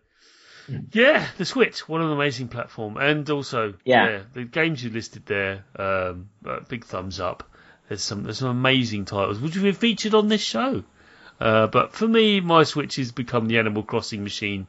yeah, 0.92 1.24
the 1.38 1.44
Switch, 1.44 1.88
what 1.88 2.00
an 2.00 2.10
amazing 2.10 2.48
platform, 2.48 2.96
and 2.96 3.28
also 3.30 3.74
Yeah. 3.84 4.22
the 4.34 4.44
games 4.44 4.82
you 4.82 4.90
listed 4.90 5.24
there, 5.26 5.64
um, 5.78 6.28
big 6.68 6.84
thumbs 6.84 7.20
up. 7.20 7.48
There's 7.88 8.02
some 8.02 8.24
there's 8.24 8.38
some 8.38 8.48
amazing 8.50 9.04
titles 9.04 9.38
which 9.38 9.54
have 9.54 9.62
been 9.62 9.74
featured 9.74 10.14
on 10.14 10.26
this 10.28 10.42
show. 10.42 10.82
Uh, 11.38 11.66
but 11.68 11.92
for 11.92 12.08
me, 12.08 12.40
my 12.40 12.64
Switch 12.64 12.96
has 12.96 13.12
become 13.12 13.46
the 13.46 13.58
Animal 13.58 13.82
Crossing 13.84 14.24
machine. 14.24 14.66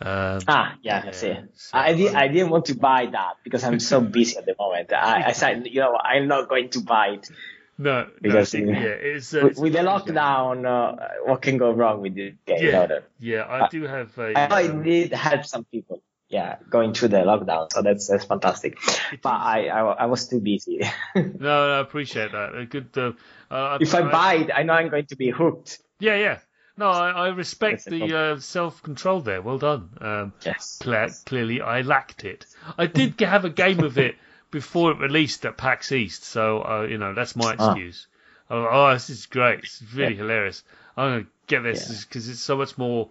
Um, 0.00 0.40
Ah, 0.46 0.76
yeah, 0.82 1.04
I 1.06 1.10
see. 1.12 1.34
so, 1.54 1.78
I, 1.78 1.94
did, 1.94 2.08
um, 2.10 2.16
I 2.16 2.28
didn't 2.28 2.50
want 2.50 2.66
to 2.66 2.74
buy 2.74 3.06
that 3.06 3.34
because 3.44 3.64
I'm 3.64 3.80
so 3.80 4.00
busy 4.00 4.36
at 4.36 4.44
the 4.44 4.54
moment. 4.58 4.92
I, 4.92 5.28
I 5.28 5.32
said, 5.32 5.66
you 5.70 5.80
know, 5.80 5.96
I'm 5.96 6.28
not 6.28 6.48
going 6.48 6.68
to 6.70 6.80
buy 6.80 7.08
it. 7.08 7.30
no, 7.78 8.06
Because, 8.20 8.52
no, 8.54 8.60
uh, 8.60 8.78
yeah, 8.78 8.86
it's, 8.88 9.32
uh, 9.34 9.40
With, 9.44 9.58
with 9.58 9.72
the 9.72 9.78
lockdown, 9.80 10.66
uh, 10.66 10.96
what 11.24 11.40
can 11.40 11.56
go 11.56 11.72
wrong 11.72 12.02
with 12.02 12.14
this 12.14 12.34
game? 12.46 12.58
Yeah, 12.60 12.86
that? 12.86 13.08
yeah, 13.18 13.44
I 13.48 13.68
do 13.68 13.84
have 13.84 14.16
a. 14.18 14.38
I 14.38 14.46
know 14.48 14.56
it 14.56 14.70
um, 14.70 14.82
did 14.82 15.12
help 15.12 15.44
some 15.46 15.64
people. 15.64 16.02
Yeah, 16.28 16.56
going 16.68 16.92
through 16.92 17.08
the 17.10 17.18
lockdown, 17.18 17.72
so 17.72 17.82
that's 17.82 18.08
that's 18.08 18.24
fantastic. 18.24 18.76
But. 19.22 19.30
I, 19.30 19.68
I 19.68 19.80
I 19.80 20.06
was 20.06 20.26
too 20.28 20.40
busy. 20.40 20.80
no, 21.14 21.22
no, 21.38 21.72
I 21.74 21.78
appreciate 21.78 22.32
that. 22.32 22.52
A 22.56 22.66
good. 22.66 22.88
Uh, 22.98 23.12
uh, 23.48 23.78
if 23.80 23.94
I 23.94 24.02
buy 24.02 24.34
it, 24.34 24.50
I 24.52 24.64
know 24.64 24.72
I'm 24.72 24.88
going 24.88 25.06
to 25.06 25.16
be 25.16 25.30
hooked. 25.30 25.78
yeah, 26.00 26.16
yeah. 26.16 26.38
No, 26.78 26.90
I, 26.90 27.10
I 27.10 27.28
respect 27.28 27.86
the 27.86 28.16
uh, 28.16 28.38
self 28.40 28.82
control 28.82 29.20
there. 29.20 29.40
Well 29.40 29.58
done. 29.58 29.90
Um, 30.00 30.32
Yes. 30.44 30.78
Cle- 30.82 31.08
clearly, 31.24 31.60
I 31.62 31.80
lacked 31.80 32.24
it. 32.24 32.46
I 32.76 32.86
did 32.86 33.18
have 33.20 33.44
a 33.44 33.50
game 33.50 33.80
of 33.82 33.96
it 33.98 34.16
before 34.50 34.92
it 34.92 34.98
released 34.98 35.46
at 35.46 35.56
PAX 35.56 35.90
East, 35.92 36.24
so 36.24 36.62
uh, 36.62 36.82
you 36.82 36.98
know 36.98 37.14
that's 37.14 37.34
my 37.34 37.56
Ah. 37.58 37.70
excuse. 37.72 38.06
Oh, 38.50 38.68
oh, 38.70 38.92
this 38.92 39.10
is 39.10 39.26
great. 39.26 39.60
It's 39.60 39.82
really 39.94 40.12
yeah. 40.12 40.18
hilarious. 40.18 40.62
I'm 40.96 41.10
going 41.10 41.24
to 41.24 41.30
get 41.46 41.62
this 41.62 42.04
because 42.04 42.28
yeah. 42.28 42.32
it's 42.32 42.40
so 42.40 42.56
much 42.56 42.78
more. 42.78 43.08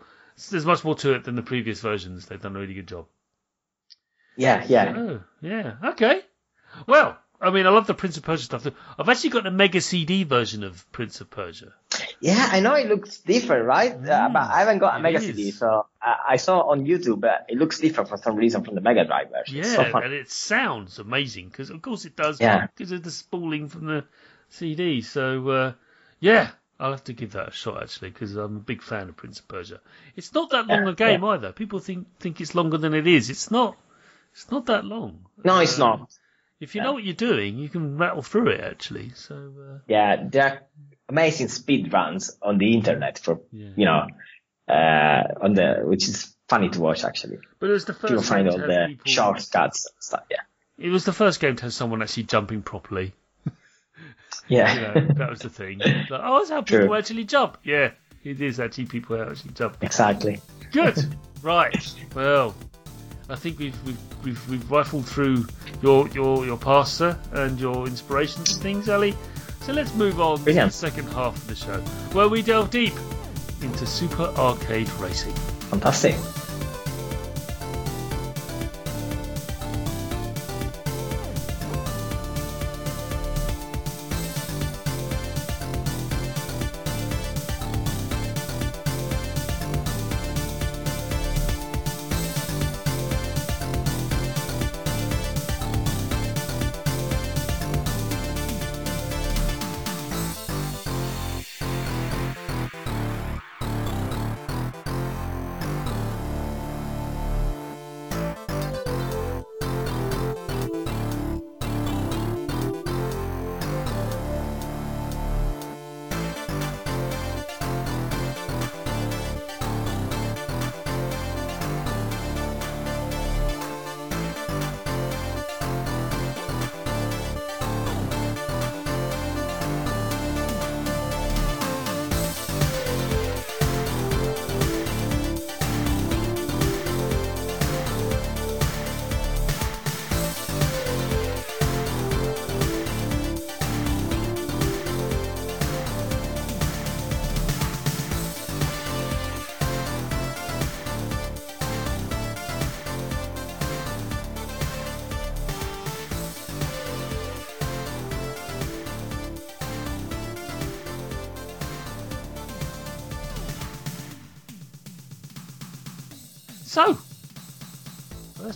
There's 0.49 0.65
much 0.65 0.83
more 0.83 0.95
to 0.95 1.13
it 1.13 1.23
than 1.23 1.35
the 1.35 1.41
previous 1.41 1.81
versions. 1.81 2.25
They've 2.25 2.41
done 2.41 2.55
a 2.55 2.59
really 2.59 2.73
good 2.73 2.87
job. 2.87 3.05
Yeah, 4.37 4.63
yeah. 4.67 4.93
Oh, 4.95 5.21
yeah. 5.41 5.75
Okay. 5.83 6.21
Well, 6.87 7.17
I 7.39 7.51
mean, 7.51 7.65
I 7.65 7.69
love 7.69 7.87
the 7.87 7.93
Prince 7.93 8.17
of 8.17 8.23
Persia 8.23 8.43
stuff. 8.43 8.67
I've 8.97 9.09
actually 9.09 9.29
got 9.31 9.45
a 9.47 9.51
Mega 9.51 9.79
CD 9.81 10.23
version 10.23 10.63
of 10.63 10.89
Prince 10.91 11.21
of 11.21 11.29
Persia. 11.29 11.73
Yeah, 12.19 12.47
I 12.51 12.59
know 12.59 12.73
it 12.75 12.87
looks 12.87 13.17
different, 13.19 13.65
right? 13.65 14.01
Mm, 14.01 14.09
uh, 14.09 14.29
but 14.29 14.41
I 14.41 14.59
haven't 14.59 14.79
got 14.79 14.97
a 14.97 15.01
Mega 15.01 15.17
is. 15.17 15.25
CD, 15.25 15.51
so 15.51 15.85
I, 16.01 16.15
I, 16.29 16.35
saw 16.37 16.61
on 16.61 16.85
YouTube, 16.85 17.21
but 17.21 17.45
it 17.49 17.57
looks 17.57 17.79
different 17.79 18.09
for 18.09 18.17
some 18.17 18.35
reason 18.35 18.63
from 18.63 18.75
the 18.75 18.81
Mega 18.81 19.05
Drive 19.05 19.29
version. 19.31 19.57
Yeah, 19.57 19.63
so 19.63 19.81
and 19.97 20.13
it 20.13 20.31
sounds 20.31 20.99
amazing 20.99 21.49
because, 21.49 21.69
of 21.69 21.81
course, 21.81 22.05
it 22.05 22.15
does. 22.15 22.39
Yeah. 22.39 22.67
Because 22.67 22.91
of 22.91 23.03
the 23.03 23.11
spooling 23.11 23.67
from 23.67 23.85
the 23.85 24.05
CD. 24.49 25.01
So, 25.01 25.49
uh, 25.49 25.73
yeah, 26.19 26.51
I'll 26.79 26.91
have 26.91 27.03
to 27.05 27.13
give 27.13 27.33
that 27.33 27.49
a 27.49 27.51
shot 27.51 27.81
actually 27.81 28.09
because 28.09 28.35
I'm 28.35 28.57
a 28.57 28.59
big 28.59 28.81
fan 28.81 29.09
of 29.09 29.15
Prince 29.15 29.39
of 29.39 29.47
Persia. 29.47 29.79
It's 30.15 30.33
not 30.33 30.49
that 30.51 30.67
long 30.67 30.85
yeah, 30.85 30.91
a 30.91 30.95
game 30.95 31.23
yeah. 31.23 31.29
either. 31.29 31.51
People 31.51 31.79
think 31.79 32.07
think 32.19 32.41
it's 32.41 32.55
longer 32.55 32.77
than 32.77 32.93
it 32.93 33.07
is. 33.07 33.29
It's 33.29 33.49
not. 33.51 33.77
It's 34.33 34.51
not 34.51 34.65
that 34.65 34.83
long. 34.83 35.25
No, 35.43 35.59
it's 35.59 35.79
um, 35.79 35.99
not. 35.99 36.17
If 36.59 36.73
you 36.73 36.81
know 36.81 36.93
what 36.93 37.03
you're 37.03 37.13
doing, 37.13 37.57
you 37.57 37.69
can 37.69 37.97
rattle 37.97 38.21
through 38.21 38.49
it 38.49 38.61
actually. 38.61 39.11
So 39.15 39.35
uh... 39.35 39.79
yeah, 39.87 40.23
there 40.27 40.43
are 40.43 40.61
amazing 41.09 41.49
speed 41.49 41.91
runs 41.91 42.35
on 42.41 42.57
the 42.57 42.73
internet 42.73 43.19
for 43.19 43.41
yeah. 43.51 43.69
you 43.75 43.85
know 43.85 44.07
uh, 44.67 45.23
on 45.41 45.53
the 45.53 45.81
which 45.83 46.07
is 46.07 46.33
funny 46.47 46.69
to 46.69 46.79
watch 46.79 47.03
actually. 47.03 47.39
But 47.59 47.69
it 47.69 47.73
was 47.73 47.85
the 47.85 47.93
first. 47.93 48.11
You'll 48.11 48.21
find 48.21 48.49
all 48.49 48.57
the 48.57 48.85
people... 48.87 49.11
shortcuts 49.11 49.85
and 49.85 50.03
stuff. 50.03 50.23
Yeah. 50.29 50.41
It 50.77 50.89
was 50.89 51.05
the 51.05 51.13
first 51.13 51.39
game 51.39 51.55
to 51.57 51.63
have 51.63 51.73
someone 51.73 52.01
actually 52.01 52.23
jumping 52.23 52.61
properly. 52.61 53.13
yeah, 54.47 54.73
you 54.73 54.81
know, 54.81 55.13
that 55.13 55.29
was 55.29 55.39
the 55.39 55.49
thing. 55.49 55.79
Like, 55.79 56.09
oh, 56.11 56.39
that's 56.39 56.49
how 56.49 56.61
people 56.61 56.87
True. 56.87 56.95
actually 56.95 57.23
jump. 57.23 57.57
Yeah, 57.63 57.91
it 58.23 58.41
is 58.41 58.59
actually 58.59 58.85
people 58.85 59.21
actually 59.21 59.53
jump. 59.53 59.77
Exactly. 59.81 60.41
Good. 60.71 60.97
right. 61.41 61.93
Well, 62.13 62.53
I 63.29 63.35
think 63.35 63.59
we've 63.59 63.85
we've 63.85 63.97
we've, 64.23 64.49
we've 64.49 64.71
rifled 64.71 65.05
through 65.05 65.47
your 65.81 66.07
your 66.09 66.45
your 66.45 66.57
past 66.57 67.01
and 67.01 67.59
your 67.59 67.87
inspirations 67.87 68.53
and 68.53 68.61
things, 68.61 68.89
Ali. 68.89 69.15
So 69.61 69.73
let's 69.73 69.93
move 69.95 70.21
on 70.21 70.43
Brilliant. 70.43 70.71
to 70.71 70.81
the 70.81 70.91
second 70.91 71.07
half 71.13 71.35
of 71.35 71.47
the 71.47 71.55
show, 71.55 71.79
where 72.13 72.29
we 72.29 72.41
delve 72.43 72.69
deep 72.69 72.93
into 73.61 73.85
Super 73.87 74.25
Arcade 74.37 74.89
Racing. 74.99 75.33
Fantastic. 75.71 76.15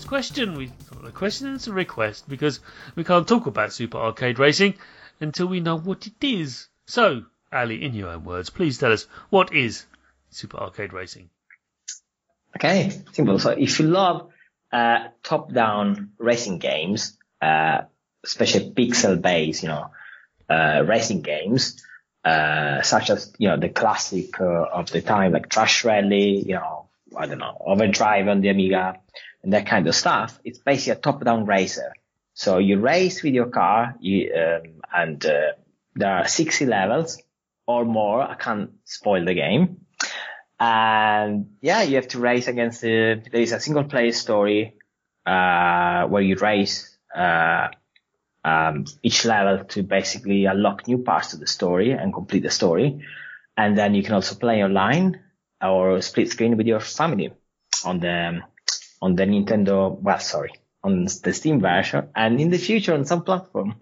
Question. 0.09 0.57
We 0.57 0.71
a 1.05 1.11
question 1.11 1.53
is 1.53 1.67
a 1.67 1.71
request 1.71 2.27
because 2.27 2.59
we 2.95 3.03
can't 3.03 3.27
talk 3.27 3.45
about 3.45 3.71
Super 3.71 3.99
Arcade 3.99 4.39
Racing 4.39 4.73
until 5.21 5.45
we 5.45 5.59
know 5.59 5.77
what 5.77 6.07
it 6.07 6.23
is. 6.23 6.67
So, 6.87 7.25
Ali, 7.53 7.83
in 7.83 7.93
your 7.93 8.09
own 8.09 8.25
words, 8.25 8.49
please 8.49 8.79
tell 8.79 8.91
us 8.91 9.05
what 9.29 9.53
is 9.53 9.85
Super 10.31 10.57
Arcade 10.57 10.93
Racing. 10.93 11.29
Okay, 12.55 12.89
simple. 13.11 13.37
So, 13.37 13.51
if 13.51 13.79
you 13.79 13.85
love 13.85 14.31
uh, 14.71 15.09
top-down 15.21 16.13
racing 16.17 16.57
games, 16.57 17.15
uh, 17.39 17.81
especially 18.25 18.71
pixel-based, 18.71 19.61
you 19.61 19.69
know, 19.69 19.91
uh, 20.49 20.83
racing 20.87 21.21
games, 21.21 21.85
uh, 22.25 22.81
such 22.81 23.11
as 23.11 23.31
you 23.37 23.49
know 23.49 23.57
the 23.57 23.69
classic 23.69 24.41
uh, 24.41 24.65
of 24.73 24.89
the 24.89 25.03
time, 25.03 25.33
like 25.33 25.51
Crash 25.51 25.85
Rally, 25.85 26.39
you 26.39 26.55
know, 26.55 26.89
I 27.15 27.27
don't 27.27 27.37
know, 27.37 27.55
overdrive 27.63 28.27
on 28.27 28.41
the 28.41 28.49
Amiga 28.49 28.99
and 29.43 29.53
that 29.53 29.65
kind 29.65 29.87
of 29.87 29.95
stuff. 29.95 30.39
It's 30.43 30.59
basically 30.59 30.93
a 30.93 31.01
top-down 31.01 31.45
racer. 31.45 31.93
So 32.33 32.57
you 32.57 32.79
race 32.79 33.23
with 33.23 33.33
your 33.33 33.47
car, 33.47 33.95
you, 33.99 34.33
um, 34.33 34.81
and 34.93 35.25
uh, 35.25 35.53
there 35.95 36.17
are 36.17 36.27
60 36.27 36.65
levels 36.65 37.21
or 37.67 37.85
more. 37.85 38.21
I 38.21 38.35
can't 38.35 38.71
spoil 38.85 39.25
the 39.25 39.33
game. 39.33 39.85
And 40.59 41.51
yeah, 41.61 41.83
you 41.83 41.95
have 41.95 42.07
to 42.09 42.19
race 42.19 42.47
against 42.47 42.81
the, 42.81 43.21
there 43.31 43.41
is 43.41 43.51
a 43.51 43.59
single 43.59 43.85
player 43.85 44.11
story, 44.11 44.75
uh, 45.25 46.05
where 46.07 46.21
you 46.21 46.35
race, 46.35 46.97
uh, 47.15 47.67
um, 48.43 48.85
each 49.03 49.25
level 49.25 49.65
to 49.65 49.83
basically 49.83 50.45
unlock 50.45 50.87
new 50.87 50.99
parts 50.99 51.33
of 51.33 51.39
the 51.39 51.47
story 51.47 51.91
and 51.91 52.13
complete 52.13 52.43
the 52.43 52.49
story. 52.49 53.05
And 53.57 53.77
then 53.77 53.95
you 53.95 54.03
can 54.03 54.13
also 54.13 54.35
play 54.35 54.63
online 54.63 55.21
or 55.61 56.01
split 56.01 56.29
screen 56.29 56.55
with 56.55 56.67
your 56.67 56.79
family 56.79 57.33
on 57.85 57.99
the 57.99 58.39
on 59.01 59.15
the 59.15 59.23
Nintendo. 59.23 59.99
Well, 59.99 60.19
sorry, 60.19 60.53
on 60.83 61.05
the 61.05 61.33
Steam 61.33 61.59
version, 61.59 62.09
and 62.15 62.39
in 62.39 62.49
the 62.49 62.57
future 62.57 62.93
on 62.93 63.05
some 63.05 63.23
platform. 63.23 63.75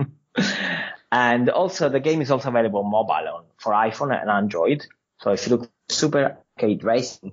and 1.12 1.50
also, 1.50 1.90
the 1.90 2.00
game 2.00 2.22
is 2.22 2.32
also 2.32 2.50
available 2.50 2.84
mobile 2.84 3.28
on 3.36 3.44
for 3.58 3.74
iPhone 3.74 4.20
and 4.20 4.30
Android. 4.30 4.86
So 5.20 5.32
if 5.32 5.48
you 5.48 5.56
look 5.56 5.72
Super 5.90 6.38
Arcade 6.58 6.84
Racing, 6.84 7.32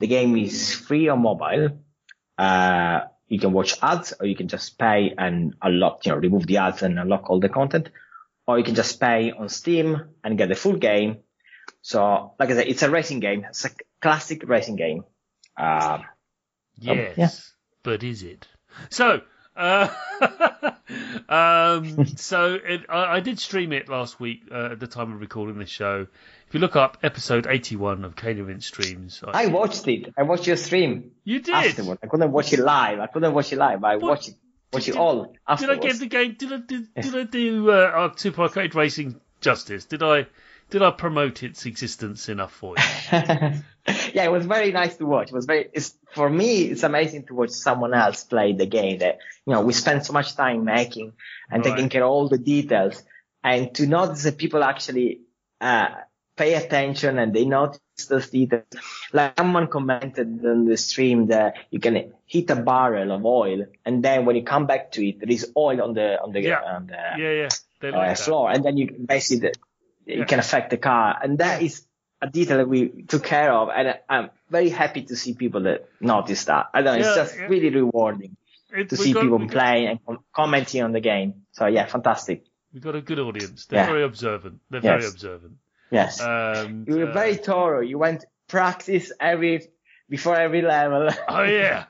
the 0.00 0.06
game 0.06 0.36
is 0.36 0.74
free 0.74 1.08
on 1.08 1.22
mobile. 1.22 1.80
Uh, 2.36 3.00
you 3.26 3.38
can 3.38 3.52
watch 3.52 3.76
ads, 3.82 4.14
or 4.18 4.26
you 4.26 4.36
can 4.36 4.48
just 4.48 4.78
pay 4.78 5.14
and 5.16 5.54
unlock, 5.60 6.06
you 6.06 6.12
know, 6.12 6.18
remove 6.18 6.46
the 6.46 6.58
ads 6.58 6.82
and 6.82 6.98
unlock 6.98 7.28
all 7.28 7.40
the 7.40 7.48
content, 7.48 7.90
or 8.46 8.58
you 8.58 8.64
can 8.64 8.74
just 8.74 8.98
pay 8.98 9.32
on 9.32 9.48
Steam 9.48 10.02
and 10.24 10.38
get 10.38 10.48
the 10.48 10.54
full 10.54 10.76
game 10.76 11.18
so, 11.82 12.34
like 12.38 12.50
I 12.50 12.54
said, 12.54 12.68
it's 12.68 12.82
a 12.82 12.90
racing 12.90 13.20
game. 13.20 13.46
It's 13.48 13.64
a 13.64 13.70
classic 14.00 14.48
racing 14.48 14.76
game. 14.76 15.04
Uh, 15.56 16.00
yes, 16.80 17.08
um, 17.08 17.14
yeah. 17.16 17.30
but 17.82 18.02
is 18.02 18.22
it? 18.22 18.46
So, 18.90 19.20
uh, 19.56 19.88
um, 21.28 22.06
so 22.16 22.54
it, 22.54 22.82
I, 22.88 23.16
I, 23.16 23.20
did 23.20 23.38
stream 23.40 23.72
it 23.72 23.88
last 23.88 24.20
week 24.20 24.42
uh, 24.52 24.70
at 24.72 24.80
the 24.80 24.86
time 24.86 25.12
of 25.12 25.20
recording 25.20 25.58
this 25.58 25.68
show. 25.68 26.06
If 26.46 26.54
you 26.54 26.60
look 26.60 26.76
up 26.76 26.98
episode 27.02 27.46
81 27.48 28.04
of 28.04 28.16
Cane 28.16 28.60
Streams, 28.60 29.22
I, 29.26 29.44
I, 29.44 29.46
watched 29.46 29.86
it. 29.88 30.14
I 30.16 30.22
watched 30.22 30.46
your 30.46 30.56
stream. 30.56 31.10
You 31.24 31.40
did. 31.40 31.54
Afterward. 31.54 31.98
I 32.02 32.06
couldn't 32.06 32.32
watch 32.32 32.52
it 32.52 32.60
live. 32.60 33.00
I 33.00 33.06
couldn't 33.06 33.34
watch 33.34 33.52
it 33.52 33.56
live. 33.56 33.82
I 33.84 33.96
what? 33.96 34.10
watched 34.10 34.28
it. 34.28 34.34
Watch 34.72 34.84
did, 34.84 34.94
it 34.94 34.98
all. 34.98 35.34
Afterwards. 35.46 35.80
Did 35.80 35.84
I 35.84 35.88
give 35.88 36.00
the 36.00 36.06
game? 36.06 36.36
Did 36.38 36.52
I 36.52 36.56
did, 36.58 36.94
did 36.94 37.16
I 37.16 37.22
do 37.24 37.70
uh, 37.70 38.12
Super 38.16 38.42
Arcade 38.42 38.74
Racing 38.74 39.20
justice? 39.40 39.86
Did 39.86 40.02
I? 40.02 40.26
Did 40.70 40.82
I 40.82 40.90
promote 40.90 41.42
its 41.42 41.66
existence 41.66 42.28
enough 42.28 42.52
for 42.52 42.74
you? 42.76 42.84
yeah, 43.12 44.24
it 44.24 44.30
was 44.30 44.46
very 44.46 44.70
nice 44.72 44.96
to 44.96 45.06
watch. 45.06 45.28
It 45.28 45.34
was 45.34 45.46
very, 45.46 45.68
it's, 45.72 45.96
for 46.12 46.28
me, 46.28 46.62
it's 46.62 46.82
amazing 46.82 47.26
to 47.26 47.34
watch 47.34 47.50
someone 47.50 47.94
else 47.94 48.24
play 48.24 48.52
the 48.52 48.66
game 48.66 48.98
that, 48.98 49.18
you 49.46 49.54
know, 49.54 49.62
we 49.62 49.72
spend 49.72 50.04
so 50.04 50.12
much 50.12 50.36
time 50.36 50.64
making 50.64 51.12
and 51.50 51.64
right. 51.64 51.74
taking 51.74 51.88
care 51.88 52.04
of 52.04 52.10
all 52.10 52.28
the 52.28 52.38
details. 52.38 53.02
and 53.42 53.74
to 53.76 53.86
notice 53.86 54.24
that 54.24 54.36
people 54.36 54.62
actually 54.62 55.20
uh, 55.60 55.88
pay 56.36 56.54
attention 56.54 57.18
and 57.18 57.32
they 57.34 57.44
notice 57.44 57.80
those 58.08 58.30
details. 58.30 58.64
Like 59.12 59.38
someone 59.38 59.66
commented 59.68 60.44
on 60.44 60.66
the 60.66 60.76
stream 60.76 61.28
that 61.28 61.54
you 61.70 61.80
can 61.80 62.12
hit 62.26 62.50
a 62.50 62.56
barrel 62.56 63.10
of 63.12 63.24
oil, 63.24 63.66
and 63.84 64.02
then 64.04 64.24
when 64.24 64.36
you 64.36 64.44
come 64.44 64.66
back 64.66 64.92
to 64.92 65.08
it, 65.08 65.18
there 65.20 65.30
is 65.30 65.50
oil 65.56 65.80
on 65.82 65.94
the 65.94 66.20
on 66.22 66.32
the, 66.32 66.40
Yeah. 66.42 66.60
on 66.62 66.86
the 66.86 66.94
Yeah, 66.94 67.32
yeah. 67.32 67.48
They 67.80 67.88
uh, 67.88 67.96
like 67.96 68.16
that. 68.16 68.24
floor, 68.24 68.50
and 68.50 68.64
then 68.64 68.76
you 68.76 68.90
basically 69.04 69.52
you 70.08 70.18
Yeah. 70.20 70.24
can 70.24 70.38
affect 70.38 70.70
the 70.70 70.76
car, 70.78 71.16
and 71.22 71.38
that 71.38 71.62
is 71.62 71.84
a 72.20 72.28
detail 72.28 72.56
that 72.58 72.68
we 72.68 72.88
took 73.06 73.22
care 73.24 73.52
of, 73.52 73.68
and 73.68 73.94
I'm 74.08 74.30
very 74.50 74.70
happy 74.70 75.02
to 75.02 75.14
see 75.16 75.34
people 75.34 75.62
that 75.62 75.88
notice 76.00 76.46
that. 76.46 76.66
I 76.74 76.82
don't 76.82 76.98
know, 76.98 77.04
Yeah, 77.04 77.08
it's 77.10 77.16
just 77.16 77.36
yeah. 77.38 77.46
really 77.46 77.70
rewarding 77.70 78.36
It- 78.72 78.88
to 78.90 78.96
see 78.96 79.12
got- 79.12 79.22
people 79.22 79.46
playing 79.48 79.86
and 79.88 80.04
com- 80.04 80.24
commenting 80.34 80.82
on 80.82 80.92
the 80.92 81.00
game. 81.00 81.42
So 81.52 81.66
yeah, 81.66 81.86
fantastic. 81.86 82.44
We've 82.72 82.82
got 82.82 82.96
a 82.96 83.00
good 83.00 83.18
audience. 83.20 83.66
They're 83.66 83.80
Yeah. 83.84 83.86
very 83.86 84.02
observant. 84.04 84.60
They're 84.70 84.80
Yes. 84.82 84.90
very 85.00 85.06
observant. 85.06 85.52
Yes, 85.90 86.20
Um, 86.20 86.84
you 86.88 86.96
were 86.96 87.08
uh, 87.10 87.12
very 87.12 87.34
thorough. 87.36 87.80
You 87.80 87.98
went 87.98 88.24
practice 88.48 89.12
every 89.20 89.68
before 90.10 90.36
every 90.36 90.62
level. 90.62 91.08
Oh 91.28 91.44
yeah, 91.44 91.84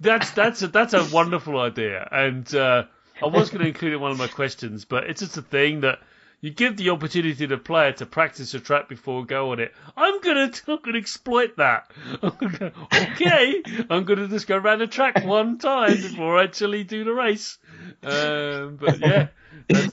that's 0.00 0.30
that's 0.32 0.62
a, 0.62 0.68
that's 0.68 0.94
a 0.94 1.04
wonderful 1.12 1.58
idea, 1.60 2.06
and 2.10 2.52
uh, 2.54 2.84
I 3.22 3.26
was 3.26 3.50
going 3.50 3.62
to 3.62 3.68
include 3.68 3.92
it 3.92 3.96
in 3.96 4.00
one 4.00 4.10
of 4.10 4.18
my 4.18 4.26
questions, 4.28 4.84
but 4.84 5.04
it's 5.08 5.20
just 5.20 5.36
a 5.36 5.42
thing 5.42 5.80
that 5.80 5.98
you 6.40 6.50
give 6.50 6.76
the 6.76 6.90
opportunity 6.90 7.34
to 7.34 7.46
the 7.48 7.56
player 7.58 7.92
to 7.92 8.06
practice 8.06 8.54
a 8.54 8.60
track 8.60 8.88
before 8.88 9.24
go 9.24 9.52
on 9.52 9.60
it. 9.60 9.74
I'm 9.96 10.20
gonna 10.20 10.50
I'm 10.68 10.78
gonna 10.82 10.98
exploit 10.98 11.56
that. 11.56 11.90
okay, 12.22 13.62
I'm 13.90 14.04
gonna 14.04 14.28
just 14.28 14.46
go 14.46 14.56
around 14.56 14.78
the 14.80 14.86
track 14.86 15.24
one 15.24 15.58
time 15.58 15.96
before 15.96 16.38
I 16.38 16.44
actually 16.44 16.84
do 16.84 17.04
the 17.04 17.12
race. 17.12 17.58
Um, 18.02 18.76
but 18.80 19.00
yeah, 19.00 19.28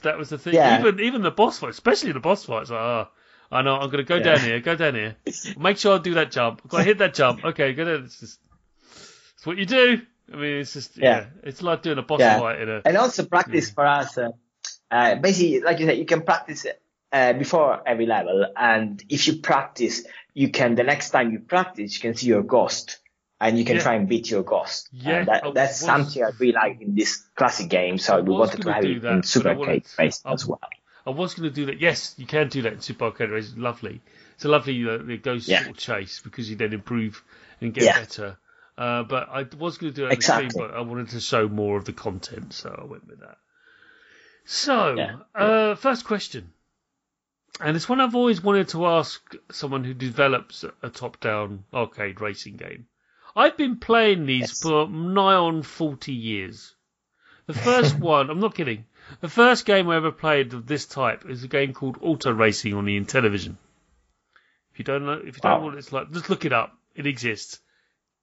that 0.02 0.16
was 0.18 0.28
the 0.30 0.38
thing. 0.38 0.54
Yeah. 0.54 0.78
Even 0.80 1.00
even 1.00 1.22
the 1.22 1.30
boss 1.30 1.58
fight, 1.58 1.70
especially 1.70 2.12
the 2.12 2.20
boss 2.20 2.44
fights. 2.44 2.70
Like, 2.70 2.80
oh, 2.80 3.08
I 3.50 3.62
know 3.62 3.76
I'm 3.76 3.90
gonna 3.90 4.04
go 4.04 4.16
Yeah. 4.16 4.22
down 4.22 4.40
here, 4.40 4.60
go 4.60 4.76
down 4.76 4.94
here. 4.94 5.16
Make 5.58 5.78
sure 5.78 5.96
I 5.96 5.98
do 6.02 6.14
that 6.14 6.30
jump. 6.30 6.62
I've 6.64 6.70
got 6.70 6.78
to 6.78 6.84
hit 6.84 6.98
that 6.98 7.14
jump. 7.14 7.44
Okay, 7.44 7.72
go 7.74 7.84
down. 7.84 8.04
It's 8.04 8.20
just 8.20 8.40
it's 9.34 9.46
what 9.46 9.56
you 9.58 9.66
do. 9.66 10.00
I 10.32 10.36
mean, 10.36 10.56
it's 10.58 10.72
just 10.72 10.96
yeah, 10.96 11.04
Yeah. 11.20 11.26
it's 11.44 11.62
like 11.62 11.82
doing 11.82 11.98
a 11.98 12.02
boss 12.02 12.20
fight 12.20 12.60
in 12.60 12.68
a 12.68 12.82
and 12.84 12.96
also 12.96 13.24
practice 13.24 13.70
for 13.70 13.86
us. 13.86 14.16
Uh, 14.18 14.30
uh, 14.90 15.14
basically, 15.16 15.60
like 15.60 15.78
you 15.80 15.86
said, 15.86 15.98
you 15.98 16.04
can 16.06 16.22
practice 16.22 16.66
uh, 17.12 17.32
before 17.32 17.82
every 17.86 18.06
level, 18.06 18.46
and 18.56 19.02
if 19.08 19.26
you 19.26 19.36
practice, 19.36 20.04
you 20.34 20.50
can 20.50 20.74
the 20.74 20.82
next 20.84 21.10
time 21.10 21.32
you 21.32 21.40
practice, 21.40 21.94
you 21.94 22.00
can 22.00 22.14
see 22.14 22.26
your 22.26 22.42
ghost, 22.42 22.98
and 23.40 23.58
you 23.58 23.64
can 23.64 23.76
Yeah. 23.76 23.82
try 23.82 23.94
and 23.94 24.08
beat 24.08 24.30
your 24.30 24.42
ghost. 24.42 24.88
Yeah, 24.92 25.24
that, 25.24 25.42
that's 25.54 25.80
was- 25.82 25.86
something 25.86 26.22
I 26.24 26.30
really 26.38 26.52
like 26.52 26.80
in 26.80 26.94
this 26.94 27.16
classic 27.34 27.68
game. 27.68 27.98
So 27.98 28.20
we 28.22 28.32
wanted 28.32 28.62
to 28.62 28.72
have 28.72 28.84
it 28.84 29.02
that, 29.02 29.12
in 29.12 29.22
Super 29.22 29.50
Arcade 29.50 29.86
Race 29.98 30.22
as 30.24 30.46
well. 30.46 30.60
I 31.06 31.10
was 31.10 31.34
going 31.34 31.48
to 31.48 31.54
do 31.54 31.66
that. 31.66 31.80
Yes, 31.80 32.14
you 32.18 32.26
can 32.26 32.48
do 32.48 32.62
that 32.62 32.72
in 32.72 32.80
Super 32.80 33.04
Arcade 33.06 33.30
Race. 33.30 33.48
It's 33.50 33.56
lovely. 33.56 34.00
It's 34.34 34.44
a 34.44 34.48
lovely 34.48 34.88
uh, 34.88 34.98
the 34.98 35.16
ghost 35.18 35.46
Yeah. 35.48 35.62
sort 35.62 35.76
of 35.76 35.76
chase 35.76 36.20
because 36.20 36.50
you 36.50 36.56
then 36.56 36.72
improve 36.72 37.22
and 37.60 37.72
get 37.72 37.84
Yeah. 37.84 37.98
better. 38.00 38.36
Uh, 38.76 39.04
but 39.04 39.28
I 39.30 39.46
was 39.58 39.78
going 39.78 39.92
to 39.92 39.96
do 39.96 40.04
it 40.06 40.08
the 40.08 40.14
Exactly. 40.14 40.50
stream, 40.50 40.66
but 40.68 40.76
I 40.76 40.80
wanted 40.80 41.10
to 41.10 41.20
show 41.20 41.48
more 41.48 41.78
of 41.78 41.84
the 41.86 41.92
content, 41.94 42.52
so 42.52 42.74
I 42.76 42.84
went 42.84 43.06
with 43.06 43.20
that. 43.20 43.38
So, 44.46 44.94
Yeah. 44.96 45.16
uh, 45.34 45.74
first 45.74 46.04
question, 46.04 46.52
and 47.60 47.76
it's 47.76 47.88
one 47.88 48.00
I've 48.00 48.14
always 48.14 48.40
wanted 48.42 48.68
to 48.68 48.86
ask 48.86 49.34
someone 49.50 49.82
who 49.84 49.92
develops 49.92 50.64
a 50.82 50.88
top-down 50.88 51.64
arcade 51.74 52.20
racing 52.20 52.56
game. 52.56 52.86
I've 53.34 53.56
been 53.56 53.78
playing 53.78 54.24
these 54.24 54.50
Yes. 54.50 54.62
for 54.62 54.88
nigh 54.88 55.34
on 55.34 55.62
forty 55.62 56.12
years. 56.14 56.74
The 57.46 57.54
first 57.54 57.98
one, 57.98 58.30
I'm 58.30 58.40
not 58.40 58.54
kidding. 58.54 58.86
The 59.20 59.28
first 59.28 59.66
game 59.66 59.88
I 59.88 59.96
ever 59.96 60.12
played 60.12 60.54
of 60.54 60.66
this 60.66 60.86
type 60.86 61.26
is 61.28 61.42
a 61.44 61.48
game 61.48 61.72
called 61.74 61.98
Auto 62.00 62.32
Racing 62.32 62.74
on 62.74 62.84
the 62.84 62.98
Intellivision. 62.98 63.56
If 64.72 64.78
you 64.78 64.84
don't 64.84 65.04
know, 65.06 65.12
if 65.14 65.36
you 65.36 65.40
don't 65.42 65.60
know 65.60 65.66
what 65.66 65.74
it's 65.74 65.92
like, 65.92 66.12
just 66.12 66.30
look 66.30 66.44
it 66.44 66.52
up. 66.52 66.76
It 66.94 67.06
exists. 67.06 67.60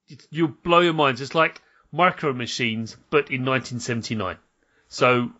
It, 0.08 0.26
you'll 0.30 0.48
blow 0.64 0.80
your 0.80 0.94
minds. 0.94 1.20
It's 1.22 1.36
like 1.36 1.62
Micro 1.92 2.32
Machines, 2.34 2.96
but 3.10 3.30
in 3.32 3.44
1979. 3.46 4.38
So 4.88 5.32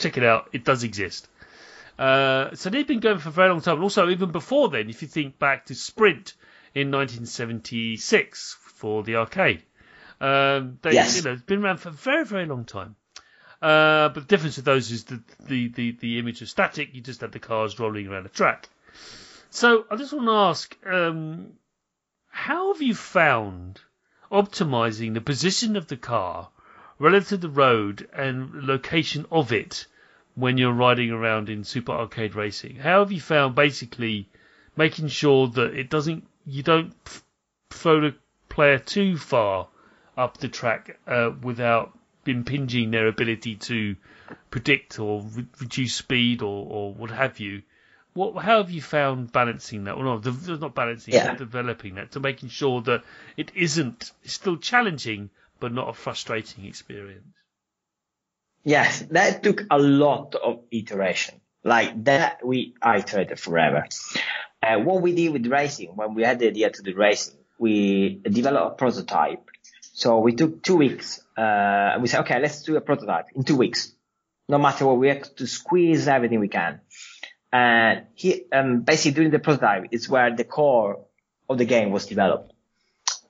check 0.00 0.16
it 0.16 0.24
out. 0.24 0.48
It 0.52 0.64
does 0.64 0.82
exist. 0.82 1.28
Uh, 1.98 2.54
so 2.54 2.70
they've 2.70 2.86
been 2.86 3.00
going 3.00 3.18
for 3.18 3.28
a 3.28 3.32
very 3.32 3.50
long 3.50 3.60
time. 3.60 3.74
And 3.74 3.82
also, 3.82 4.08
even 4.08 4.32
before 4.32 4.70
then, 4.70 4.88
if 4.88 5.02
you 5.02 5.08
think 5.08 5.38
back 5.38 5.66
to 5.66 5.74
Sprint 5.74 6.34
in 6.74 6.90
1976 6.90 8.56
for 8.60 9.02
the 9.02 9.16
arcade, 9.16 9.62
um, 10.20 10.78
they, 10.82 10.94
Yes. 10.94 11.16
you 11.16 11.22
know, 11.22 11.32
it's 11.32 11.42
been 11.42 11.62
around 11.64 11.78
for 11.78 11.90
a 11.90 11.92
very, 11.92 12.24
very 12.24 12.46
long 12.46 12.64
time. 12.64 12.96
Uh, 13.62 14.08
but 14.08 14.14
the 14.14 14.20
difference 14.28 14.56
with 14.56 14.64
those 14.64 14.90
is 14.90 15.04
the, 15.04 15.22
the, 15.46 15.68
the, 15.68 15.90
the 16.00 16.18
image 16.18 16.40
of 16.40 16.48
static. 16.48 16.94
You 16.94 17.02
just 17.02 17.20
had 17.20 17.32
the 17.32 17.38
cars 17.38 17.78
rolling 17.78 18.08
around 18.08 18.22
the 18.22 18.30
track. 18.30 18.68
So 19.50 19.84
I 19.90 19.96
just 19.96 20.12
want 20.14 20.26
to 20.26 20.32
ask, 20.32 20.76
um, 20.86 21.52
how 22.28 22.72
have 22.72 22.80
you 22.80 22.94
found 22.94 23.80
optimizing 24.32 25.12
the 25.12 25.20
position 25.20 25.76
of 25.76 25.88
the 25.88 25.96
car 25.98 26.48
relative 26.98 27.28
to 27.28 27.36
the 27.36 27.48
road 27.50 28.08
and 28.14 28.64
location 28.64 29.26
of 29.30 29.52
it 29.52 29.86
when 30.40 30.58
you're 30.58 30.72
riding 30.72 31.10
around 31.10 31.48
in 31.48 31.64
Super 31.64 31.92
Arcade 31.92 32.34
Racing? 32.34 32.76
How 32.76 33.00
have 33.00 33.12
you 33.12 33.20
found 33.20 33.54
basically 33.54 34.28
making 34.76 35.08
sure 35.08 35.48
that 35.48 35.74
it 35.74 35.90
doesn't, 35.90 36.26
you 36.46 36.62
don't 36.62 36.94
throw 37.70 38.00
the 38.00 38.14
player 38.48 38.78
too 38.78 39.16
far 39.16 39.68
up 40.16 40.38
the 40.38 40.48
track 40.48 40.98
uh, 41.06 41.30
without 41.42 41.96
impinging 42.26 42.90
their 42.90 43.08
ability 43.08 43.56
to 43.56 43.96
predict 44.50 44.98
or 44.98 45.22
re- 45.22 45.46
reduce 45.60 45.94
speed 45.94 46.42
or, 46.42 46.66
or 46.68 46.94
what 46.94 47.10
have 47.10 47.40
you? 47.40 47.62
What, 48.12 48.42
how 48.42 48.58
have 48.58 48.70
you 48.70 48.82
found 48.82 49.30
balancing 49.32 49.84
that? 49.84 49.96
Well, 49.96 50.04
no, 50.04 50.18
de- 50.18 50.58
not 50.58 50.74
balancing, 50.74 51.14
Yeah. 51.14 51.28
but 51.30 51.38
developing 51.38 51.94
that 51.94 52.12
to 52.12 52.20
making 52.20 52.48
sure 52.48 52.80
that 52.82 53.04
it 53.36 53.52
isn't 53.54 54.12
it's 54.24 54.34
still 54.34 54.56
challenging, 54.56 55.30
but 55.60 55.72
not 55.72 55.88
a 55.88 55.92
frustrating 55.92 56.64
experience. 56.64 57.24
Yes, 58.64 59.00
that 59.10 59.42
took 59.42 59.64
a 59.70 59.78
lot 59.78 60.34
of 60.34 60.60
iteration. 60.70 61.40
Like 61.64 62.04
that, 62.04 62.44
we 62.44 62.74
iterated 62.84 63.38
forever. 63.38 63.86
Uh, 64.62 64.78
what 64.78 65.02
we 65.02 65.14
did 65.14 65.32
with 65.32 65.46
racing, 65.46 65.92
when 65.94 66.14
we 66.14 66.22
had 66.22 66.38
the 66.38 66.48
idea 66.48 66.70
to 66.70 66.82
do 66.82 66.94
racing, 66.94 67.36
we 67.58 68.20
developed 68.22 68.72
a 68.72 68.74
prototype. 68.76 69.50
So 69.92 70.20
we 70.20 70.34
took 70.34 70.62
two 70.62 70.76
weeks, 70.76 71.22
uh, 71.36 71.98
we 72.00 72.08
said, 72.08 72.20
okay, 72.20 72.40
let's 72.40 72.62
do 72.62 72.76
a 72.76 72.80
prototype 72.80 73.26
in 73.34 73.44
two 73.44 73.56
weeks. 73.56 73.92
No 74.48 74.58
matter 74.58 74.86
what, 74.86 74.98
we 74.98 75.08
have 75.08 75.34
to 75.36 75.46
squeeze 75.46 76.08
everything 76.08 76.40
we 76.40 76.48
can. 76.48 76.80
And 77.52 78.06
he, 78.14 78.44
um, 78.52 78.80
basically 78.80 79.12
during 79.12 79.30
the 79.30 79.38
prototype 79.38 79.86
is 79.90 80.08
where 80.08 80.34
the 80.34 80.44
core 80.44 81.04
of 81.48 81.58
the 81.58 81.64
game 81.64 81.90
was 81.90 82.06
developed. 82.06 82.52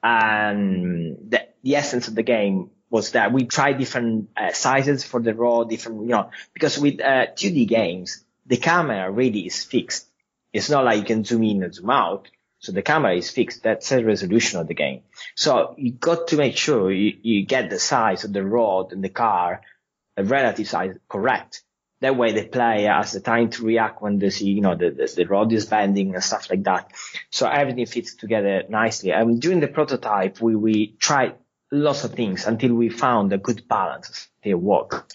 And 0.03 1.17
the, 1.29 1.49
the 1.63 1.77
essence 1.77 2.09
of 2.09 2.15
the 2.15 2.23
game 2.23 2.71
was 2.91 3.13
that 3.13 3.33
we 3.33 3.47
tried 3.47 3.79
different 3.79 4.31
uh, 4.37 4.53
sizes 4.53 5.05
for 5.05 5.23
the 5.23 5.33
road, 5.33 5.71
different, 5.71 6.03
you 6.03 6.09
know, 6.09 6.31
because 6.53 6.79
with 6.79 7.01
uh, 7.01 7.27
2D 7.35 7.69
games, 7.69 8.25
the 8.47 8.57
camera 8.57 9.11
really 9.11 9.47
is 9.47 9.63
fixed. 9.65 10.09
It's 10.53 10.69
not 10.69 10.85
like 10.85 10.99
you 10.99 11.05
can 11.05 11.25
zoom 11.25 11.45
in 11.45 11.63
and 11.63 11.73
zoom 11.73 11.91
out. 11.91 12.29
So 12.59 12.73
the 12.73 12.83
camera 12.83 13.15
is 13.15 13.31
fixed. 13.31 13.63
That's 13.63 13.89
the 13.89 14.05
resolution 14.05 14.61
of 14.61 14.67
the 14.67 14.75
game. 14.75 15.03
So 15.35 15.75
you 15.79 15.93
got 15.93 16.29
to 16.29 16.37
make 16.37 16.57
sure 16.57 16.93
you, 16.93 17.17
you 17.23 17.47
get 17.47 17.71
the 17.71 17.79
size 17.79 18.25
of 18.25 18.33
the 18.33 18.45
road 18.45 18.93
and 18.93 19.03
the 19.03 19.09
car, 19.09 19.63
a 20.17 20.25
relative 20.25 20.69
size 20.69 20.97
correct. 21.09 21.63
That 22.01 22.17
way 22.17 22.33
the 22.33 22.47
player 22.47 22.93
has 22.93 23.13
the 23.13 23.21
time 23.21 23.51
to 23.51 23.65
react 23.65 24.03
when 24.03 24.19
they 24.19 24.31
see, 24.31 24.51
you 24.51 24.63
know, 24.63 24.75
the, 24.75 24.91
the, 24.91 25.13
the 25.17 25.27
road 25.27 25.53
is 25.53 25.67
bending 25.67 26.15
and 26.15 26.25
stuff 26.25 26.51
like 26.51 26.65
that. 26.65 26.93
So 27.31 27.47
everything 27.47 27.87
fits 27.87 28.15
together 28.15 28.65
nicely. 28.69 29.13
And 29.13 29.41
during 29.41 29.61
the 29.61 29.69
prototype, 29.69 30.41
we, 30.41 30.57
we 30.57 30.97
tried 30.99 31.35
lots 31.71 32.05
of 32.05 32.15
things 32.15 32.47
until 32.47 32.75
we 32.75 32.89
found 32.89 33.33
a 33.33 33.39
good 33.39 33.67
balance. 33.69 34.29
They 34.43 34.55
work. 34.55 35.11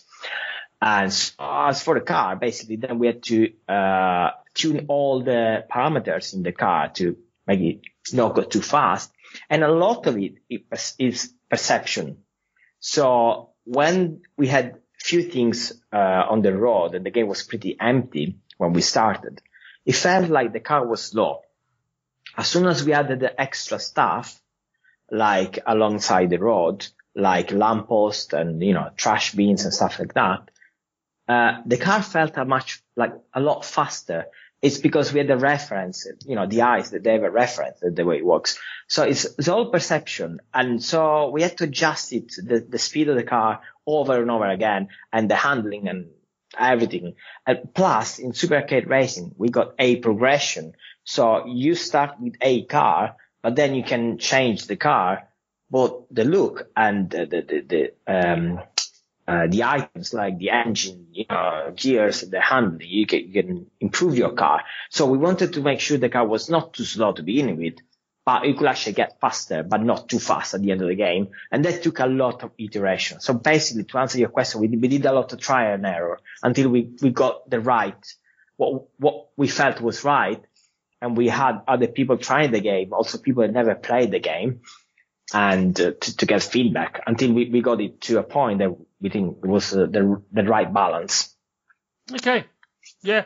And 0.82 1.12
so 1.12 1.34
as 1.40 1.82
for 1.82 1.96
the 1.96 2.06
car, 2.06 2.36
basically, 2.36 2.76
then 2.76 3.00
we 3.00 3.08
had 3.08 3.24
to 3.24 3.52
uh, 3.68 4.32
tune 4.54 4.86
all 4.88 5.24
the 5.24 5.66
parameters 5.72 6.34
in 6.34 6.44
the 6.44 6.52
car 6.52 6.90
to 6.96 7.18
make 7.48 7.60
it 7.60 7.82
not 8.14 8.36
go 8.36 8.44
too 8.44 8.62
fast. 8.62 9.12
And 9.50 9.64
a 9.64 9.72
lot 9.72 10.06
of 10.08 10.18
it 10.18 10.36
is 11.00 11.34
perception. 11.50 12.18
So 12.80 13.52
when 13.64 14.22
we 14.38 14.48
had 14.48 14.80
few 15.00 15.24
things 15.24 15.74
uh, 15.92 16.26
on 16.30 16.42
the 16.42 16.56
road 16.56 16.96
and 16.96 17.06
the 17.06 17.12
game 17.12 17.28
was 17.28 17.44
pretty 17.44 17.76
empty 17.80 18.38
when 18.58 18.74
we 18.74 18.82
started, 18.82 19.42
it 19.86 19.96
felt 19.96 20.30
like 20.30 20.54
the 20.54 20.60
car 20.60 20.86
was 20.86 21.04
slow. 21.04 21.42
As 22.38 22.48
soon 22.48 22.66
as 22.68 22.84
we 22.84 22.94
added 22.94 23.20
the 23.22 23.40
extra 23.40 23.80
stuff, 23.80 24.40
like 25.12 25.60
alongside 25.66 26.30
the 26.30 26.40
road, 26.40 26.88
like 27.16 27.52
lamppost 27.52 28.34
and, 28.34 28.62
you 28.62 28.74
know, 28.74 28.90
trash 28.98 29.34
bins 29.34 29.64
and 29.64 29.74
stuff 29.74 30.00
like 30.00 30.14
that, 30.14 30.50
uh, 31.28 31.62
the 31.66 31.78
car 31.78 32.02
felt 32.02 32.38
a 32.38 32.46
much, 32.46 32.84
like 32.96 33.14
a 33.34 33.40
lot 33.40 33.66
faster. 33.66 34.26
It's 34.62 34.80
because 34.80 35.14
we 35.14 35.20
had 35.20 35.28
the 35.28 35.38
reference, 35.38 36.08
you 36.26 36.36
know, 36.36 36.48
the 36.48 36.64
eyes 36.64 36.92
that 36.92 37.04
they 37.04 37.14
have 37.14 37.24
a 37.24 37.30
reference 37.30 37.80
that 37.82 37.96
the 37.96 38.06
way 38.06 38.18
it 38.18 38.26
works. 38.26 38.58
So 38.88 39.04
it's, 39.04 39.26
it's 39.38 39.48
all 39.48 39.70
perception. 39.70 40.40
And 40.54 40.84
so 40.84 41.30
we 41.30 41.42
had 41.44 41.58
to 41.58 41.66
adjust 41.66 42.14
it, 42.14 42.34
the, 42.38 42.66
the 42.68 42.80
speed 42.80 43.10
of 43.10 43.16
the 43.16 43.24
car 43.24 43.62
over 43.86 44.20
and 44.20 44.32
over 44.32 44.50
again 44.50 44.90
and 45.14 45.30
the 45.30 45.36
handling 45.36 45.88
and 45.88 46.08
everything. 46.58 47.16
And 47.46 47.74
plus, 47.74 48.18
in 48.18 48.34
Super 48.34 48.56
Arcade 48.56 48.90
Racing, 48.90 49.36
we 49.38 49.50
got 49.50 49.74
a 49.78 49.98
progression. 49.98 50.74
So 51.04 51.46
you 51.46 51.76
start 51.76 52.20
with 52.20 52.36
a 52.42 52.64
car, 52.66 53.18
but 53.46 53.56
then 53.56 53.76
you 53.76 53.84
can 53.84 54.18
change 54.18 54.66
the 54.66 54.76
car, 54.76 55.28
both 55.70 56.08
the 56.10 56.26
look 56.26 56.68
and 56.76 57.12
the, 57.12 57.28
the, 57.28 57.62
the, 57.62 57.94
um, 58.12 58.60
uh, 59.28 59.46
the 59.46 59.64
items 59.64 60.16
like 60.16 60.40
the 60.40 60.50
engine, 60.50 61.10
you 61.12 61.26
know, 61.30 61.72
gears, 61.76 62.22
the 62.22 62.42
handling, 62.42 62.90
you 62.90 63.06
can, 63.06 63.20
you 63.20 63.44
can 63.44 63.68
improve 63.80 64.18
your 64.18 64.32
car. 64.32 64.64
So 64.90 65.06
we 65.06 65.20
wanted 65.20 65.54
to 65.54 65.62
make 65.62 65.80
sure 65.80 66.00
the 66.00 66.10
car 66.10 66.26
was 66.26 66.50
not 66.50 66.74
too 66.74 66.86
slow 66.86 67.12
to 67.14 67.22
begin 67.22 67.56
with, 67.56 67.76
but 68.26 68.48
it 68.48 68.58
could 68.58 68.66
actually 68.66 68.94
get 68.94 69.22
faster, 69.22 69.62
but 69.62 69.84
not 69.84 70.10
too 70.10 70.18
fast 70.18 70.56
at 70.56 70.64
the 70.64 70.72
end 70.72 70.82
of 70.82 70.88
the 70.88 70.96
game. 70.96 71.28
And 71.52 71.64
that 71.66 71.84
took 71.84 72.00
a 72.00 72.08
lot 72.08 72.42
of 72.42 72.50
iteration. 72.58 73.20
So 73.20 73.36
basically, 73.36 73.84
to 73.84 73.98
answer 74.00 74.18
your 74.18 74.30
question, 74.30 74.60
we, 74.62 74.70
we 74.70 74.88
did 74.88 75.06
a 75.06 75.14
lot 75.14 75.32
of 75.34 75.40
trial 75.40 75.76
and 75.76 75.86
error 75.86 76.20
until 76.42 76.70
we, 76.70 76.96
we 77.00 77.12
got 77.12 77.48
the 77.48 77.60
right, 77.60 78.04
what, 78.58 78.86
what 78.98 79.28
we 79.38 79.48
felt 79.48 79.82
was 79.82 80.04
right. 80.04 80.44
And 81.02 81.18
we 81.18 81.28
had 81.28 81.62
other 81.68 81.88
people 81.88 82.18
trying 82.18 82.52
the 82.52 82.62
game, 82.62 82.94
also 82.94 83.18
people 83.18 83.44
that 83.44 83.52
never 83.52 83.76
played 83.76 84.12
the 84.12 84.20
game 84.20 84.62
and 85.34 85.80
uh, 85.80 85.92
to, 86.00 86.18
to, 86.18 86.26
get 86.26 86.44
feedback 86.44 87.02
until 87.08 87.34
we, 87.34 87.50
we 87.50 87.62
got 87.62 87.82
it 87.82 88.02
to 88.02 88.20
a 88.20 88.24
point 88.24 88.60
that 88.60 88.76
we 89.02 89.10
think 89.10 89.38
it 89.44 89.48
was 89.48 89.74
uh, 89.74 89.88
the 89.88 90.22
the 90.32 90.44
right 90.44 90.72
balance. 90.72 91.36
Okay. 92.12 92.46
Yeah. 93.02 93.26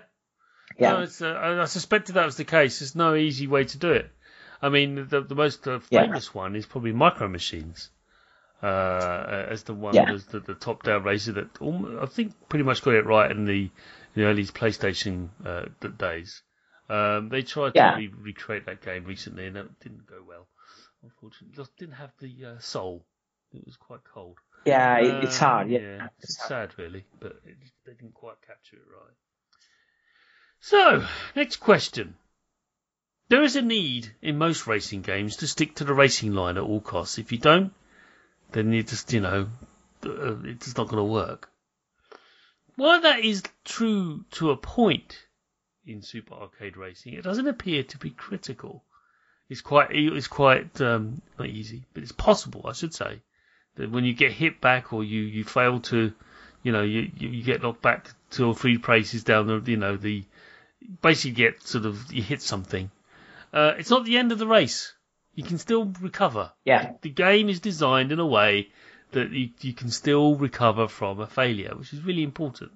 Yeah. 0.77 1.05
No, 1.19 1.27
uh, 1.27 1.61
I 1.61 1.65
suspected 1.65 2.15
that 2.15 2.25
was 2.25 2.37
the 2.37 2.45
case. 2.45 2.79
There's 2.79 2.95
no 2.95 3.15
easy 3.15 3.47
way 3.47 3.65
to 3.65 3.77
do 3.77 3.91
it. 3.91 4.09
I 4.61 4.69
mean, 4.69 5.07
the 5.09 5.21
the 5.21 5.35
most 5.35 5.67
uh, 5.67 5.79
famous 5.79 6.29
yeah. 6.33 6.41
one 6.41 6.55
is 6.55 6.65
probably 6.65 6.93
Micro 6.93 7.27
Machines. 7.27 7.89
Uh, 8.61 9.45
as 9.49 9.63
the 9.63 9.73
one, 9.73 9.93
yeah. 9.93 10.17
the, 10.31 10.41
the 10.41 10.53
top-down 10.53 11.03
racer 11.03 11.31
that 11.31 11.47
I 12.01 12.05
think 12.07 12.33
pretty 12.49 12.63
much 12.63 12.81
got 12.81 12.93
it 12.93 13.05
right 13.05 13.31
in 13.31 13.45
the, 13.45 13.69
the 14.15 14.23
early 14.23 14.43
PlayStation 14.43 15.29
uh, 15.45 15.65
days. 15.97 16.41
Um, 16.89 17.29
they 17.29 17.43
tried 17.43 17.73
yeah. 17.75 17.91
to 17.91 17.97
re- 17.97 18.13
recreate 18.19 18.65
that 18.65 18.81
game 18.81 19.05
recently, 19.05 19.45
and 19.45 19.57
it 19.57 19.79
didn't 19.79 20.07
go 20.07 20.23
well. 20.27 20.47
Unfortunately, 21.03 21.55
just 21.55 21.77
didn't 21.77 21.95
have 21.95 22.11
the 22.19 22.45
uh, 22.45 22.59
soul. 22.59 23.05
It 23.53 23.65
was 23.65 23.77
quite 23.77 24.03
cold. 24.03 24.37
Yeah, 24.65 24.97
um, 24.97 25.21
it's 25.23 25.37
hard. 25.37 25.69
Yeah, 25.69 25.79
yeah 25.79 26.07
it's, 26.17 26.35
it's 26.37 26.47
sad 26.47 26.71
really, 26.77 27.05
but 27.19 27.39
it, 27.45 27.57
they 27.85 27.93
didn't 27.93 28.15
quite 28.15 28.35
capture 28.45 28.75
it 28.75 28.83
right. 28.91 29.15
So, 30.61 31.05
next 31.35 31.57
question. 31.57 32.15
There 33.29 33.43
is 33.43 33.55
a 33.55 33.61
need 33.61 34.11
in 34.21 34.37
most 34.37 34.65
racing 34.67 35.03
games 35.03 35.37
to 35.37 35.47
stick 35.47 35.75
to 35.75 35.83
the 35.83 35.93
racing 35.93 36.33
line 36.33 36.57
at 36.57 36.63
all 36.63 36.81
costs. 36.81 37.19
If 37.19 37.31
you 37.31 37.37
don't, 37.37 37.71
then 38.51 38.73
you 38.73 38.83
just, 38.83 39.13
you 39.13 39.21
know, 39.21 39.47
uh, 40.03 40.35
it's 40.43 40.75
not 40.75 40.87
going 40.87 40.97
to 40.97 41.03
work. 41.03 41.49
While 42.75 43.01
that 43.01 43.19
is 43.19 43.43
true 43.63 44.25
to 44.31 44.51
a 44.51 44.57
point 44.57 45.27
in 45.89 46.01
Super 46.01 46.35
Arcade 46.35 46.77
Racing, 46.77 47.13
it 47.13 47.23
doesn't 47.23 47.47
appear 47.47 47.83
to 47.83 47.97
be 47.97 48.11
critical. 48.11 48.83
It's 49.49 49.61
quite, 49.61 49.89
it's 49.91 50.27
quite 50.27 50.79
um, 50.79 51.21
not 51.37 51.47
easy, 51.47 51.83
but 51.93 52.03
it's 52.03 52.11
possible, 52.11 52.65
I 52.65 52.73
should 52.73 52.93
say, 52.93 53.21
that 53.75 53.89
when 53.89 54.05
you 54.05 54.13
get 54.13 54.31
hit 54.31 54.61
back 54.61 54.93
or 54.93 55.03
you, 55.03 55.21
you 55.21 55.43
fail 55.43 55.79
to, 55.81 56.13
you 56.61 56.71
know, 56.71 56.83
you, 56.83 57.09
you 57.17 57.43
get 57.43 57.63
knocked 57.63 57.81
back 57.81 58.09
two 58.29 58.47
or 58.47 58.55
three 58.55 58.77
places 58.77 59.23
down 59.23 59.47
the, 59.47 59.71
you 59.71 59.77
know, 59.77 59.97
the, 59.97 60.23
basically 61.01 61.31
get 61.31 61.63
sort 61.63 61.85
of, 61.85 62.13
you 62.13 62.21
hit 62.21 62.41
something. 62.41 62.91
Uh, 63.51 63.73
it's 63.77 63.89
not 63.89 64.05
the 64.05 64.17
end 64.17 64.31
of 64.31 64.37
the 64.37 64.47
race. 64.47 64.93
You 65.33 65.43
can 65.43 65.57
still 65.57 65.85
recover. 65.99 66.51
Yeah. 66.65 66.93
The 67.01 67.09
game 67.09 67.49
is 67.49 67.59
designed 67.59 68.11
in 68.11 68.19
a 68.19 68.25
way 68.25 68.69
that 69.11 69.31
you, 69.31 69.49
you 69.61 69.73
can 69.73 69.89
still 69.89 70.35
recover 70.35 70.87
from 70.87 71.19
a 71.19 71.27
failure, 71.27 71.73
which 71.75 71.93
is 71.93 72.03
really 72.03 72.23
important. 72.23 72.71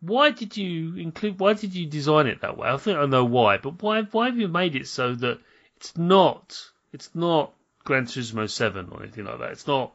Why 0.00 0.30
did 0.30 0.56
you 0.56 0.96
include? 0.96 1.38
Why 1.38 1.52
did 1.52 1.74
you 1.74 1.86
design 1.86 2.26
it 2.26 2.40
that 2.40 2.56
way? 2.56 2.68
I 2.68 2.76
think 2.78 2.98
I 2.98 3.06
know 3.06 3.24
why, 3.24 3.58
but 3.58 3.82
why? 3.82 4.02
Why 4.02 4.26
have 4.26 4.38
you 4.38 4.48
made 4.48 4.74
it 4.74 4.86
so 4.88 5.14
that 5.14 5.38
it's 5.76 5.96
not? 5.96 6.58
It's 6.92 7.14
not 7.14 7.52
Gran 7.84 8.06
Turismo 8.06 8.48
Seven 8.48 8.88
or 8.90 9.02
anything 9.02 9.24
like 9.24 9.38
that. 9.38 9.52
It's 9.52 9.66
not 9.66 9.92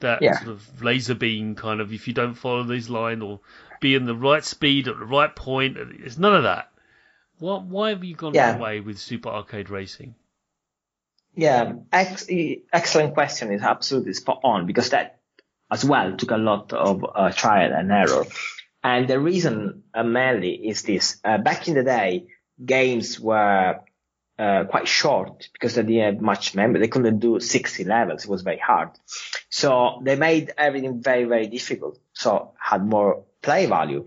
that 0.00 0.20
yeah. 0.20 0.38
sort 0.38 0.50
of 0.50 0.82
laser 0.82 1.14
beam 1.14 1.54
kind 1.54 1.80
of. 1.80 1.92
If 1.92 2.06
you 2.06 2.12
don't 2.12 2.34
follow 2.34 2.64
this 2.64 2.90
line 2.90 3.22
or 3.22 3.40
be 3.80 3.94
in 3.94 4.04
the 4.04 4.14
right 4.14 4.44
speed 4.44 4.88
at 4.88 4.98
the 4.98 5.06
right 5.06 5.34
point, 5.34 5.78
it's 5.78 6.18
none 6.18 6.34
of 6.34 6.42
that. 6.42 6.70
What? 7.38 7.64
Why 7.64 7.90
have 7.90 8.04
you 8.04 8.14
gone 8.14 8.34
yeah. 8.34 8.52
that 8.52 8.60
way 8.60 8.80
with 8.80 8.98
Super 8.98 9.30
Arcade 9.30 9.70
Racing? 9.70 10.14
Yeah, 11.34 11.74
ex- 11.92 12.28
excellent 12.72 13.14
question. 13.14 13.52
Is 13.52 13.62
absolutely 13.62 14.14
spot 14.14 14.40
on 14.44 14.66
because 14.66 14.90
that 14.90 15.20
as 15.70 15.84
well 15.84 16.16
took 16.16 16.30
a 16.30 16.36
lot 16.36 16.72
of 16.72 17.04
uh, 17.14 17.30
trial 17.30 17.72
and 17.72 17.90
error. 17.90 18.24
And 18.86 19.08
the 19.08 19.18
reason 19.18 19.82
uh, 19.92 20.04
mainly 20.04 20.52
is 20.68 20.84
this. 20.84 21.18
Uh, 21.24 21.38
back 21.38 21.66
in 21.66 21.74
the 21.74 21.82
day, 21.82 22.28
games 22.64 23.18
were 23.18 23.80
uh, 24.38 24.64
quite 24.70 24.86
short 24.86 25.48
because 25.52 25.74
they 25.74 25.82
didn't 25.82 26.14
have 26.14 26.20
much 26.22 26.54
memory. 26.54 26.78
They 26.78 26.86
couldn't 26.86 27.18
do 27.18 27.40
60 27.40 27.82
levels. 27.82 28.22
It 28.24 28.30
was 28.30 28.42
very 28.42 28.58
hard. 28.58 28.90
So 29.50 30.00
they 30.04 30.14
made 30.14 30.52
everything 30.56 31.02
very, 31.02 31.24
very 31.24 31.48
difficult. 31.48 31.98
So 32.12 32.52
had 32.60 32.86
more 32.86 33.24
play 33.42 33.66
value. 33.66 34.04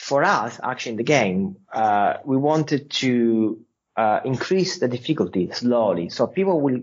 For 0.00 0.24
us, 0.24 0.58
actually 0.60 0.92
in 0.92 0.98
the 0.98 1.04
game, 1.04 1.58
uh, 1.72 2.14
we 2.24 2.36
wanted 2.36 2.90
to 3.02 3.60
uh, 3.96 4.18
increase 4.24 4.80
the 4.80 4.88
difficulty 4.88 5.52
slowly. 5.52 6.08
So 6.08 6.26
people 6.26 6.60
will 6.60 6.80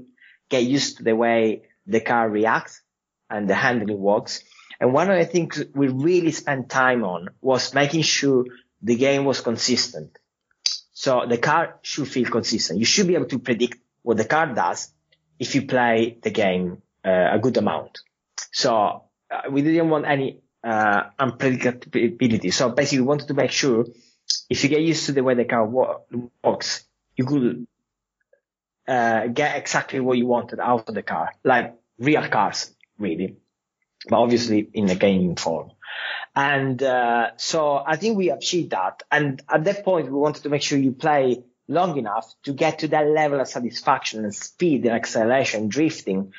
get 0.49 0.63
used 0.63 0.97
to 0.97 1.03
the 1.03 1.17
way 1.17 1.63
the 1.85 1.99
car 1.99 2.29
reacts 2.29 2.81
and 3.29 3.49
the 3.49 3.55
handling 3.55 3.99
works. 3.99 4.41
And 4.79 4.93
one 4.93 5.09
of 5.11 5.17
the 5.17 5.25
things 5.25 5.63
we 5.73 5.89
really 5.89 6.31
spent 6.31 6.69
time 6.69 7.03
on 7.03 7.29
was 7.41 7.73
making 7.73 8.03
sure 8.03 8.45
the 8.81 8.95
game 8.95 9.25
was 9.25 9.41
consistent. 9.41 10.17
So 10.93 11.25
the 11.27 11.37
car 11.37 11.79
should 11.81 12.07
feel 12.07 12.29
consistent. 12.29 12.79
You 12.79 12.85
should 12.85 13.07
be 13.07 13.15
able 13.15 13.27
to 13.27 13.39
predict 13.39 13.77
what 14.03 14.17
the 14.17 14.25
car 14.25 14.53
does 14.53 14.91
if 15.37 15.55
you 15.55 15.67
play 15.67 16.17
the 16.21 16.29
game 16.29 16.81
uh, 17.03 17.29
a 17.33 17.39
good 17.39 17.57
amount. 17.57 17.99
So 18.51 19.03
uh, 19.29 19.41
we 19.49 19.61
didn't 19.61 19.89
want 19.89 20.05
any 20.05 20.41
uh, 20.63 21.03
unpredictability. 21.19 22.53
So 22.53 22.69
basically, 22.69 23.01
we 23.01 23.07
wanted 23.07 23.27
to 23.27 23.33
make 23.33 23.51
sure 23.51 23.85
if 24.49 24.63
you 24.63 24.69
get 24.69 24.81
used 24.81 25.05
to 25.07 25.11
the 25.11 25.23
way 25.23 25.35
the 25.35 25.45
car 25.45 25.65
works, 25.65 26.85
you 27.15 27.25
could 27.25 27.67
uh, 28.87 29.27
get 29.27 29.57
exactly 29.57 29.99
what 29.99 30.17
you 30.17 30.25
wanted 30.25 30.59
out 30.59 30.87
of 30.87 30.95
the 30.95 31.03
car, 31.03 31.31
like 31.43 31.75
real 31.97 32.27
cars, 32.27 32.73
really 32.97 33.37
but 34.07 34.17
obviously 34.17 34.69
in 34.73 34.89
a 34.89 34.95
gaming 34.95 35.35
form. 35.35 35.71
And 36.35 36.81
uh, 36.81 37.31
so 37.37 37.83
I 37.85 37.95
think 37.95 38.17
we 38.17 38.29
achieved 38.29 38.71
that. 38.71 39.03
And 39.11 39.41
at 39.49 39.63
that 39.65 39.83
point, 39.83 40.05
we 40.05 40.17
wanted 40.17 40.43
to 40.43 40.49
make 40.49 40.61
sure 40.61 40.77
you 40.77 40.91
play 40.91 41.43
long 41.67 41.97
enough 41.97 42.33
to 42.43 42.53
get 42.53 42.79
to 42.79 42.87
that 42.89 43.07
level 43.07 43.39
of 43.39 43.47
satisfaction 43.47 44.23
and 44.23 44.33
speed 44.33 44.85
and 44.85 44.95
acceleration, 44.95 45.67
drifting, 45.67 46.33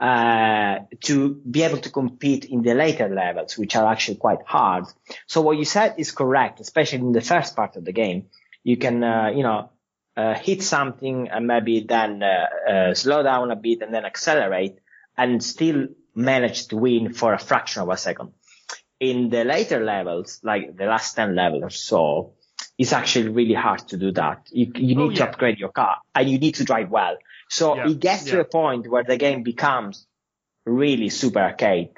uh, 0.00 0.80
to 1.02 1.34
be 1.48 1.62
able 1.62 1.78
to 1.78 1.90
compete 1.90 2.44
in 2.46 2.62
the 2.62 2.74
later 2.74 3.08
levels, 3.08 3.56
which 3.56 3.76
are 3.76 3.90
actually 3.90 4.16
quite 4.16 4.42
hard. 4.44 4.84
So 5.26 5.40
what 5.40 5.56
you 5.56 5.64
said 5.64 5.94
is 5.98 6.10
correct, 6.10 6.60
especially 6.60 6.98
in 6.98 7.12
the 7.12 7.20
first 7.20 7.54
part 7.54 7.76
of 7.76 7.84
the 7.84 7.92
game. 7.92 8.26
You 8.62 8.76
can, 8.76 9.04
uh, 9.04 9.30
you 9.34 9.42
know, 9.42 9.70
uh, 10.16 10.34
hit 10.34 10.62
something 10.62 11.28
and 11.28 11.46
maybe 11.46 11.84
then 11.88 12.22
uh, 12.22 12.70
uh, 12.70 12.94
slow 12.94 13.22
down 13.22 13.50
a 13.50 13.56
bit 13.56 13.82
and 13.82 13.92
then 13.92 14.04
accelerate 14.04 14.78
and 15.16 15.42
still 15.42 15.88
managed 16.14 16.70
to 16.70 16.76
win 16.76 17.12
for 17.12 17.32
a 17.32 17.38
fraction 17.38 17.82
of 17.82 17.88
a 17.88 17.96
second. 17.96 18.32
In 19.00 19.28
the 19.28 19.44
later 19.44 19.84
levels, 19.84 20.40
like 20.42 20.76
the 20.76 20.86
last 20.86 21.14
10 21.14 21.34
levels 21.34 21.62
or 21.62 21.70
so, 21.70 22.32
it's 22.78 22.92
actually 22.92 23.28
really 23.28 23.54
hard 23.54 23.86
to 23.88 23.96
do 23.96 24.12
that. 24.12 24.48
You, 24.50 24.72
you 24.74 24.96
need 24.96 24.98
oh, 24.98 25.10
yeah. 25.10 25.16
to 25.16 25.28
upgrade 25.30 25.58
your 25.58 25.70
car 25.70 25.98
and 26.14 26.28
you 26.28 26.38
need 26.38 26.56
to 26.56 26.64
drive 26.64 26.90
well. 26.90 27.16
So 27.48 27.76
yeah. 27.76 27.88
it 27.88 28.00
gets 28.00 28.26
yeah. 28.26 28.34
to 28.34 28.40
a 28.40 28.44
point 28.44 28.88
where 28.88 29.04
the 29.04 29.16
game 29.16 29.42
becomes 29.42 30.06
really 30.64 31.08
super 31.08 31.40
arcade. 31.40 31.90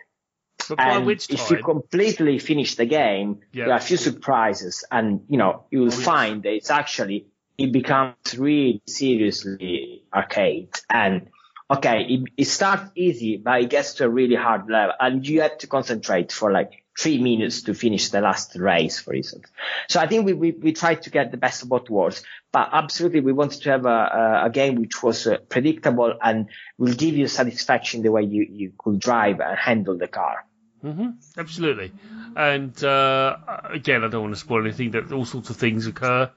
But 0.69 0.81
and 0.81 1.11
if 1.11 1.51
you 1.51 1.63
completely 1.63 2.39
finish 2.39 2.75
the 2.75 2.87
game, 2.87 3.41
there 3.53 3.71
are 3.71 3.77
a 3.77 3.81
few 3.81 3.97
surprises 3.97 4.85
and, 4.91 5.23
you 5.29 5.39
know, 5.39 5.65
you 5.71 5.81
will 5.81 5.89
oh, 5.89 5.91
find 5.91 6.43
that 6.43 6.53
it's 6.53 6.71
actually, 6.71 7.27
it 7.57 7.73
becomes 7.73 8.17
really 8.37 8.83
seriously 8.87 10.03
arcade 10.13 10.71
and 10.91 11.29
okay, 11.71 12.03
it, 12.03 12.21
it 12.37 12.45
starts 12.45 12.91
easy, 12.95 13.37
but 13.37 13.61
it 13.63 13.71
gets 13.71 13.95
to 13.95 14.05
a 14.05 14.09
really 14.09 14.37
hard 14.37 14.71
level 14.71 14.95
and 14.99 15.27
you 15.27 15.43
have 15.43 15.59
to 15.59 15.67
concentrate 15.67 16.33
for 16.33 16.53
like 16.53 16.85
three 16.99 17.21
minutes 17.21 17.63
to 17.63 17.75
finish 17.75 18.09
the 18.09 18.21
last 18.21 18.57
race, 18.57 19.01
for 19.01 19.13
instance. 19.13 19.49
So 19.89 20.01
I 20.01 20.07
think 20.07 20.25
we, 20.25 20.33
we, 20.33 20.53
we 20.53 20.73
tried 20.73 21.03
to 21.03 21.11
get 21.11 21.31
the 21.31 21.37
best 21.37 21.63
of 21.63 21.69
both 21.69 21.91
worlds, 21.91 22.23
but 22.53 22.71
absolutely 22.73 23.21
we 23.21 23.33
wanted 23.33 23.63
to 23.63 23.71
have 23.71 23.85
a, 23.85 24.43
a, 24.45 24.51
game 24.51 24.77
which 24.77 25.03
was 25.03 25.27
uh, 25.27 25.39
predictable 25.49 26.15
and 26.23 26.49
will 26.79 26.95
give 26.95 27.17
you 27.17 27.29
satisfaction 27.29 28.03
the 28.03 28.13
way 28.13 28.23
you, 28.23 28.47
you 28.49 28.73
could 28.79 28.99
drive 28.99 29.41
and 29.41 29.59
handle 29.59 29.99
the 29.99 30.09
car. 30.09 30.47
Mm-hmm. 30.83 31.11
Absolutely. 31.37 31.93
And, 32.37 32.83
uh, 32.85 33.37
again, 33.65 34.05
I 34.05 34.09
don't 34.09 34.23
want 34.23 34.35
to 34.35 34.41
spoil 34.41 34.63
anything 34.63 34.93
that 34.93 35.13
all 35.13 35.25
sorts 35.25 35.51
of 35.51 35.57
things 35.57 35.87
occur. 35.87 36.31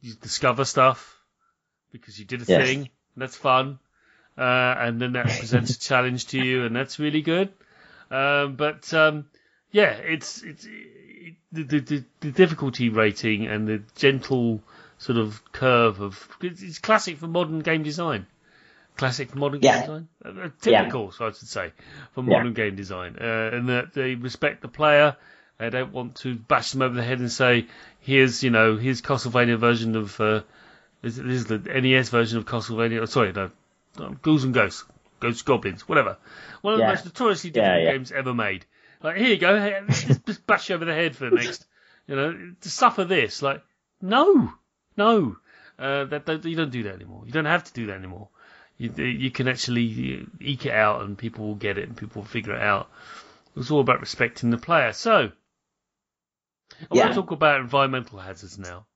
You 0.00 0.14
discover 0.14 0.64
stuff 0.64 1.16
because 1.92 2.18
you 2.18 2.24
did 2.24 2.42
a 2.42 2.44
yes. 2.46 2.66
thing. 2.66 2.90
That's 3.16 3.36
fun 3.36 3.78
uh, 4.40 4.74
and 4.78 5.00
then 5.00 5.12
that 5.12 5.26
presents 5.38 5.76
a 5.76 5.78
challenge 5.80 6.26
to 6.28 6.40
you, 6.40 6.64
and 6.64 6.74
that's 6.74 6.98
really 6.98 7.22
good. 7.22 7.50
Um, 8.10 8.56
but 8.56 8.92
um, 8.94 9.26
yeah, 9.70 9.90
it's 9.92 10.42
it's 10.42 10.64
it, 10.66 11.34
the, 11.52 11.62
the, 11.80 12.04
the 12.20 12.30
difficulty 12.32 12.88
rating 12.88 13.46
and 13.46 13.68
the 13.68 13.82
gentle 13.94 14.62
sort 14.98 15.18
of 15.18 15.42
curve 15.52 16.00
of 16.00 16.28
it's 16.42 16.78
classic 16.78 17.18
for 17.18 17.28
modern 17.28 17.60
game 17.60 17.82
design. 17.82 18.26
Classic 18.96 19.30
for 19.30 19.38
modern 19.38 19.60
Yeah. 19.60 19.72
game 19.72 19.80
design, 19.80 20.08
uh, 20.24 20.28
uh, 20.46 20.48
typical, 20.60 21.10
so 21.12 21.26
I 21.26 21.30
should 21.30 21.48
say, 21.48 21.72
for 22.12 22.22
Yeah. 22.22 22.38
modern 22.38 22.52
game 22.54 22.76
design, 22.76 23.16
uh, 23.20 23.50
and 23.52 23.68
that 23.68 23.94
they 23.94 24.14
respect 24.14 24.62
the 24.62 24.68
player. 24.68 25.16
They 25.58 25.70
don't 25.70 25.92
want 25.92 26.16
to 26.16 26.34
bash 26.34 26.72
them 26.72 26.82
over 26.82 26.94
the 26.94 27.02
head 27.02 27.18
and 27.20 27.30
say, 27.30 27.66
"Here's 28.00 28.42
you 28.42 28.50
know, 28.50 28.76
here's 28.76 29.00
Castlevania 29.02 29.56
version 29.58 29.94
of 29.96 30.20
uh, 30.20 30.40
this, 31.02 31.16
this 31.16 31.26
is 31.26 31.46
the 31.46 31.58
NES 31.58 32.08
version 32.10 32.38
of 32.38 32.46
Castlevania." 32.46 33.00
oh, 33.00 33.04
Sorry, 33.06 33.32
no, 33.32 33.50
Ghouls 33.96 34.44
and 34.44 34.54
Ghosts, 34.54 34.84
Ghosts 35.20 35.42
Goblins, 35.42 35.88
whatever. 35.88 36.16
One 36.62 36.74
of 36.74 36.80
Yeah. 36.80 36.86
the 36.86 36.92
most 36.92 37.04
notoriously 37.06 37.50
difficult 37.50 37.82
yeah. 37.82 37.92
games 37.92 38.12
ever 38.12 38.34
made. 38.34 38.66
Like, 39.02 39.16
here 39.16 39.28
you 39.28 39.38
go, 39.38 39.58
hey, 39.58 39.80
just, 39.88 40.26
just 40.26 40.46
bash 40.46 40.68
you 40.68 40.74
over 40.74 40.84
the 40.84 40.94
head 40.94 41.16
for 41.16 41.30
the 41.30 41.36
next, 41.36 41.66
you 42.06 42.16
know, 42.16 42.54
to 42.60 42.70
suffer 42.70 43.04
this. 43.04 43.42
Like, 43.42 43.62
no, 44.00 44.52
no, 44.96 45.36
uh, 45.78 46.04
that, 46.04 46.26
that 46.26 46.44
you 46.44 46.56
don't 46.56 46.70
do 46.70 46.82
that 46.84 46.94
anymore. 46.94 47.22
You 47.26 47.32
don't 47.32 47.46
have 47.46 47.64
to 47.64 47.72
do 47.72 47.86
that 47.86 47.96
anymore. 47.96 48.28
You 48.76 48.92
you 48.94 49.30
can 49.30 49.46
actually 49.46 50.26
eke 50.40 50.64
it 50.66 50.72
out, 50.72 51.02
and 51.02 51.16
people 51.16 51.46
will 51.46 51.54
get 51.54 51.76
it, 51.76 51.86
and 51.88 51.96
people 51.96 52.22
will 52.22 52.28
figure 52.28 52.54
it 52.54 52.62
out. 52.62 52.90
It's 53.56 53.70
all 53.70 53.80
about 53.80 54.00
respecting 54.00 54.48
the 54.50 54.56
player. 54.56 54.94
So, 54.94 55.32
I 56.90 56.94
want 56.94 57.10
to 57.10 57.14
talk 57.14 57.30
about 57.30 57.60
environmental 57.60 58.18
hazards 58.18 58.58
now. 58.58 58.86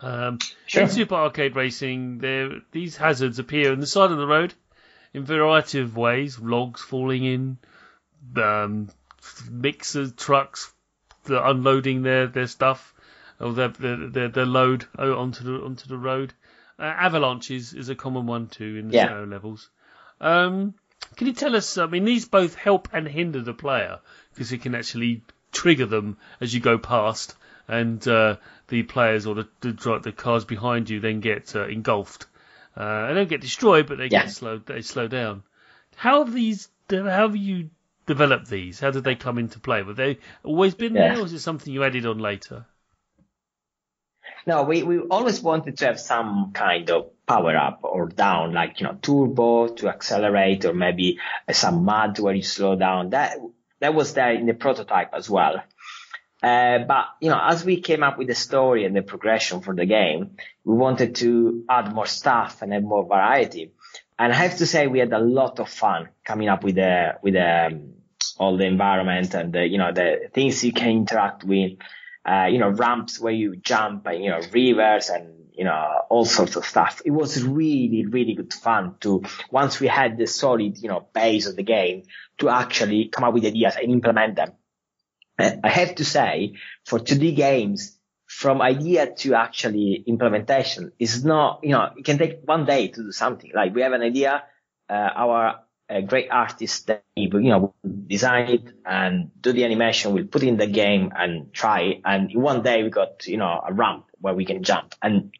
Um, 0.00 0.38
Sure. 0.66 0.82
in 0.82 0.88
Super 0.88 1.14
Arcade 1.16 1.56
Racing, 1.56 2.18
there 2.18 2.60
these 2.70 2.96
hazards 2.96 3.38
appear 3.38 3.72
on 3.72 3.80
the 3.80 3.86
side 3.86 4.10
of 4.10 4.18
the 4.18 4.26
road 4.26 4.54
in 5.12 5.22
a 5.22 5.26
variety 5.26 5.80
of 5.80 5.96
ways: 5.96 6.38
logs 6.38 6.80
falling 6.82 7.24
in, 7.24 7.58
um, 8.36 8.88
mixer 9.50 10.10
trucks 10.10 10.72
unloading 11.26 12.02
their, 12.02 12.26
their 12.26 12.46
stuff 12.46 12.94
or 13.40 13.52
their, 13.52 13.68
their 13.68 13.96
their 14.08 14.28
their 14.28 14.46
load 14.46 14.86
onto 14.98 15.44
the 15.44 15.64
onto 15.64 15.88
the 15.88 15.98
road. 15.98 16.32
Uh, 16.78 16.84
avalanches 16.84 17.74
is 17.74 17.88
a 17.88 17.94
common 17.96 18.26
one 18.26 18.46
too 18.46 18.76
in 18.76 18.88
the 18.88 18.94
Yeah. 18.94 19.06
snow 19.08 19.24
levels. 19.24 19.68
Um, 20.20 20.74
can 21.16 21.26
you 21.26 21.32
tell 21.32 21.56
us? 21.56 21.76
I 21.76 21.86
mean, 21.86 22.04
these 22.04 22.26
both 22.28 22.54
help 22.54 22.88
and 22.92 23.06
hinder 23.08 23.40
the 23.40 23.54
player 23.54 23.98
because 24.32 24.52
it 24.52 24.62
can 24.62 24.74
actually 24.76 25.22
trigger 25.50 25.86
them 25.86 26.18
as 26.40 26.54
you 26.54 26.60
go 26.60 26.78
past, 26.78 27.34
and 27.68 28.06
uh, 28.08 28.36
the 28.68 28.82
players 28.82 29.26
or 29.26 29.34
the, 29.34 29.48
the 29.60 30.00
the 30.02 30.12
cars 30.12 30.44
behind 30.44 30.90
you 30.90 31.00
then 31.00 31.20
get 31.20 31.54
uh, 31.54 31.66
engulfed. 31.66 32.26
Uh, 32.76 33.08
they 33.08 33.14
don't 33.14 33.28
get 33.28 33.40
destroyed, 33.40 33.86
but 33.86 33.98
they 33.98 34.08
Yeah. 34.08 34.22
get 34.22 34.30
slowed. 34.30 34.66
They 34.66 34.82
slow 34.82 35.08
down. 35.08 35.42
How 35.96 36.24
have 36.24 36.32
these? 36.32 36.68
How 36.90 37.02
have 37.02 37.36
you 37.36 37.70
developed 38.06 38.48
these? 38.48 38.80
How 38.80 38.90
did 38.90 39.04
they 39.04 39.14
come 39.14 39.38
into 39.38 39.60
play? 39.60 39.82
Were 39.82 39.94
they 39.94 40.18
always 40.42 40.74
been 40.74 40.94
Yeah. 40.94 41.12
there, 41.12 41.20
or 41.20 41.26
is 41.26 41.32
it 41.32 41.40
something 41.40 41.72
you 41.72 41.84
added 41.84 42.06
on 42.06 42.18
later? 42.18 42.64
No, 44.46 44.62
we, 44.62 44.82
we 44.82 44.98
always 44.98 45.42
wanted 45.42 45.76
to 45.78 45.86
have 45.86 46.00
some 46.00 46.52
kind 46.54 46.90
of 46.90 47.10
power 47.26 47.54
up 47.56 47.80
or 47.82 48.08
down, 48.08 48.52
like, 48.54 48.80
you 48.80 48.86
know, 48.86 48.96
turbo 49.02 49.68
to 49.68 49.88
accelerate 49.88 50.64
or 50.64 50.72
maybe 50.72 51.18
some 51.52 51.84
mud 51.84 52.18
where 52.18 52.34
you 52.34 52.42
slow 52.42 52.74
down. 52.76 53.10
That, 53.10 53.36
that 53.80 53.94
was 53.94 54.14
there 54.14 54.32
in 54.32 54.46
the 54.46 54.54
prototype 54.54 55.12
as 55.12 55.28
well. 55.28 55.62
Uh, 56.42 56.78
but, 56.78 57.06
you 57.20 57.30
know, 57.30 57.40
as 57.42 57.64
we 57.64 57.80
came 57.80 58.02
up 58.02 58.18
with 58.18 58.28
the 58.28 58.34
story 58.34 58.84
and 58.84 58.94
the 58.94 59.02
progression 59.02 59.60
for 59.60 59.74
the 59.74 59.86
game, 59.86 60.36
we 60.64 60.74
wanted 60.74 61.16
to 61.16 61.64
add 61.68 61.92
more 61.92 62.06
stuff 62.06 62.62
and 62.62 62.72
have 62.72 62.84
more 62.84 63.04
variety. 63.04 63.72
And 64.18 64.32
I 64.32 64.36
have 64.36 64.56
to 64.58 64.66
say 64.66 64.86
we 64.86 65.00
had 65.00 65.12
a 65.12 65.18
lot 65.18 65.58
of 65.58 65.68
fun 65.68 66.08
coming 66.24 66.48
up 66.48 66.62
with 66.62 66.76
the, 66.76 67.18
with 67.22 67.34
the, 67.34 67.66
um, 67.66 67.94
all 68.38 68.56
the 68.56 68.66
environment 68.66 69.34
and 69.34 69.52
the, 69.52 69.66
you 69.66 69.78
know, 69.78 69.92
the 69.92 70.30
things 70.32 70.64
you 70.64 70.72
can 70.72 70.90
interact 70.90 71.42
with 71.44 71.72
uh, 72.28 72.46
you 72.46 72.58
know, 72.58 72.68
ramps 72.68 73.18
where 73.18 73.32
you 73.32 73.56
jump 73.56 74.06
and, 74.06 74.22
you 74.22 74.30
know, 74.30 74.40
rivers 74.52 75.08
and, 75.08 75.46
you 75.52 75.64
know, 75.64 76.02
all 76.10 76.24
sorts 76.26 76.56
of 76.56 76.64
stuff. 76.64 77.00
It 77.04 77.10
was 77.10 77.42
really, 77.42 78.04
really 78.06 78.34
good 78.34 78.52
fun 78.52 78.96
to, 79.00 79.22
once 79.50 79.80
we 79.80 79.86
had 79.86 80.18
the 80.18 80.26
solid, 80.26 80.76
you 80.78 80.88
know, 80.88 81.08
base 81.14 81.46
of 81.46 81.56
the 81.56 81.62
game 81.62 82.02
to 82.38 82.50
actually 82.50 83.08
come 83.08 83.24
up 83.24 83.32
with 83.32 83.46
ideas 83.46 83.76
and 83.76 83.90
implement 83.90 84.36
them. 84.36 84.52
I 85.38 85.68
have 85.68 85.94
to 85.96 86.04
say, 86.04 86.54
for 86.84 86.98
2D 86.98 87.36
games, 87.36 87.98
from 88.26 88.60
idea 88.60 89.12
to 89.14 89.34
actually 89.34 90.04
implementation 90.06 90.92
is 90.98 91.24
not, 91.24 91.60
you 91.62 91.70
know, 91.70 91.90
it 91.96 92.04
can 92.04 92.18
take 92.18 92.40
one 92.44 92.66
day 92.66 92.88
to 92.88 93.02
do 93.04 93.12
something. 93.12 93.50
Like 93.54 93.74
we 93.74 93.82
have 93.82 93.92
an 93.92 94.02
idea, 94.02 94.42
uh, 94.88 94.92
our 94.92 95.60
uh, 95.88 96.00
great 96.02 96.28
artist, 96.30 96.90
you 97.16 97.30
know, 97.30 97.74
design 98.06 98.48
it 98.48 98.72
and 98.84 99.30
do 99.40 99.52
the 99.52 99.64
animation. 99.64 100.12
We'll 100.12 100.26
put 100.26 100.42
it 100.42 100.48
in 100.48 100.58
the 100.58 100.66
game 100.66 101.10
and 101.16 101.52
try. 101.52 102.00
And 102.04 102.30
one 102.34 102.62
day 102.62 102.82
we 102.82 102.90
got, 102.90 103.26
you 103.26 103.38
know, 103.38 103.62
a 103.66 103.72
ramp 103.72 104.06
where 104.20 104.34
we 104.34 104.44
can 104.44 104.62
jump 104.62 104.94
and, 105.02 105.32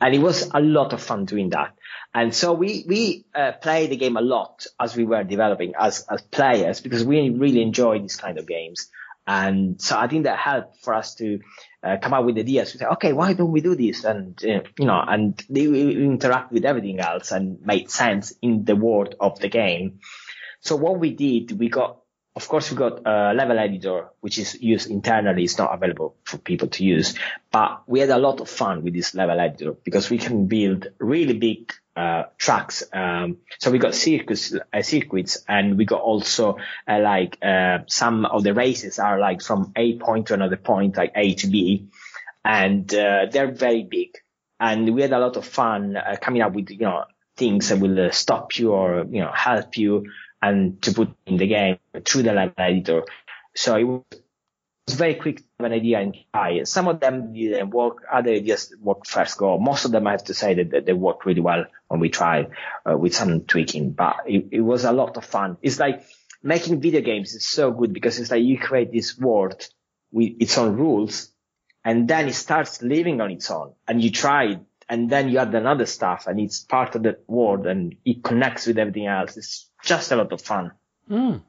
and 0.00 0.14
it 0.14 0.18
was 0.18 0.50
a 0.54 0.60
lot 0.60 0.94
of 0.94 1.02
fun 1.02 1.26
doing 1.26 1.50
that. 1.50 1.74
And 2.14 2.34
so 2.34 2.54
we, 2.54 2.84
we, 2.88 3.26
uh, 3.34 3.52
played 3.52 3.90
the 3.90 3.96
game 3.96 4.16
a 4.16 4.22
lot 4.22 4.66
as 4.80 4.96
we 4.96 5.04
were 5.04 5.24
developing 5.24 5.74
as, 5.78 6.06
as 6.10 6.22
players 6.22 6.80
because 6.80 7.04
we 7.04 7.28
really 7.30 7.60
enjoy 7.60 7.98
these 7.98 8.16
kind 8.16 8.38
of 8.38 8.48
games. 8.48 8.88
And 9.32 9.80
so 9.80 9.96
I 9.96 10.08
think 10.08 10.24
that 10.24 10.40
helped 10.40 10.82
for 10.82 10.92
us 10.92 11.14
to 11.14 11.38
uh, 11.84 11.98
come 12.02 12.14
up 12.14 12.24
with 12.24 12.36
ideas. 12.36 12.74
We 12.74 12.78
say, 12.80 12.86
okay, 12.86 13.12
why 13.12 13.32
don't 13.32 13.52
we 13.52 13.60
do 13.60 13.76
this? 13.76 14.02
And, 14.02 14.36
uh, 14.44 14.62
you 14.76 14.86
know, 14.86 15.00
and 15.06 15.40
they 15.48 15.66
interact 15.66 16.50
with 16.50 16.64
everything 16.64 16.98
else 16.98 17.30
and 17.30 17.64
made 17.64 17.92
sense 17.92 18.34
in 18.42 18.64
the 18.64 18.74
world 18.74 19.14
of 19.20 19.38
the 19.38 19.48
game. 19.48 20.00
So 20.62 20.74
what 20.74 20.98
we 20.98 21.12
did, 21.14 21.56
we 21.56 21.68
got, 21.68 22.00
of 22.34 22.48
course, 22.48 22.72
we 22.72 22.76
got 22.76 23.06
a 23.06 23.32
level 23.32 23.56
editor, 23.56 24.08
which 24.18 24.36
is 24.40 24.60
used 24.60 24.90
internally. 24.90 25.44
It's 25.44 25.58
not 25.58 25.72
available 25.72 26.16
for 26.24 26.38
people 26.38 26.66
to 26.66 26.84
use, 26.84 27.14
but 27.52 27.84
we 27.86 28.00
had 28.00 28.10
a 28.10 28.18
lot 28.18 28.40
of 28.40 28.48
fun 28.48 28.82
with 28.82 28.94
this 28.94 29.14
level 29.14 29.38
editor 29.38 29.74
because 29.84 30.10
we 30.10 30.18
can 30.18 30.48
build 30.48 30.88
really 30.98 31.38
big 31.38 31.72
uh, 31.96 32.24
tracks. 32.38 32.82
Um, 32.92 33.38
so 33.58 33.70
we 33.70 33.78
got 33.78 33.94
circuits, 33.94 34.54
uh, 34.54 34.82
circuits, 34.82 35.44
and 35.48 35.76
we 35.76 35.84
got 35.84 36.00
also 36.00 36.56
uh, 36.88 37.00
like 37.00 37.38
uh, 37.42 37.78
some 37.86 38.24
of 38.24 38.42
the 38.42 38.54
races 38.54 38.98
are 38.98 39.18
like 39.18 39.42
from 39.42 39.72
A 39.76 39.98
point 39.98 40.26
to 40.28 40.34
another 40.34 40.56
point, 40.56 40.96
like 40.96 41.12
A 41.14 41.34
to 41.34 41.46
B, 41.48 41.88
and 42.44 42.92
uh, 42.94 43.26
they're 43.30 43.52
very 43.52 43.82
big. 43.82 44.10
And 44.58 44.94
we 44.94 45.02
had 45.02 45.12
a 45.12 45.18
lot 45.18 45.36
of 45.36 45.46
fun 45.46 45.96
uh, 45.96 46.16
coming 46.20 46.42
up 46.42 46.52
with 46.52 46.70
you 46.70 46.78
know 46.78 47.04
things 47.36 47.68
that 47.70 47.78
will 47.80 48.10
stop 48.12 48.58
you 48.58 48.72
or 48.72 49.04
you 49.10 49.20
know 49.20 49.32
help 49.32 49.76
you 49.76 50.06
and 50.42 50.80
to 50.82 50.92
put 50.92 51.10
in 51.26 51.36
the 51.36 51.46
game 51.46 51.78
through 52.06 52.22
the 52.22 52.32
level 52.32 52.54
editor. 52.58 53.02
So 53.54 53.76
it 53.76 53.84
was 53.84 54.04
very 54.94 55.14
quick 55.14 55.38
to 55.38 55.44
have 55.58 55.66
an 55.66 55.72
idea 55.72 56.00
and 56.00 56.16
try. 56.32 56.62
Some 56.64 56.88
of 56.88 57.00
them 57.00 57.32
didn't 57.34 57.70
work, 57.70 58.04
other 58.10 58.40
just 58.40 58.78
worked 58.80 59.08
first 59.08 59.36
go. 59.38 59.58
Most 59.58 59.84
of 59.84 59.92
them, 59.92 60.06
I 60.06 60.12
have 60.12 60.24
to 60.24 60.34
say 60.34 60.54
that 60.54 60.86
they 60.86 60.92
worked 60.92 61.26
really 61.26 61.40
well 61.40 61.64
when 61.90 61.98
we 61.98 62.08
tried 62.08 62.52
uh, 62.88 62.96
with 62.96 63.12
some 63.12 63.40
tweaking, 63.40 63.90
but 63.90 64.18
it, 64.24 64.46
it 64.52 64.60
was 64.60 64.84
a 64.84 64.92
lot 64.92 65.16
of 65.16 65.24
fun. 65.24 65.56
It's 65.60 65.80
like 65.80 66.04
making 66.40 66.80
video 66.80 67.00
games 67.00 67.34
is 67.34 67.44
so 67.44 67.72
good 67.72 67.92
because 67.92 68.20
it's 68.20 68.30
like 68.30 68.44
you 68.44 68.58
create 68.58 68.92
this 68.92 69.18
world 69.18 69.68
with 70.12 70.34
its 70.38 70.56
own 70.56 70.76
rules 70.76 71.32
and 71.84 72.06
then 72.06 72.28
it 72.28 72.34
starts 72.34 72.80
living 72.80 73.20
on 73.20 73.32
its 73.32 73.50
own 73.50 73.72
and 73.88 74.00
you 74.00 74.12
try 74.12 74.44
it 74.44 74.60
and 74.88 75.10
then 75.10 75.30
you 75.30 75.38
add 75.38 75.52
another 75.52 75.84
stuff 75.84 76.28
and 76.28 76.38
it's 76.38 76.60
part 76.60 76.94
of 76.94 77.02
the 77.02 77.18
world 77.26 77.66
and 77.66 77.96
it 78.04 78.22
connects 78.22 78.68
with 78.68 78.78
everything 78.78 79.08
else. 79.08 79.36
It's 79.36 79.68
just 79.82 80.12
a 80.12 80.16
lot 80.16 80.32
of 80.32 80.40
fun. 80.40 80.70
Mm. 81.10 81.42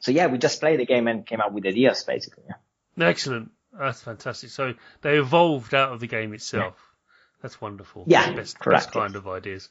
So 0.00 0.10
yeah, 0.10 0.26
we 0.26 0.36
just 0.36 0.60
played 0.60 0.80
the 0.80 0.86
game 0.86 1.08
and 1.08 1.24
came 1.24 1.40
up 1.40 1.52
with 1.52 1.64
ideas 1.64 2.04
basically. 2.04 2.44
Excellent. 3.00 3.52
That's 3.72 4.02
fantastic. 4.02 4.50
So 4.50 4.74
they 5.00 5.16
evolved 5.16 5.72
out 5.72 5.92
of 5.92 6.00
the 6.00 6.08
game 6.08 6.34
itself. 6.34 6.74
That's 7.42 7.60
wonderful. 7.60 8.04
Yeah, 8.06 8.32
best, 8.32 8.58
correct, 8.58 8.86
best 8.86 8.92
kind 8.92 9.16
of 9.16 9.28
ideas. 9.28 9.68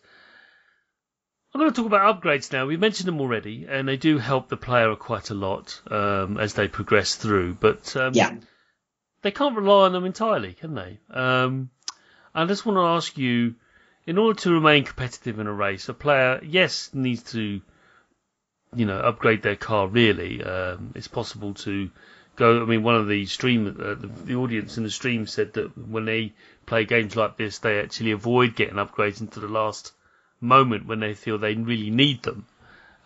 I'm 1.53 1.61
going 1.61 1.71
to 1.71 1.75
talk 1.75 1.85
about 1.85 2.21
upgrades 2.21 2.51
now. 2.51 2.65
We 2.65 2.77
mentioned 2.77 3.07
them 3.07 3.19
already, 3.21 3.65
and 3.69 3.87
they 3.87 3.97
do 3.97 4.17
help 4.17 4.49
the 4.49 4.57
player 4.57 4.95
quite 4.95 5.29
a 5.29 5.33
lot 5.33 5.81
um, 5.89 6.37
as 6.37 6.53
they 6.53 6.67
progress 6.67 7.15
through. 7.15 7.55
But 7.55 7.95
um, 7.95 8.13
Yeah. 8.13 8.35
they 9.21 9.31
can't 9.31 9.55
rely 9.55 9.85
on 9.85 9.93
them 9.93 10.05
entirely, 10.05 10.53
can 10.53 10.75
they? 10.75 10.99
Um, 11.09 11.69
I 12.35 12.45
just 12.45 12.65
want 12.65 12.77
to 12.77 12.81
ask 12.81 13.17
you, 13.17 13.55
in 14.05 14.17
order 14.17 14.39
to 14.41 14.53
remain 14.53 14.83
competitive 14.83 15.39
in 15.39 15.47
a 15.47 15.53
race, 15.53 15.89
a 15.89 15.93
player, 15.93 16.39
yes, 16.43 16.91
needs 16.93 17.23
to, 17.31 17.61
you 18.75 18.85
know, 18.85 18.99
upgrade 18.99 19.41
their 19.41 19.55
car. 19.55 19.87
Really, 19.87 20.43
um, 20.43 20.91
it's 20.95 21.07
possible 21.07 21.53
to 21.55 21.89
go. 22.35 22.61
I 22.61 22.65
mean, 22.65 22.83
one 22.83 22.95
of 22.95 23.07
the 23.07 23.25
stream, 23.25 23.67
uh, 23.67 23.95
the, 23.95 24.07
the 24.25 24.35
audience 24.35 24.77
in 24.77 24.83
the 24.83 24.91
stream 24.91 25.25
said 25.25 25.53
that 25.53 25.77
when 25.77 26.05
they 26.05 26.33
play 26.67 26.85
games 26.85 27.15
like 27.15 27.37
this, 27.37 27.57
they 27.57 27.79
actually 27.79 28.11
avoid 28.11 28.55
getting 28.55 28.75
upgrades 28.75 29.21
into 29.21 29.39
the 29.39 29.47
last 29.47 29.93
moment 30.39 30.85
when 30.85 30.99
they 30.99 31.15
feel 31.15 31.39
they 31.39 31.55
really 31.55 31.89
need 31.89 32.21
them. 32.21 32.45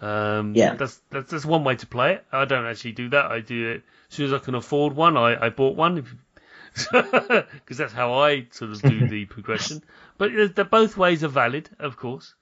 Um, 0.02 0.56
Yeah. 0.56 0.74
that's, 0.76 1.00
that's 1.12 1.32
that's 1.32 1.46
one 1.46 1.64
way 1.64 1.76
to 1.76 1.86
play 1.88 2.14
it. 2.16 2.26
I 2.32 2.44
don't 2.46 2.66
actually 2.66 2.94
do 2.94 3.10
that. 3.10 3.32
I 3.32 3.40
do 3.40 3.70
it 3.70 3.84
as 4.10 4.16
soon 4.16 4.26
as 4.26 4.34
I 4.34 4.40
can 4.40 4.56
afford 4.56 4.94
one. 4.96 5.16
I, 5.16 5.46
I 5.46 5.50
bought 5.50 5.76
one 5.78 6.04
because 6.74 7.78
that's 7.78 7.94
how 7.94 8.14
I 8.14 8.48
sort 8.52 8.72
of 8.72 8.82
do 8.82 9.08
the 9.08 9.26
progression. 9.36 9.84
But 10.18 10.32
they're 10.56 10.66
both 10.66 10.98
ways 10.98 11.24
are 11.24 11.28
valid, 11.30 11.70
of 11.80 11.98
course. 11.98 12.34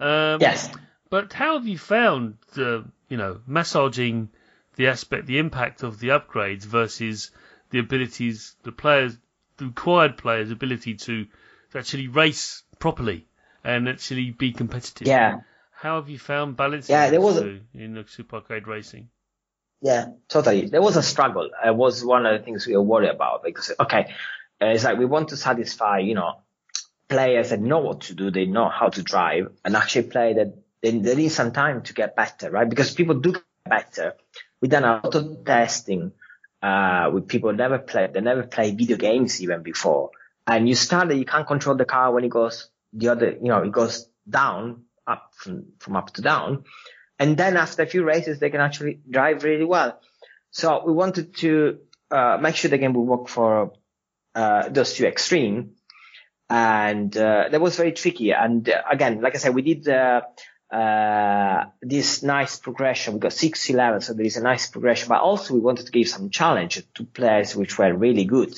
Um, 0.00 0.40
Yes. 0.40 0.70
But 1.10 1.32
how 1.32 1.54
have 1.54 1.66
you 1.66 1.78
found, 1.78 2.36
uh, 2.56 2.82
you 3.08 3.16
know, 3.16 3.40
massaging 3.46 4.28
the 4.76 4.88
aspect, 4.88 5.26
the 5.26 5.38
impact 5.38 5.82
of 5.82 5.98
the 5.98 6.08
upgrades 6.08 6.64
versus 6.64 7.30
the 7.70 7.78
abilities, 7.78 8.54
the 8.62 8.72
players, 8.72 9.14
the 9.14 9.20
required 9.60 10.16
players' 10.16 10.50
ability 10.50 10.94
to, 10.94 11.26
to 11.72 11.78
actually 11.78 12.08
race 12.08 12.62
properly 12.78 13.26
and 13.64 13.88
actually 13.88 14.30
be 14.30 14.52
competitive. 14.52 15.06
Yeah. 15.06 15.40
How 15.72 15.96
have 15.96 16.08
you 16.08 16.18
found 16.18 16.56
balancing 16.56 16.94
Yeah, 16.94 17.10
there 17.10 17.20
was 17.20 17.38
a- 17.38 17.60
in 17.74 17.94
the 17.94 18.04
Super 18.06 18.36
Arcade 18.36 18.66
Racing? 18.66 19.08
Yeah, 19.80 20.06
totally. 20.28 20.66
There 20.66 20.82
was 20.82 20.96
a 20.96 21.02
struggle. 21.02 21.50
It 21.64 21.74
was 21.74 22.04
one 22.04 22.26
of 22.26 22.36
the 22.36 22.44
things 22.44 22.66
we 22.66 22.76
were 22.76 22.82
worried 22.82 23.10
about 23.10 23.44
because, 23.44 23.70
okay, 23.78 24.12
uh, 24.60 24.66
it's 24.66 24.82
like 24.82 24.98
we 24.98 25.04
want 25.04 25.28
to 25.28 25.36
satisfy, 25.36 25.98
you 26.00 26.14
know, 26.14 26.40
players 27.08 27.50
that 27.50 27.60
know 27.60 27.78
what 27.78 28.00
to 28.02 28.14
do, 28.14 28.30
they 28.30 28.44
know 28.46 28.68
how 28.68 28.88
to 28.88 29.02
drive, 29.02 29.52
and 29.64 29.76
actually 29.76 30.08
play 30.08 30.34
that 30.34 30.54
they, 30.82 30.98
they 30.98 31.14
need 31.14 31.28
some 31.28 31.52
time 31.52 31.82
to 31.82 31.94
get 31.94 32.16
better, 32.16 32.50
right? 32.50 32.68
Because 32.68 32.92
people 32.92 33.14
do 33.20 33.32
get 33.32 33.42
better. 33.68 34.14
We've 34.60 34.70
done 34.70 34.84
a 34.84 35.00
lot 35.04 35.14
of 35.14 35.44
testing 35.44 36.12
uh, 36.62 37.10
with 37.12 37.28
people 37.28 37.52
never 37.52 37.78
played, 37.78 38.14
they 38.14 38.20
never 38.20 38.42
played 38.42 38.76
video 38.76 38.96
games 38.96 39.40
even 39.40 39.62
before. 39.62 40.10
And 40.46 40.68
you 40.68 40.74
start 40.74 41.08
that 41.08 41.16
you 41.16 41.24
can't 41.24 41.46
control 41.46 41.76
the 41.76 41.84
car 41.84 42.12
when 42.12 42.24
it 42.24 42.30
goes 42.30 42.70
the 42.92 43.08
other, 43.08 43.30
you 43.30 43.48
know, 43.48 43.62
it 43.62 43.72
goes 43.72 44.08
down, 44.28 44.84
up 45.06 45.32
from, 45.36 45.66
from 45.78 45.96
up 45.96 46.12
to 46.14 46.22
down. 46.22 46.64
And 47.18 47.36
then 47.36 47.56
after 47.56 47.82
a 47.82 47.86
few 47.86 48.04
races, 48.04 48.38
they 48.38 48.50
can 48.50 48.60
actually 48.60 49.00
drive 49.08 49.44
really 49.44 49.64
well. 49.64 50.00
So 50.50 50.82
we 50.86 50.92
wanted 50.92 51.36
to 51.38 51.78
uh, 52.10 52.38
make 52.40 52.56
sure 52.56 52.70
the 52.70 52.78
game 52.78 52.94
would 52.94 53.02
work 53.02 53.28
for 53.28 53.72
uh, 54.34 54.68
those 54.68 54.94
two 54.94 55.06
extreme. 55.06 55.72
And 56.48 57.14
uh, 57.16 57.48
that 57.50 57.60
was 57.60 57.76
very 57.76 57.92
tricky. 57.92 58.32
And 58.32 58.68
uh, 58.68 58.82
again, 58.90 59.20
like 59.20 59.34
I 59.34 59.38
said, 59.38 59.54
we 59.54 59.62
did 59.62 59.86
uh, 60.72 61.48
uh, 61.58 61.66
this 61.82 62.22
nice 62.22 62.58
progression. 62.58 63.14
We 63.14 63.20
got 63.20 63.32
60 63.32 63.72
levels, 63.72 64.06
so 64.06 64.14
there 64.14 64.26
is 64.26 64.36
a 64.36 64.42
nice 64.42 64.68
progression. 64.68 65.08
But 65.08 65.20
also, 65.20 65.54
we 65.54 65.60
wanted 65.60 65.86
to 65.86 65.92
give 65.92 66.08
some 66.08 66.30
challenge 66.30 66.82
to 66.94 67.04
players 67.04 67.56
which 67.56 67.78
were 67.78 67.92
really 67.94 68.24
good. 68.24 68.54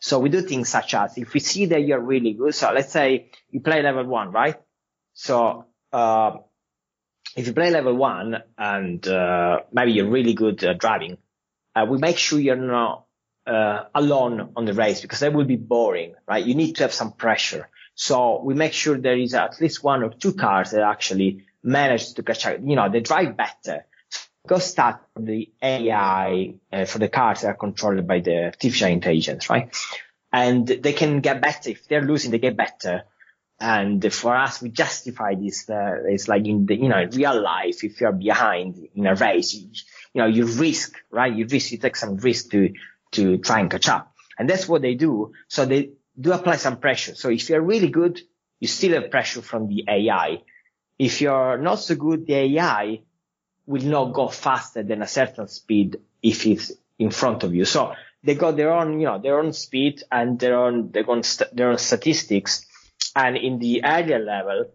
So 0.00 0.18
we 0.18 0.28
do 0.28 0.40
things 0.40 0.68
such 0.68 0.94
as 0.94 1.18
if 1.18 1.34
we 1.34 1.40
see 1.40 1.66
that 1.66 1.80
you're 1.80 2.00
really 2.00 2.32
good. 2.32 2.54
So 2.54 2.72
let's 2.72 2.92
say 2.92 3.30
you 3.50 3.60
play 3.60 3.82
level 3.82 4.04
one, 4.04 4.30
right? 4.30 4.56
So 5.14 5.66
uh, 5.92 6.36
if 7.36 7.46
you 7.46 7.52
play 7.52 7.70
level 7.70 7.94
one 7.94 8.36
and 8.56 9.06
uh, 9.06 9.60
maybe 9.72 9.92
you're 9.92 10.10
really 10.10 10.34
good 10.34 10.62
at 10.64 10.78
driving, 10.78 11.18
uh, 11.74 11.86
we 11.88 11.98
make 11.98 12.18
sure 12.18 12.38
you're 12.38 12.56
not 12.56 13.06
uh, 13.46 13.84
alone 13.94 14.52
on 14.56 14.64
the 14.64 14.74
race 14.74 15.00
because 15.00 15.20
that 15.20 15.32
will 15.32 15.44
be 15.44 15.56
boring, 15.56 16.14
right? 16.26 16.44
You 16.44 16.54
need 16.54 16.76
to 16.76 16.84
have 16.84 16.92
some 16.92 17.12
pressure. 17.12 17.68
So 17.98 18.40
we 18.44 18.54
make 18.54 18.74
sure 18.74 18.96
there 18.96 19.18
is 19.18 19.34
at 19.34 19.60
least 19.60 19.82
one 19.82 20.04
or 20.04 20.10
two 20.10 20.32
cars 20.32 20.70
that 20.70 20.82
actually 20.82 21.46
manage 21.64 22.14
to 22.14 22.22
catch 22.22 22.46
up. 22.46 22.58
You 22.62 22.76
know, 22.76 22.88
they 22.88 23.00
drive 23.00 23.36
better. 23.36 23.86
Go 24.46 24.58
start 24.58 25.00
the 25.18 25.50
AI 25.60 26.54
uh, 26.72 26.84
for 26.84 27.00
the 27.00 27.08
cars 27.08 27.40
that 27.40 27.48
are 27.48 27.54
controlled 27.54 28.06
by 28.06 28.20
the 28.20 28.44
artificial 28.44 28.88
intelligence, 28.88 29.50
right? 29.50 29.76
And 30.32 30.64
they 30.68 30.92
can 30.92 31.18
get 31.18 31.42
better. 31.42 31.70
If 31.70 31.88
they're 31.88 32.02
losing, 32.02 32.30
they 32.30 32.38
get 32.38 32.56
better. 32.56 33.02
And 33.58 34.12
for 34.14 34.36
us, 34.36 34.62
we 34.62 34.68
justify 34.68 35.34
this. 35.34 35.68
Uh, 35.68 35.96
it's 36.06 36.28
like 36.28 36.46
in 36.46 36.66
the, 36.66 36.76
you 36.76 36.88
know, 36.88 37.04
real 37.12 37.42
life, 37.42 37.82
if 37.82 38.00
you're 38.00 38.12
behind 38.12 38.78
in 38.94 39.08
a 39.08 39.16
race, 39.16 39.54
you, 39.54 39.70
you 40.14 40.22
know, 40.22 40.28
you 40.28 40.46
risk, 40.46 40.94
right? 41.10 41.34
You 41.34 41.48
risk, 41.48 41.72
you 41.72 41.78
take 41.78 41.96
some 41.96 42.16
risk 42.18 42.52
to, 42.52 42.72
to 43.12 43.38
try 43.38 43.58
and 43.58 43.68
catch 43.68 43.88
up. 43.88 44.14
And 44.38 44.48
that's 44.48 44.68
what 44.68 44.82
they 44.82 44.94
do. 44.94 45.32
So 45.48 45.66
they 45.66 45.90
do 46.18 46.32
apply 46.32 46.56
some 46.56 46.78
pressure. 46.78 47.14
So 47.14 47.30
if 47.30 47.48
you're 47.48 47.60
really 47.60 47.88
good, 47.88 48.20
you 48.60 48.68
still 48.68 49.00
have 49.00 49.10
pressure 49.10 49.42
from 49.42 49.68
the 49.68 49.84
AI. 49.88 50.42
If 50.98 51.20
you're 51.20 51.58
not 51.58 51.76
so 51.76 51.94
good, 51.94 52.26
the 52.26 52.34
AI 52.34 53.02
will 53.66 53.84
not 53.84 54.12
go 54.14 54.28
faster 54.28 54.82
than 54.82 55.02
a 55.02 55.06
certain 55.06 55.46
speed 55.48 55.98
if 56.22 56.46
it's 56.46 56.72
in 56.98 57.10
front 57.10 57.44
of 57.44 57.54
you. 57.54 57.64
So 57.64 57.94
they 58.24 58.34
got 58.34 58.56
their 58.56 58.72
own, 58.72 58.98
you 58.98 59.06
know, 59.06 59.18
their 59.18 59.38
own 59.38 59.52
speed 59.52 60.02
and 60.10 60.38
their 60.40 60.58
own, 60.58 60.90
their 60.90 61.08
own, 61.08 61.22
st- 61.22 61.54
their 61.54 61.70
own 61.70 61.78
statistics. 61.78 62.66
And 63.14 63.36
in 63.36 63.58
the 63.58 63.84
earlier 63.84 64.18
level, 64.18 64.72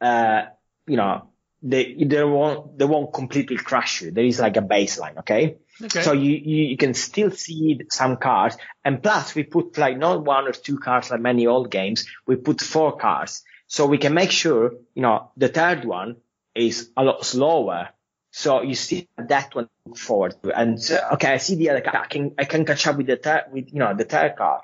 uh, 0.00 0.42
you 0.86 0.96
know, 0.96 1.31
they, 1.62 1.94
they 1.94 2.24
won't, 2.24 2.78
they 2.78 2.84
won't 2.84 3.12
completely 3.12 3.56
crush 3.56 4.02
you. 4.02 4.10
There 4.10 4.24
is 4.24 4.40
like 4.40 4.56
a 4.56 4.62
baseline. 4.62 5.18
Okay. 5.18 5.56
Okay. 5.82 6.02
So 6.02 6.12
you, 6.12 6.32
you, 6.32 6.64
you 6.64 6.76
can 6.76 6.94
still 6.94 7.30
see 7.30 7.80
some 7.90 8.16
cards, 8.16 8.56
And 8.84 9.02
plus 9.02 9.34
we 9.34 9.44
put 9.44 9.78
like 9.78 9.96
not 9.96 10.24
one 10.24 10.46
or 10.46 10.52
two 10.52 10.78
cards 10.78 11.10
like 11.10 11.20
many 11.20 11.46
old 11.46 11.70
games. 11.70 12.06
We 12.26 12.36
put 12.36 12.60
four 12.60 12.96
cards, 12.96 13.42
So 13.66 13.86
we 13.86 13.96
can 13.96 14.12
make 14.12 14.30
sure, 14.30 14.74
you 14.94 15.00
know, 15.02 15.30
the 15.36 15.48
third 15.48 15.86
one 15.86 16.16
is 16.54 16.90
a 16.94 17.02
lot 17.02 17.24
slower. 17.24 17.88
So 18.30 18.62
you 18.62 18.74
see 18.74 19.08
that 19.16 19.54
one 19.54 19.68
forward. 19.96 20.34
And 20.54 20.78
uh, 20.90 21.14
okay, 21.14 21.32
I 21.32 21.38
see 21.38 21.56
the 21.56 21.70
other 21.70 21.80
car. 21.80 22.02
I 22.02 22.06
can, 22.06 22.34
I 22.38 22.44
can 22.44 22.66
catch 22.66 22.86
up 22.86 22.98
with 22.98 23.06
the 23.06 23.16
third, 23.16 23.44
with, 23.50 23.72
you 23.72 23.78
know, 23.78 23.94
the 23.94 24.04
third 24.04 24.36
card, 24.36 24.60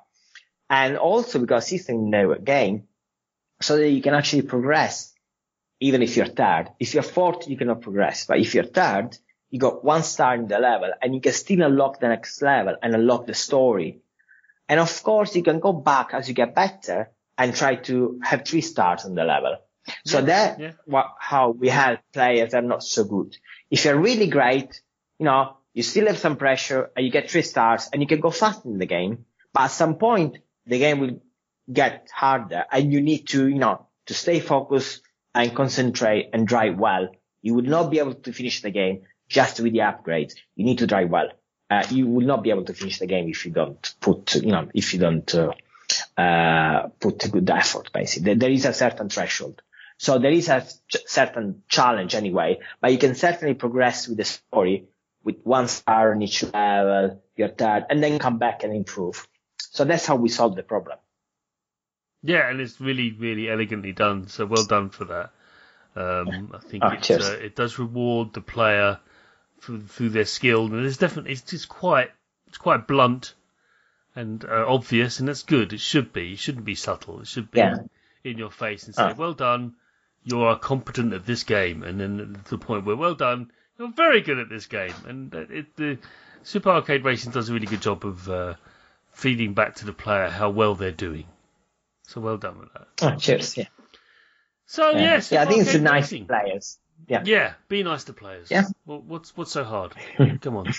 And 0.69 0.99
also 0.99 1.39
we 1.39 1.47
got 1.47 1.59
a 1.59 1.63
system 1.63 1.97
in 1.97 2.11
the 2.11 2.39
game 2.43 2.89
so 3.63 3.77
that 3.77 3.89
you 3.89 4.03
can 4.03 4.15
actually 4.15 4.43
progress 4.43 5.15
even 5.81 6.03
if 6.03 6.17
you're 6.17 6.27
third. 6.27 6.71
If 6.79 6.95
you're 6.95 7.03
fourth, 7.03 7.49
you 7.49 7.57
cannot 7.57 7.83
progress. 7.83 8.27
But 8.27 8.39
if 8.39 8.55
you're 8.55 8.65
third, 8.65 9.17
you 9.51 9.59
got 9.59 9.85
one 9.85 10.03
star 10.03 10.35
in 10.35 10.49
the 10.49 10.59
level 10.59 10.91
and 11.01 11.15
you 11.15 11.21
can 11.21 11.33
still 11.33 11.63
unlock 11.63 12.01
the 12.01 12.09
next 12.09 12.43
level 12.43 12.77
and 12.83 12.95
unlock 12.95 13.27
the 13.27 13.35
story. 13.35 14.01
And 14.69 14.81
of 14.81 15.03
course, 15.03 15.35
you 15.35 15.43
can 15.43 15.61
go 15.61 15.73
back 15.73 16.13
as 16.13 16.29
you 16.29 16.35
get 16.35 16.55
better 16.55 17.11
and 17.39 17.55
try 17.55 17.77
to 17.77 18.21
have 18.23 18.45
three 18.45 18.61
stars 18.61 19.05
on 19.05 19.15
the 19.15 19.25
level. 19.25 19.57
So 20.05 20.19
Yeah, 20.19 20.25
that 20.25 20.61
yeah. 20.61 20.73
what, 20.85 21.07
how 21.19 21.51
we 21.51 21.69
help 21.69 22.01
players 22.13 22.51
that 22.53 22.65
are 22.65 22.67
not 22.67 22.83
so 22.83 23.05
good. 23.05 23.37
If 23.71 23.85
you're 23.85 23.99
really 23.99 24.27
great, 24.27 24.83
you 25.19 25.25
know, 25.25 25.57
you 25.73 25.83
still 25.83 26.07
have 26.09 26.19
some 26.19 26.37
pressure 26.37 26.91
and 26.97 27.07
you 27.07 27.13
get 27.13 27.31
three 27.31 27.43
stars 27.43 27.89
and 27.93 28.03
you 28.03 28.09
can 28.09 28.21
go 28.21 28.31
fast 28.31 28.65
in 28.67 28.79
the 28.79 28.87
game. 28.87 29.25
But 29.55 29.65
at 29.65 29.71
some 29.71 29.95
point, 29.97 30.39
the 30.67 30.79
game 30.79 30.99
will 31.01 31.23
get 31.73 32.09
harder 32.13 32.65
and 32.71 32.93
you 32.93 33.01
need 33.01 33.29
to, 33.29 33.47
you 33.49 33.59
know, 33.59 33.87
to 34.07 34.15
stay 34.15 34.41
focused 34.41 35.03
and 35.39 35.55
concentrate 35.55 36.31
and 36.33 36.47
drive 36.47 36.77
well. 36.79 37.09
You 37.43 37.55
will 37.55 37.63
not 37.63 37.91
be 37.91 38.01
able 38.01 38.15
to 38.15 38.33
finish 38.33 38.61
the 38.61 38.71
game 38.71 39.03
just 39.29 39.61
with 39.61 39.73
the 39.73 39.79
upgrades. 39.79 40.35
You 40.57 40.65
need 40.65 40.79
to 40.79 40.87
drive 40.87 41.11
well. 41.11 41.29
Uh, 41.71 41.85
you 41.91 42.07
will 42.09 42.27
not 42.27 42.43
be 42.43 42.51
able 42.51 42.65
to 42.65 42.75
finish 42.75 42.99
the 42.99 43.07
game 43.07 43.29
if 43.29 43.47
you 43.47 43.53
don't 43.53 43.95
put, 44.01 44.35
you 44.35 44.51
know, 44.51 44.69
if 44.75 44.93
you 44.93 44.99
don't, 44.99 45.33
uh, 45.35 45.53
uh, 46.21 46.89
put 46.99 47.25
a 47.25 47.29
good 47.29 47.49
effort, 47.51 47.91
basically. 47.93 48.35
There- 48.35 48.51
is 48.51 48.65
a 48.65 48.73
certain 48.73 49.09
threshold. 49.09 49.63
So 49.99 50.19
there 50.19 50.33
is 50.33 50.49
a 50.49 50.65
certain 51.07 51.63
challenge 51.69 52.15
anyway, 52.15 52.59
but 52.81 52.93
you 52.93 52.99
can 52.99 53.15
certainly 53.15 53.55
progress 53.55 54.09
with 54.09 54.19
the 54.19 54.25
story 54.25 54.87
with 55.23 55.37
one 55.45 55.69
star 55.69 56.13
on 56.13 56.23
each 56.23 56.43
level, 56.43 57.23
your 57.37 57.49
third, 57.49 57.87
and 57.91 58.03
then 58.03 58.19
come 58.19 58.39
back 58.39 58.65
and 58.65 58.75
improve. 58.75 59.29
So 59.59 59.85
that's 59.85 60.07
how 60.07 60.17
we 60.17 60.29
solve 60.31 60.57
the 60.57 60.63
problem. 60.63 60.99
Yeah, 62.23 62.49
and 62.49 62.61
it's 62.61 62.81
really, 62.81 63.13
really 63.13 63.49
elegantly 63.49 63.93
done. 63.93 64.29
So 64.29 64.47
well 64.47 64.65
done 64.65 64.91
for 64.91 65.05
that. 65.07 65.31
Um, 65.97 66.53
I 66.55 66.59
think 66.59 66.85
Oh, 66.85 66.91
it, 66.93 67.11
uh, 67.11 67.33
it 67.33 67.57
does 67.57 67.79
reward 67.79 68.33
the 68.33 68.41
player 68.41 68.99
through, 69.61 69.83
through 69.83 70.11
their 70.11 70.25
skill, 70.25 70.67
and 70.67 70.85
it's 70.87 70.97
definitely 70.97 71.33
it's 71.33 71.43
just 71.43 71.69
quite 71.69 72.11
it's 72.47 72.59
quite 72.59 72.87
blunt 72.87 73.35
and 74.15 74.45
uh, 74.45 74.65
obvious, 74.67 75.19
and 75.21 75.29
that's 75.29 75.43
good. 75.43 75.73
It 75.73 75.81
should 75.81 76.13
be. 76.13 76.33
It 76.33 76.39
shouldn't 76.39 76.65
be 76.65 76.75
subtle. 76.75 77.21
It 77.21 77.27
should 77.27 77.51
be 77.51 77.59
Yeah. 77.59 77.77
in 78.25 78.39
your 78.39 78.51
face 78.51 78.85
and 78.87 78.95
say, 78.95 79.11
Oh. 79.11 79.15
"Well 79.15 79.35
done, 79.35 79.75
you 80.25 80.43
are 80.43 80.59
competent 80.59 81.13
at 81.15 81.25
this 81.27 81.45
game," 81.45 81.83
and 81.83 82.01
then 82.01 82.41
to 82.45 82.51
the 82.51 82.59
point 82.59 82.85
where, 82.85 82.97
"Well 82.97 83.15
done, 83.15 83.51
you're 83.79 83.93
very 83.93 84.21
good 84.21 84.39
at 84.39 84.49
this 84.49 84.67
game." 84.67 84.95
And 85.07 85.35
it, 85.35 85.77
the 85.77 85.99
Super 86.43 86.71
Arcade 86.71 87.05
Racing 87.05 87.33
does 87.33 87.49
a 87.49 87.53
really 87.55 87.67
good 87.67 87.83
job 87.83 88.05
of 88.05 88.29
uh, 88.29 88.55
feeding 89.13 89.55
back 89.55 89.77
to 89.77 89.87
the 89.87 89.93
player 89.93 90.29
how 90.29 90.51
well 90.51 90.75
they're 90.75 90.91
doing. 90.93 91.27
So 92.09 92.21
well 92.21 92.37
done 92.39 92.59
with 92.59 92.73
that. 92.73 92.89
Oh, 93.03 93.17
cheers. 93.17 93.57
Yeah. 93.57 93.67
So 94.67 94.91
Yeah. 94.91 94.99
yes, 95.01 95.31
yeah, 95.33 95.43
I 95.43 95.47
think 95.47 95.61
it's 95.61 95.69
Arcade 95.71 95.83
nice 95.83 96.03
Racing. 96.13 96.27
players. 96.27 96.79
Yeah. 97.07 97.23
Yeah, 97.25 97.53
be 97.69 97.83
nice 97.83 98.05
to 98.05 98.13
players. 98.13 98.51
Yeah. 98.51 98.65
Well, 98.87 99.01
what's 99.07 99.37
what's 99.37 99.53
so 99.53 99.63
hard? 99.65 99.93
Come 100.41 100.57
on. 100.57 100.73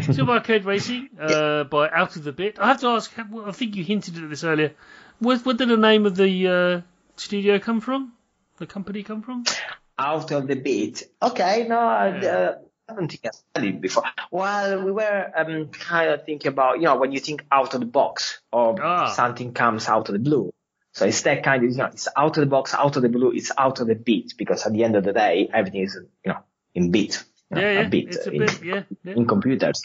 Super 0.00 0.30
Arcade 0.32 0.64
Racing 0.64 1.08
uh, 1.20 1.64
by 1.64 1.88
Out 1.90 2.16
of 2.16 2.24
the 2.24 2.32
Bit. 2.32 2.58
I 2.58 2.68
have 2.68 2.80
to 2.80 2.88
ask. 2.88 3.12
I 3.18 3.52
think 3.52 3.74
you 3.76 3.84
hinted 3.84 4.16
at 4.22 4.30
this 4.30 4.44
earlier. 4.44 4.72
Where, 5.18 5.38
where 5.38 5.54
did 5.54 5.68
the 5.68 5.76
name 5.76 6.06
of 6.06 6.16
the 6.16 6.48
uh, 6.48 6.80
studio 7.16 7.58
come 7.58 7.80
from? 7.80 8.12
The 8.58 8.66
company 8.66 9.02
come 9.02 9.22
from? 9.22 9.44
Out 9.98 10.30
of 10.32 10.46
the 10.46 10.56
Bit. 10.56 11.02
Okay, 11.22 11.66
no, 11.68 11.76
Yeah. 12.22 12.28
uh, 12.28 12.58
I 12.88 12.94
don't 12.94 13.08
think 13.10 13.24
I 13.26 13.30
studied 13.30 13.80
before. 13.80 14.04
Well, 14.30 14.82
we 14.84 14.92
were 14.92 15.30
um, 15.34 15.68
kind 15.68 16.10
of 16.10 16.24
thinking 16.26 16.48
about, 16.48 16.76
you 16.76 16.84
know, 16.84 16.96
when 16.96 17.12
you 17.12 17.20
think 17.20 17.44
out 17.50 17.72
of 17.74 17.80
the 17.80 17.86
box 17.86 18.40
or 18.52 18.76
Ah. 18.82 19.12
something 19.12 19.52
comes 19.54 19.88
out 19.88 20.08
of 20.08 20.12
the 20.12 20.18
blue. 20.18 20.52
So 20.92 21.06
it's 21.06 21.22
that 21.22 21.42
kind 21.42 21.64
of, 21.64 21.70
you 21.70 21.76
know, 21.78 21.86
it's 21.86 22.08
out 22.16 22.36
of 22.36 22.40
the 22.42 22.46
box, 22.46 22.74
out 22.74 22.94
of 22.96 23.02
the 23.02 23.08
blue, 23.08 23.32
it's 23.32 23.50
out 23.56 23.80
of 23.80 23.86
the 23.86 23.94
beat 23.94 24.34
because 24.36 24.64
at 24.66 24.72
the 24.72 24.84
end 24.84 24.96
of 24.96 25.04
the 25.04 25.12
day, 25.12 25.48
everything 25.52 25.82
is, 25.82 25.98
you 26.24 26.32
know, 26.32 26.38
in 26.74 26.90
beat. 26.90 27.24
You 27.50 27.56
know, 27.56 27.62
yeah, 27.62 27.72
yeah. 27.72 27.80
a 27.80 27.88
bit, 27.88 28.04
it's 28.08 28.26
a 28.26 28.30
in, 28.30 28.38
bit. 28.38 28.62
Yeah, 28.62 28.82
yeah. 29.02 29.12
in 29.14 29.26
computers. 29.26 29.82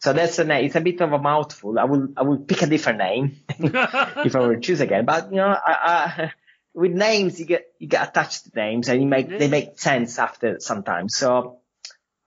So 0.00 0.12
that's 0.12 0.38
a 0.38 0.44
name. 0.44 0.64
It's 0.64 0.74
a 0.74 0.80
bit 0.80 1.00
of 1.00 1.12
a 1.12 1.18
mouthful. 1.18 1.78
I 1.78 1.84
will, 1.84 2.08
I 2.16 2.22
will 2.22 2.38
pick 2.38 2.62
a 2.62 2.66
different 2.66 2.98
name 2.98 3.36
if 3.58 4.34
I 4.36 4.40
were 4.40 4.54
to 4.56 4.60
choose 4.60 4.80
again. 4.80 5.04
But 5.04 5.30
you 5.30 5.36
know, 5.36 5.48
I, 5.48 5.72
I, 5.74 6.32
with 6.74 6.92
names, 6.92 7.38
you 7.40 7.46
get 7.46 7.66
you 7.78 7.88
get 7.88 8.08
attached 8.08 8.44
to 8.44 8.50
names, 8.54 8.88
and 8.88 9.00
you 9.00 9.06
make 9.08 9.30
Yeah. 9.30 9.38
they 9.38 9.48
make 9.48 9.78
sense 9.78 10.18
after 10.18 10.60
sometimes. 10.60 11.16
So 11.16 11.60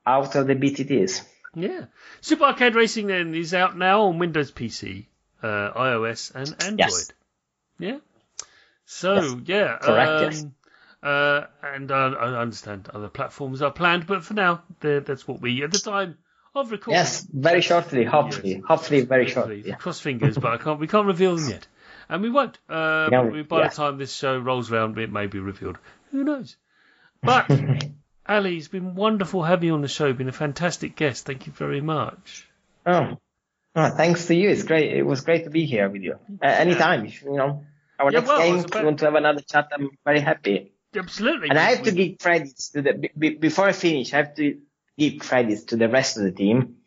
out 0.06 0.36
of 0.36 0.48
the 0.48 0.56
Bit, 0.56 0.80
it 0.80 0.92
is. 0.92 1.22
Yeah. 1.56 1.86
Super 2.22 2.46
Arcade 2.46 2.76
Racing 2.76 3.08
then 3.08 3.36
is 3.36 3.54
out 3.54 3.78
now 3.78 4.04
on 4.04 4.20
Windows 4.20 4.52
PC, 4.52 5.06
uh, 5.44 5.48
iOS, 5.48 6.34
and 6.34 6.48
Android. 6.64 6.80
Yes. 6.80 7.12
Yeah. 7.80 7.98
So 8.86 9.16
Yes. 9.16 9.36
yeah. 9.46 9.78
Correct, 9.82 10.10
Um, 10.12 10.24
yes. 10.32 10.46
Uh, 11.04 11.48
and 11.64 11.92
uh, 11.92 11.96
I 12.20 12.40
understand 12.42 12.88
other 12.94 13.10
platforms 13.10 13.62
are 13.64 13.72
planned, 13.72 14.06
but 14.06 14.24
for 14.24 14.34
now, 14.36 14.64
that's 14.82 15.28
what 15.28 15.42
we 15.42 15.64
at 15.64 15.72
the 15.72 15.80
time 15.80 16.18
of 16.54 16.70
recording. 16.72 17.00
Yes, 17.00 17.26
very 17.34 17.62
shortly, 17.62 18.04
hopefully, 18.04 18.52
Yes. 18.56 18.62
hopefully, 18.68 19.02
very 19.02 19.26
Hopefully. 19.26 19.56
shortly. 19.56 19.70
Yeah. 19.70 19.76
Cross 19.78 20.00
fingers, 20.02 20.38
but 20.38 20.52
I 20.54 20.58
can't. 20.58 20.80
We 20.80 20.88
can't 20.88 21.08
reveal 21.08 21.36
them 21.38 21.50
yet, 21.50 21.68
and 22.08 22.22
we 22.22 22.30
won't. 22.30 22.60
Uh, 22.70 23.10
by 23.10 23.62
yeah. 23.62 23.68
the 23.70 23.76
time 23.76 23.98
this 23.98 24.14
show 24.14 24.38
rolls 24.38 24.72
around, 24.72 24.98
it 25.00 25.12
may 25.12 25.26
be 25.28 25.40
revealed. 25.40 25.80
Who 26.12 26.24
knows? 26.24 26.56
But 27.24 27.50
Ali, 28.32 28.58
it's 28.58 28.68
been 28.70 28.96
wonderful 28.96 29.44
having 29.44 29.68
you 29.68 29.74
on 29.74 29.82
the 29.82 29.88
show. 29.88 30.12
Been 30.14 30.30
a 30.30 30.32
fantastic 30.32 30.96
guest. 30.96 31.26
Thank 31.26 31.48
you 31.48 31.54
very 31.54 31.82
much. 31.82 32.48
Oh, 32.86 33.18
oh, 33.76 33.90
thanks 33.90 34.26
to 34.28 34.36
you. 34.36 34.50
It's 34.50 34.64
great. 34.64 34.94
It 34.96 35.04
was 35.04 35.22
great 35.22 35.44
to 35.44 35.50
be 35.50 35.66
here 35.66 35.90
with 35.90 36.02
you. 36.02 36.16
Uh, 36.42 36.48
anytime, 36.48 37.06
if, 37.06 37.22
you 37.24 37.34
know, 37.36 37.66
our 38.00 38.12
Yeah, 38.12 38.20
next 38.20 38.28
well, 38.30 38.38
game, 38.40 38.60
about- 38.60 38.80
you 38.80 38.86
want 38.86 39.00
to 39.00 39.06
have 39.06 39.16
another 39.16 39.42
chat, 39.42 39.68
I'm 39.74 39.90
very 40.06 40.22
happy. 40.22 40.72
Absolutely. 40.96 41.50
And 41.50 41.60
I 41.60 41.72
have 41.76 41.84
to 41.84 41.92
give 41.92 42.18
credits 42.20 42.70
to 42.72 42.82
the, 42.82 42.94
be- 42.94 43.12
be- 43.18 43.36
before 43.36 43.68
I 43.68 43.72
finish, 43.74 44.14
I 44.14 44.18
have 44.18 44.36
to 44.36 44.58
give 44.98 45.20
credits 45.20 45.64
to 45.66 45.76
the 45.78 45.88
rest 45.90 46.18
of 46.18 46.24
the 46.24 46.32
team 46.32 46.78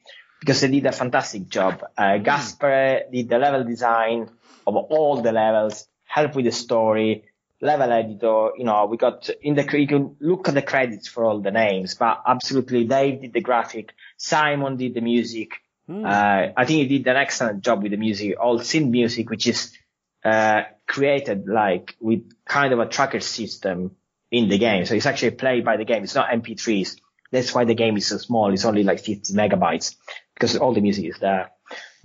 because 0.40 0.61
they 0.61 0.68
did 0.68 0.86
a 0.86 0.92
fantastic 0.92 1.49
job. 1.49 1.82
Uh, 1.97 2.18
Gasper 2.18 3.03
did 3.12 3.28
the 3.28 3.38
level 3.38 3.64
design 3.64 4.28
of 4.66 4.76
all 4.76 5.20
the 5.22 5.32
levels, 5.32 5.86
help 6.05 6.34
with 6.36 6.45
the 6.47 6.53
story, 6.53 7.24
level 7.65 7.91
editor, 7.91 8.51
you 8.59 8.65
know, 8.65 8.87
we 8.87 8.97
got 8.97 9.29
in 9.43 9.55
the, 9.55 9.67
you 9.79 9.89
can 9.89 10.17
look 10.21 10.49
at 10.49 10.55
the 10.55 10.62
credits 10.62 11.09
for 11.09 11.25
all 11.25 11.41
the 11.41 11.51
names, 11.51 11.95
but 11.95 12.23
absolutely 12.27 12.85
Dave 12.85 13.23
did 13.23 13.33
the 13.33 13.41
graphic, 13.41 13.95
Simon 14.17 14.77
did 14.77 14.95
the 14.95 15.01
music, 15.01 15.51
Hmm. 15.87 16.05
uh, 16.05 16.49
I 16.57 16.65
think 16.65 16.89
he 16.89 16.99
did 16.99 17.07
an 17.09 17.17
excellent 17.17 17.62
job 17.62 17.83
with 17.83 17.93
the 17.93 17.99
music, 17.99 18.37
all 18.41 18.59
synth 18.59 18.91
music, 18.91 19.29
which 19.29 19.47
is 19.47 19.77
uh, 20.25 20.62
created 20.87 21.47
like 21.47 21.95
with 22.01 22.23
kind 22.47 22.73
of 22.73 22.79
a 22.79 22.87
tracker 22.87 23.21
system 23.21 23.95
in 24.31 24.49
the 24.49 24.57
game. 24.57 24.87
So 24.87 24.95
it's 24.95 25.07
actually 25.07 25.33
played 25.33 25.65
by 25.65 25.77
the 25.77 25.85
game. 25.85 26.03
It's 26.03 26.15
not 26.15 26.31
MP3s. 26.31 26.97
That's 27.31 27.55
why 27.55 27.65
the 27.65 27.75
game 27.75 27.97
is 27.97 28.07
so 28.07 28.17
small. 28.17 28.53
It's 28.53 28.65
only 28.65 28.83
like 28.83 29.01
50 29.01 29.35
megabytes 29.35 29.97
because 30.35 30.57
all 30.57 30.73
the 30.73 30.81
music 30.81 31.05
is 31.05 31.19
there. 31.19 31.51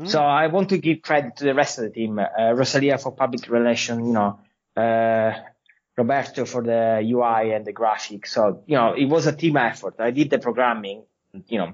So 0.05 0.21
I 0.21 0.47
want 0.47 0.69
to 0.69 0.77
give 0.77 1.01
credit 1.01 1.35
to 1.37 1.43
the 1.43 1.53
rest 1.53 1.77
of 1.77 1.83
the 1.83 1.89
team. 1.89 2.19
Uh, 2.19 2.53
Rosalia 2.53 2.97
for 2.97 3.11
public 3.11 3.49
relation, 3.49 4.05
you 4.05 4.13
know, 4.13 4.39
Roberto 4.75 6.45
for 6.45 6.63
the 6.63 7.01
UI 7.03 7.51
and 7.51 7.65
the 7.65 7.73
graphics. 7.73 8.27
So, 8.27 8.63
you 8.67 8.75
know, 8.75 8.93
it 8.93 9.05
was 9.05 9.27
a 9.27 9.35
team 9.35 9.57
effort. 9.57 9.95
I 9.99 10.11
did 10.11 10.29
the 10.29 10.39
programming, 10.39 11.03
you 11.47 11.57
know, 11.57 11.73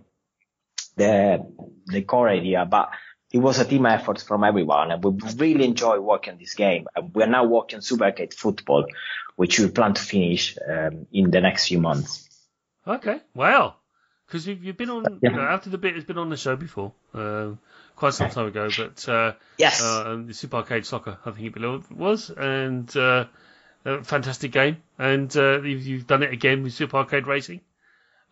the 0.96 1.46
the 1.86 2.02
core 2.02 2.30
idea, 2.30 2.66
but 2.66 2.90
it 3.32 3.40
was 3.40 3.60
a 3.60 3.66
team 3.66 3.86
effort 3.86 4.22
from 4.22 4.44
everyone, 4.44 4.92
and 4.92 5.04
we 5.04 5.12
really 5.38 5.66
enjoy 5.66 6.00
working 6.00 6.38
this 6.38 6.56
game. 6.56 6.88
And 6.96 7.14
we 7.14 7.24
are 7.24 7.28
now 7.28 7.46
working 7.46 7.82
Super 7.82 8.06
Arcade 8.06 8.34
Football, 8.34 8.86
which 9.36 9.60
we 9.60 9.70
plan 9.70 9.94
to 9.94 10.02
finish 10.02 10.58
um, 10.68 11.08
in 11.12 11.32
the 11.32 11.42
next 11.42 11.68
few 11.68 11.80
months. 11.80 12.30
Okay. 12.88 13.20
Wow. 13.34 13.76
Because 14.28 14.48
you've, 14.48 14.64
you've 14.64 14.78
been 14.78 14.90
on 14.90 15.20
Yeah. 15.22 15.38
uh, 15.38 15.42
after 15.42 15.70
the 15.70 15.78
bit 15.78 15.96
has 15.96 16.04
been 16.04 16.18
on 16.18 16.30
the 16.30 16.38
show 16.38 16.56
before, 16.56 16.94
uh, 17.14 17.52
quite 17.96 18.14
some 18.14 18.30
time 18.32 18.48
ago. 18.48 18.70
But 18.76 19.08
uh, 19.08 19.34
Yes, 19.58 19.82
uh, 19.84 20.18
the 20.26 20.34
Super 20.34 20.58
Arcade 20.58 20.86
Soccer, 20.86 21.18
I 21.26 21.32
think 21.32 21.56
it 21.56 21.92
was, 21.92 22.30
and 22.32 22.96
uh, 22.98 23.26
a 23.86 24.04
fantastic 24.04 24.52
game. 24.52 24.78
And 24.98 25.36
uh, 25.38 25.62
you've, 25.62 25.86
you've 25.86 26.08
done 26.08 26.24
it 26.24 26.32
again 26.34 26.64
with 26.64 26.74
Super 26.74 26.98
Arcade 26.98 27.28
Racing. 27.28 27.62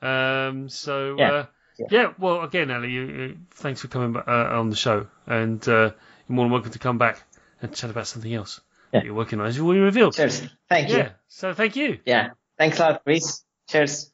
Um, 0.02 0.68
so 0.70 1.16
Yeah, 1.18 1.32
uh, 1.32 1.46
yeah. 1.78 1.88
yeah. 1.92 2.14
Well, 2.18 2.42
again, 2.42 2.72
Ali, 2.72 2.90
you, 2.90 3.02
you, 3.04 3.38
thanks 3.52 3.82
for 3.82 3.88
coming 3.88 4.16
uh, 4.26 4.32
on 4.32 4.70
the 4.70 4.76
show, 4.76 5.08
and 5.28 5.62
uh, 5.68 5.92
you're 6.28 6.36
more 6.36 6.46
than 6.46 6.52
welcome 6.52 6.72
to 6.72 6.80
come 6.80 6.98
back 6.98 7.22
and 7.62 7.74
chat 7.74 7.90
about 7.90 8.08
something 8.08 8.34
else 8.34 8.60
Yeah. 8.92 9.00
that 9.00 9.06
you're 9.06 9.14
working 9.16 9.40
on, 9.40 9.46
as 9.46 9.56
you 9.58 9.66
already 9.66 9.82
revealed. 9.82 10.16
cheers. 10.16 10.42
Thank 10.70 10.90
Yeah. 10.90 10.98
you. 10.98 11.10
So 11.30 11.54
thank 11.54 11.76
you. 11.76 12.00
Yeah, 12.06 12.32
thanks 12.58 12.80
a 12.80 12.84
lot, 12.84 13.04
Chris. 13.04 13.44
Cheers. 13.70 14.12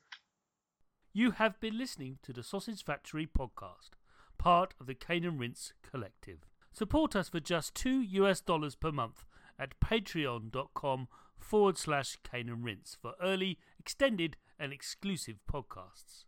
You 1.11 1.31
have 1.31 1.59
been 1.59 1.77
listening 1.77 2.19
to 2.23 2.31
the 2.31 2.43
Sausage 2.43 2.83
Factory 2.83 3.27
podcast, 3.27 3.89
part 4.37 4.75
of 4.79 4.85
the 4.85 4.93
Cane 4.93 5.25
and 5.25 5.39
Rinse 5.39 5.73
Collective. 5.81 6.45
Support 6.71 7.15
us 7.15 7.29
for 7.29 7.39
just 7.39 7.73
two 7.73 7.99
US 8.01 8.41
dollars 8.41 8.75
per 8.75 8.91
month 8.91 9.25
at 9.57 9.79
patreon.com 9.79 11.07
forward 11.37 11.77
slash 11.79 12.17
Cane 12.23 12.47
and 12.47 12.63
Rinse 12.63 12.95
for 13.01 13.13
early, 13.21 13.57
extended, 13.79 14.37
and 14.59 14.71
exclusive 14.71 15.39
podcasts. 15.51 16.25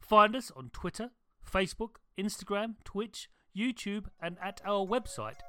Find 0.00 0.34
us 0.34 0.50
on 0.56 0.70
Twitter, 0.72 1.10
Facebook, 1.46 1.96
Instagram, 2.18 2.76
Twitch, 2.84 3.28
YouTube, 3.54 4.06
and 4.22 4.38
at 4.42 4.62
our 4.64 4.86
website, 4.86 5.40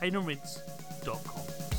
caneandrinse.com. 0.00 1.75